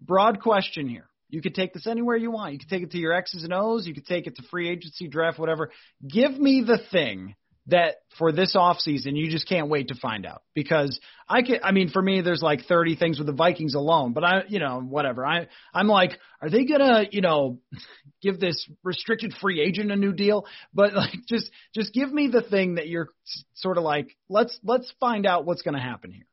broad 0.00 0.40
question 0.40 0.88
here. 0.88 1.06
You 1.28 1.40
could 1.40 1.54
take 1.54 1.72
this 1.72 1.86
anywhere 1.86 2.16
you 2.16 2.30
want. 2.30 2.52
You 2.52 2.58
could 2.58 2.68
take 2.68 2.82
it 2.82 2.90
to 2.92 2.98
your 2.98 3.12
X's 3.12 3.44
and 3.44 3.52
O's. 3.52 3.86
You 3.86 3.94
could 3.94 4.06
take 4.06 4.26
it 4.26 4.36
to 4.36 4.42
free 4.50 4.68
agency, 4.68 5.06
draft, 5.06 5.38
whatever. 5.38 5.70
Give 6.06 6.32
me 6.32 6.64
the 6.66 6.78
thing 6.90 7.36
that 7.66 7.96
for 8.18 8.32
this 8.32 8.56
offseason 8.56 9.16
you 9.16 9.30
just 9.30 9.48
can't 9.48 9.68
wait 9.68 9.88
to 9.88 9.94
find 9.94 10.26
out 10.26 10.42
because 10.54 10.98
I 11.28 11.42
can 11.42 11.60
I 11.62 11.72
mean 11.72 11.90
for 11.90 12.00
me 12.00 12.20
there's 12.20 12.42
like 12.42 12.64
30 12.64 12.96
things 12.96 13.18
with 13.18 13.26
the 13.26 13.32
Vikings 13.32 13.74
alone 13.74 14.12
but 14.12 14.24
I 14.24 14.42
you 14.48 14.58
know 14.58 14.80
whatever 14.80 15.26
I 15.26 15.46
I'm 15.74 15.86
like 15.86 16.18
are 16.40 16.48
they 16.48 16.64
going 16.64 16.80
to 16.80 17.04
you 17.10 17.20
know 17.20 17.58
give 18.22 18.40
this 18.40 18.68
restricted 18.82 19.34
free 19.40 19.60
agent 19.60 19.92
a 19.92 19.96
new 19.96 20.12
deal 20.12 20.46
but 20.74 20.94
like 20.94 21.14
just 21.28 21.50
just 21.74 21.92
give 21.92 22.12
me 22.12 22.28
the 22.28 22.42
thing 22.42 22.76
that 22.76 22.88
you're 22.88 23.08
sort 23.54 23.78
of 23.78 23.84
like 23.84 24.16
let's 24.28 24.58
let's 24.64 24.92
find 24.98 25.26
out 25.26 25.44
what's 25.44 25.62
going 25.62 25.74
to 25.74 25.80
happen 25.80 26.12
here 26.12 26.26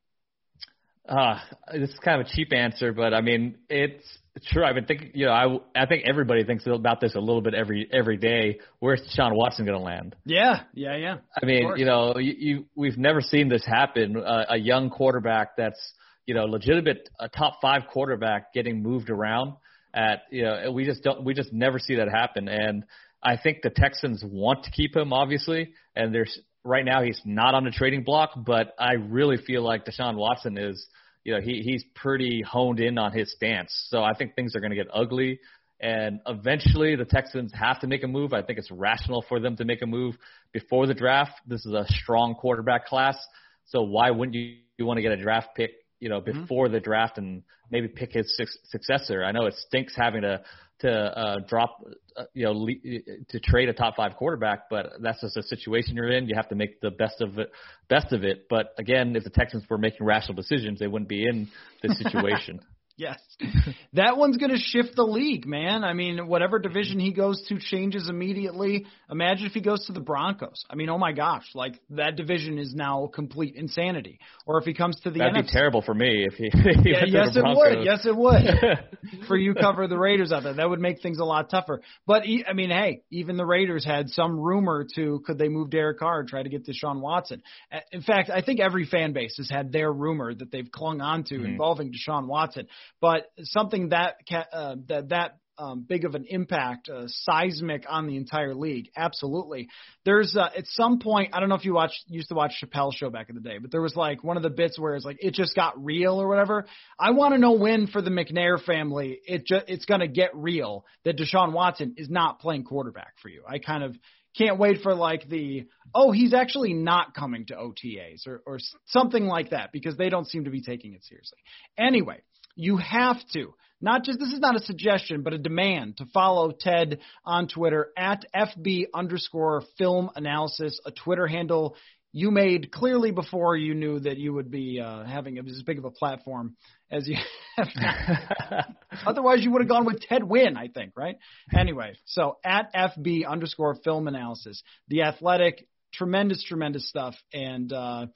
uh, 1.08 1.40
this 1.74 1.90
is 1.90 2.00
kind 2.04 2.22
of 2.22 2.28
a 2.28 2.30
cheap 2.30 2.54
answer, 2.54 2.94
but 2.94 3.14
I 3.14 3.22
mean, 3.22 3.58
it's 3.70 4.06
true. 4.52 4.64
I've 4.64 4.76
been 4.76 4.86
thinking, 4.86 5.12
you 5.14 5.26
know, 5.26 5.32
I, 5.32 5.84
I 5.84 5.86
think 5.86 6.04
everybody 6.06 6.44
thinks 6.44 6.66
about 6.68 7.02
this 7.02 7.16
a 7.16 7.20
little 7.20 7.42
bit 7.42 7.54
every, 7.54 7.88
every 7.92 8.18
day. 8.18 8.60
Where's 8.80 9.02
Deshaun 9.02 9.36
Watson 9.36 9.66
going 9.66 9.78
to 9.78 9.84
land? 9.84 10.16
Yeah. 10.26 10.62
Yeah. 10.74 10.96
Yeah. 10.98 11.18
I 11.42 11.46
mean, 11.46 11.74
you 11.78 11.86
know, 11.86 12.18
you, 12.18 12.34
you, 12.38 12.66
we've 12.76 12.98
never 12.98 13.22
seen 13.22 13.50
this 13.50 13.66
happen. 13.66 14.18
Uh, 14.18 14.46
a 14.50 14.58
young 14.58 14.90
quarterback 14.90 15.58
that's, 15.58 15.80
you 16.26 16.36
know, 16.36 16.46
legitimate, 16.46 17.10
a 17.20 17.30
top 17.30 17.60
five 17.62 17.84
quarterback 17.92 18.54
getting 18.54 18.84
moved 18.84 19.10
around 19.10 19.54
at, 19.94 20.24
you 20.30 20.44
know, 20.44 20.72
we 20.72 20.86
just 20.86 21.02
don't, 21.04 21.24
we 21.24 21.34
just 21.34 21.54
never 21.54 21.80
see 21.80 21.96
that 21.96 22.10
happen. 22.10 22.48
And 22.48 22.84
I 23.24 23.38
think 23.38 23.62
the 23.64 23.72
Texans 23.72 24.24
want 24.24 24.66
to 24.66 24.72
keep 24.72 24.96
him, 24.96 25.14
obviously, 25.14 25.74
and 25.96 26.14
there's 26.14 26.38
right 26.68 26.86
now 26.86 27.02
he's 27.02 27.20
not 27.26 27.56
on 27.56 27.64
the 27.64 27.72
trading 27.72 28.04
block, 28.04 28.32
but 28.36 28.76
I 28.78 28.94
really 28.94 29.38
feel 29.38 29.64
like 29.64 29.86
Deshaun 29.86 30.16
Watson 30.16 30.58
is, 30.58 30.86
you 31.24 31.34
know, 31.34 31.42
he 31.42 31.62
he's 31.62 31.84
pretty 31.96 32.42
honed 32.42 32.80
in 32.80 32.98
on 32.98 33.12
his 33.12 33.32
stance. 33.32 33.72
So 33.90 34.04
I 34.04 34.14
think 34.14 34.36
things 34.36 34.56
are 34.56 34.60
going 34.60 34.72
to 34.72 34.76
get 34.76 34.88
ugly, 34.94 35.40
and 35.80 36.20
eventually 36.28 36.96
the 36.96 37.06
Texans 37.06 37.52
have 37.54 37.80
to 37.82 37.88
make 37.88 38.04
a 38.04 38.08
move. 38.08 38.34
I 38.34 38.42
think 38.42 38.60
it's 38.60 38.72
rational 38.72 39.26
for 39.28 39.40
them 39.40 39.56
to 39.58 39.66
make 39.66 39.82
a 39.82 39.88
move 39.88 40.16
before 40.52 40.88
the 40.88 40.94
draft. 40.94 41.34
This 41.48 41.66
is 41.66 41.74
a 41.74 41.86
strong 41.90 42.36
quarterback 42.36 42.86
class, 42.86 43.18
so 43.66 43.82
why 43.82 44.12
wouldn't 44.12 44.36
you, 44.36 44.58
you 44.78 44.86
want 44.86 44.98
to 44.98 45.02
get 45.02 45.12
a 45.12 45.22
draft 45.22 45.50
pick, 45.56 45.72
you 46.00 46.10
know, 46.10 46.22
mm-hmm. 46.22 46.42
before 46.42 46.66
mm-hmm. 46.66 46.74
the 46.74 46.80
draft 46.82 47.18
and 47.18 47.44
maybe 47.72 47.88
pick 47.88 48.14
his 48.14 48.36
su- 48.36 48.60
successor? 48.66 49.24
I 49.24 49.32
know 49.32 49.46
it 49.46 49.56
stinks 49.56 49.96
having 49.96 50.22
to 50.22 50.42
to 50.80 50.92
uh, 50.92 51.40
drop, 51.48 51.84
uh, 52.16 52.24
you 52.34 52.46
know, 52.46 52.52
le- 52.52 53.24
to 53.30 53.40
trade 53.40 53.70
a 53.70 53.74
top 53.74 53.96
five 53.96 54.16
quarterback, 54.16 54.70
but 54.70 54.94
that's 55.02 55.22
just 55.22 55.38
a 55.38 55.44
situation 55.44 55.96
you're 55.96 56.12
in. 56.12 56.28
You 56.28 56.36
have 56.36 56.50
to 56.50 56.56
make 56.56 56.82
the 56.82 56.92
best 56.92 57.22
of 57.22 57.38
it, 57.40 57.52
best 57.90 58.14
of 58.14 58.24
it. 58.24 58.48
But 58.50 58.74
again, 58.78 59.16
if 59.16 59.24
the 59.24 59.30
Texans 59.30 59.64
were 59.70 59.78
making 59.78 60.06
rational 60.06 60.36
decisions, 60.36 60.80
they 60.80 60.88
wouldn't 60.88 61.10
be 61.10 61.24
in 61.28 61.50
this 61.82 61.98
situation. 61.98 62.60
Yes. 62.98 63.20
that 63.94 64.18
one's 64.18 64.38
going 64.38 64.52
to 64.52 64.58
shift 64.58 64.96
the 64.96 65.04
league, 65.04 65.46
man. 65.46 65.84
I 65.84 65.94
mean, 65.94 66.28
whatever 66.28 66.58
division 66.58 67.00
he 67.00 67.14
goes 67.14 67.44
to 67.48 67.60
changes 67.60 68.10
immediately. 68.10 68.88
Imagine 69.10 69.46
if 69.46 69.52
he 69.52 69.62
goes 69.62 69.86
to 69.86 69.94
the 69.94 70.00
Broncos. 70.00 70.66
I 70.68 70.76
mean, 70.76 70.90
oh 70.90 70.98
my 70.98 71.12
gosh, 71.12 71.46
like 71.54 71.80
that 71.92 72.16
division 72.16 72.58
is 72.58 72.74
now 72.74 73.08
complete 73.14 73.56
insanity. 73.56 74.20
Or 74.48 74.58
if 74.60 74.66
he 74.66 74.74
comes 74.74 75.00
to 75.02 75.12
the 75.12 75.20
That'd 75.20 75.36
NFC. 75.36 75.48
be 75.48 75.52
terrible 75.52 75.84
for 75.84 75.94
me 75.94 76.26
if 76.26 76.34
he, 76.34 76.46
if 76.54 76.84
he 76.84 76.92
yeah, 76.92 77.04
yes, 77.06 77.36
it 77.36 77.44
would. 77.46 77.86
Yes, 77.86 78.06
it 78.08 78.16
would. 78.16 79.26
for 79.28 79.38
you 79.38 79.54
cover 79.54 79.88
the 79.88 79.98
Raiders 79.98 80.32
out 80.32 80.42
there, 80.42 80.56
that 80.56 80.68
would 80.68 80.80
make 80.80 81.02
things 81.04 81.20
a 81.20 81.26
lot 81.26 81.52
tougher. 81.52 81.82
But 82.08 82.24
I 82.24 82.54
mean, 82.54 82.72
hey, 82.72 83.04
even 83.12 83.38
the 83.38 83.46
Raiders 83.46 83.86
had 83.86 84.10
some 84.10 84.40
rumor 84.40 84.88
to 84.96 85.22
could 85.24 85.38
they 85.38 85.50
move 85.50 85.70
Derek 85.70 86.00
Carr 86.00 86.22
and 86.22 86.28
try 86.28 86.42
to 86.42 86.50
get 86.50 86.66
Deshaun 86.66 87.00
Watson. 87.00 87.44
In 87.92 88.02
fact, 88.02 88.32
I 88.32 88.42
think 88.42 88.60
every 88.60 88.86
fan 88.86 89.14
base 89.14 89.38
has 89.38 89.52
had 89.52 89.72
their 89.72 89.94
rumor 89.94 90.34
that 90.34 90.52
they've 90.52 90.72
clung 90.72 91.00
on 91.00 91.24
to 91.26 91.36
mm-hmm. 91.36 91.46
involving 91.46 91.94
Deshaun 91.94 92.26
Watson 92.26 92.68
but 93.02 93.28
something 93.44 93.90
that 93.90 94.16
uh, 94.52 94.76
that 94.88 95.10
that 95.10 95.38
um, 95.58 95.86
big 95.88 96.06
of 96.06 96.16
an 96.16 96.26
impact, 96.30 96.90
uh, 96.90 97.06
seismic 97.08 97.86
on 97.90 98.08
the 98.08 98.16
entire 98.16 98.54
league. 98.54 98.90
Absolutely. 98.96 99.68
There's 100.06 100.36
uh, 100.36 100.50
at 100.56 100.66
some 100.68 101.00
point, 101.00 101.32
I 101.34 101.40
don't 101.40 101.50
know 101.50 101.56
if 101.56 101.66
you 101.66 101.74
watched 101.74 102.04
used 102.08 102.30
to 102.30 102.36
watch 102.36 102.54
Chappelle 102.64 102.94
show 102.94 103.10
back 103.10 103.30
in 103.30 103.36
the 103.36 103.42
day, 103.42 103.58
but 103.60 103.72
there 103.72 103.82
was 103.82 103.96
like 103.96 104.24
one 104.24 104.38
of 104.38 104.44
the 104.44 104.50
bits 104.50 104.80
where 104.80 104.96
it's 104.96 105.06
like 105.06 105.18
it 105.20 105.34
just 105.34 105.56
got 105.56 105.84
real 105.84 106.22
or 106.22 106.28
whatever. 106.28 106.66
I 107.00 107.12
want 107.12 107.34
to 107.34 107.40
know 107.40 107.54
when 107.54 107.88
for 107.88 108.02
the 108.02 108.12
McNair 108.12 108.64
family 108.64 109.20
it 109.26 109.46
ju- 109.46 109.62
it's 109.68 109.86
going 109.86 110.02
to 110.02 110.08
get 110.08 110.36
real 110.36 110.86
that 111.06 111.18
Deshaun 111.18 111.54
Watson 111.54 111.96
is 111.98 112.10
not 112.10 112.40
playing 112.40 112.64
quarterback 112.64 113.14
for 113.22 113.30
you. 113.30 113.44
I 113.48 113.60
kind 113.60 113.84
of 113.84 113.96
can't 114.38 114.60
wait 114.60 114.82
for 114.84 114.94
like 114.94 115.28
the 115.28 115.66
oh 115.96 116.12
he's 116.12 116.34
actually 116.34 116.74
not 116.74 117.16
coming 117.16 117.48
to 117.48 117.56
OTAs 117.56 118.28
or 118.28 118.44
or 118.46 118.60
something 118.86 119.26
like 119.26 119.50
that 119.50 119.72
because 119.72 119.98
they 119.98 120.10
don't 120.10 120.28
seem 120.28 120.44
to 120.44 120.52
be 120.52 120.62
taking 120.62 120.94
it 120.94 121.04
seriously. 121.04 121.40
Anyway, 121.78 122.22
you 122.58 122.78
have 122.78 123.18
to. 123.34 123.54
Not 123.80 124.04
just 124.04 124.20
this 124.20 124.34
is 124.34 124.40
not 124.40 124.56
a 124.56 124.60
suggestion, 124.60 125.22
but 125.22 125.34
a 125.34 125.38
demand 125.38 125.98
to 125.98 126.06
follow 126.08 126.52
Ted 126.52 127.00
on 127.24 127.48
Twitter 127.48 127.92
at 127.96 128.26
FB 128.36 128.88
underscore 128.94 129.64
film 129.78 130.10
analysis, 130.16 130.80
a 130.84 130.92
Twitter 130.92 131.28
handle 131.28 131.76
you 132.12 132.32
made 132.32 132.72
clearly 132.72 133.12
before 133.12 133.56
you 133.56 133.76
knew 133.76 134.00
that 134.00 134.18
you 134.18 134.34
would 134.34 134.50
be 134.50 134.82
uh, 134.84 135.04
having 135.04 135.38
as 135.38 135.62
big 135.64 135.78
of 135.78 135.86
a 135.86 135.92
platform 135.92 136.56
as 136.90 137.08
you 137.08 137.18
have. 137.58 138.66
Otherwise, 139.06 139.44
you 139.44 139.52
would 139.52 139.62
have 139.62 139.70
gone 139.70 139.86
with 139.86 140.02
Ted 140.02 140.24
Nguyen, 140.24 140.58
I 140.58 140.70
think, 140.70 140.94
right? 140.96 141.18
Anyway, 141.56 141.94
so 142.06 142.38
at 142.44 142.74
FB 142.74 143.28
underscore 143.28 143.76
film 143.84 144.08
analysis, 144.08 144.64
the 144.88 145.04
athletic, 145.04 145.68
tremendous, 145.94 146.44
tremendous 146.44 146.90
stuff. 146.90 147.14
And, 147.34 147.72
uh, 147.72 148.08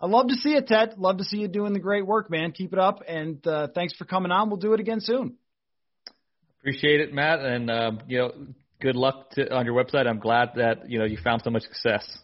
I 0.00 0.06
love 0.06 0.28
to 0.28 0.34
see 0.34 0.54
it, 0.54 0.66
Ted. 0.66 0.94
Love 0.96 1.18
to 1.18 1.24
see 1.24 1.38
you 1.38 1.48
doing 1.48 1.72
the 1.72 1.80
great 1.80 2.06
work, 2.06 2.30
man. 2.30 2.52
Keep 2.52 2.72
it 2.72 2.78
up, 2.78 3.02
and 3.06 3.44
uh, 3.46 3.68
thanks 3.74 3.94
for 3.94 4.04
coming 4.04 4.30
on. 4.30 4.48
We'll 4.48 4.58
do 4.58 4.74
it 4.74 4.80
again 4.80 5.00
soon. 5.00 5.36
Appreciate 6.60 7.00
it, 7.00 7.12
Matt, 7.12 7.40
and 7.40 7.70
um, 7.70 8.00
you 8.06 8.18
know, 8.18 8.32
good 8.80 8.96
luck 8.96 9.30
to, 9.30 9.52
on 9.54 9.66
your 9.66 9.74
website. 9.74 10.06
I'm 10.06 10.18
glad 10.20 10.50
that 10.56 10.88
you 10.90 10.98
know 10.98 11.04
you 11.04 11.16
found 11.22 11.42
so 11.42 11.50
much 11.50 11.62
success. 11.62 12.18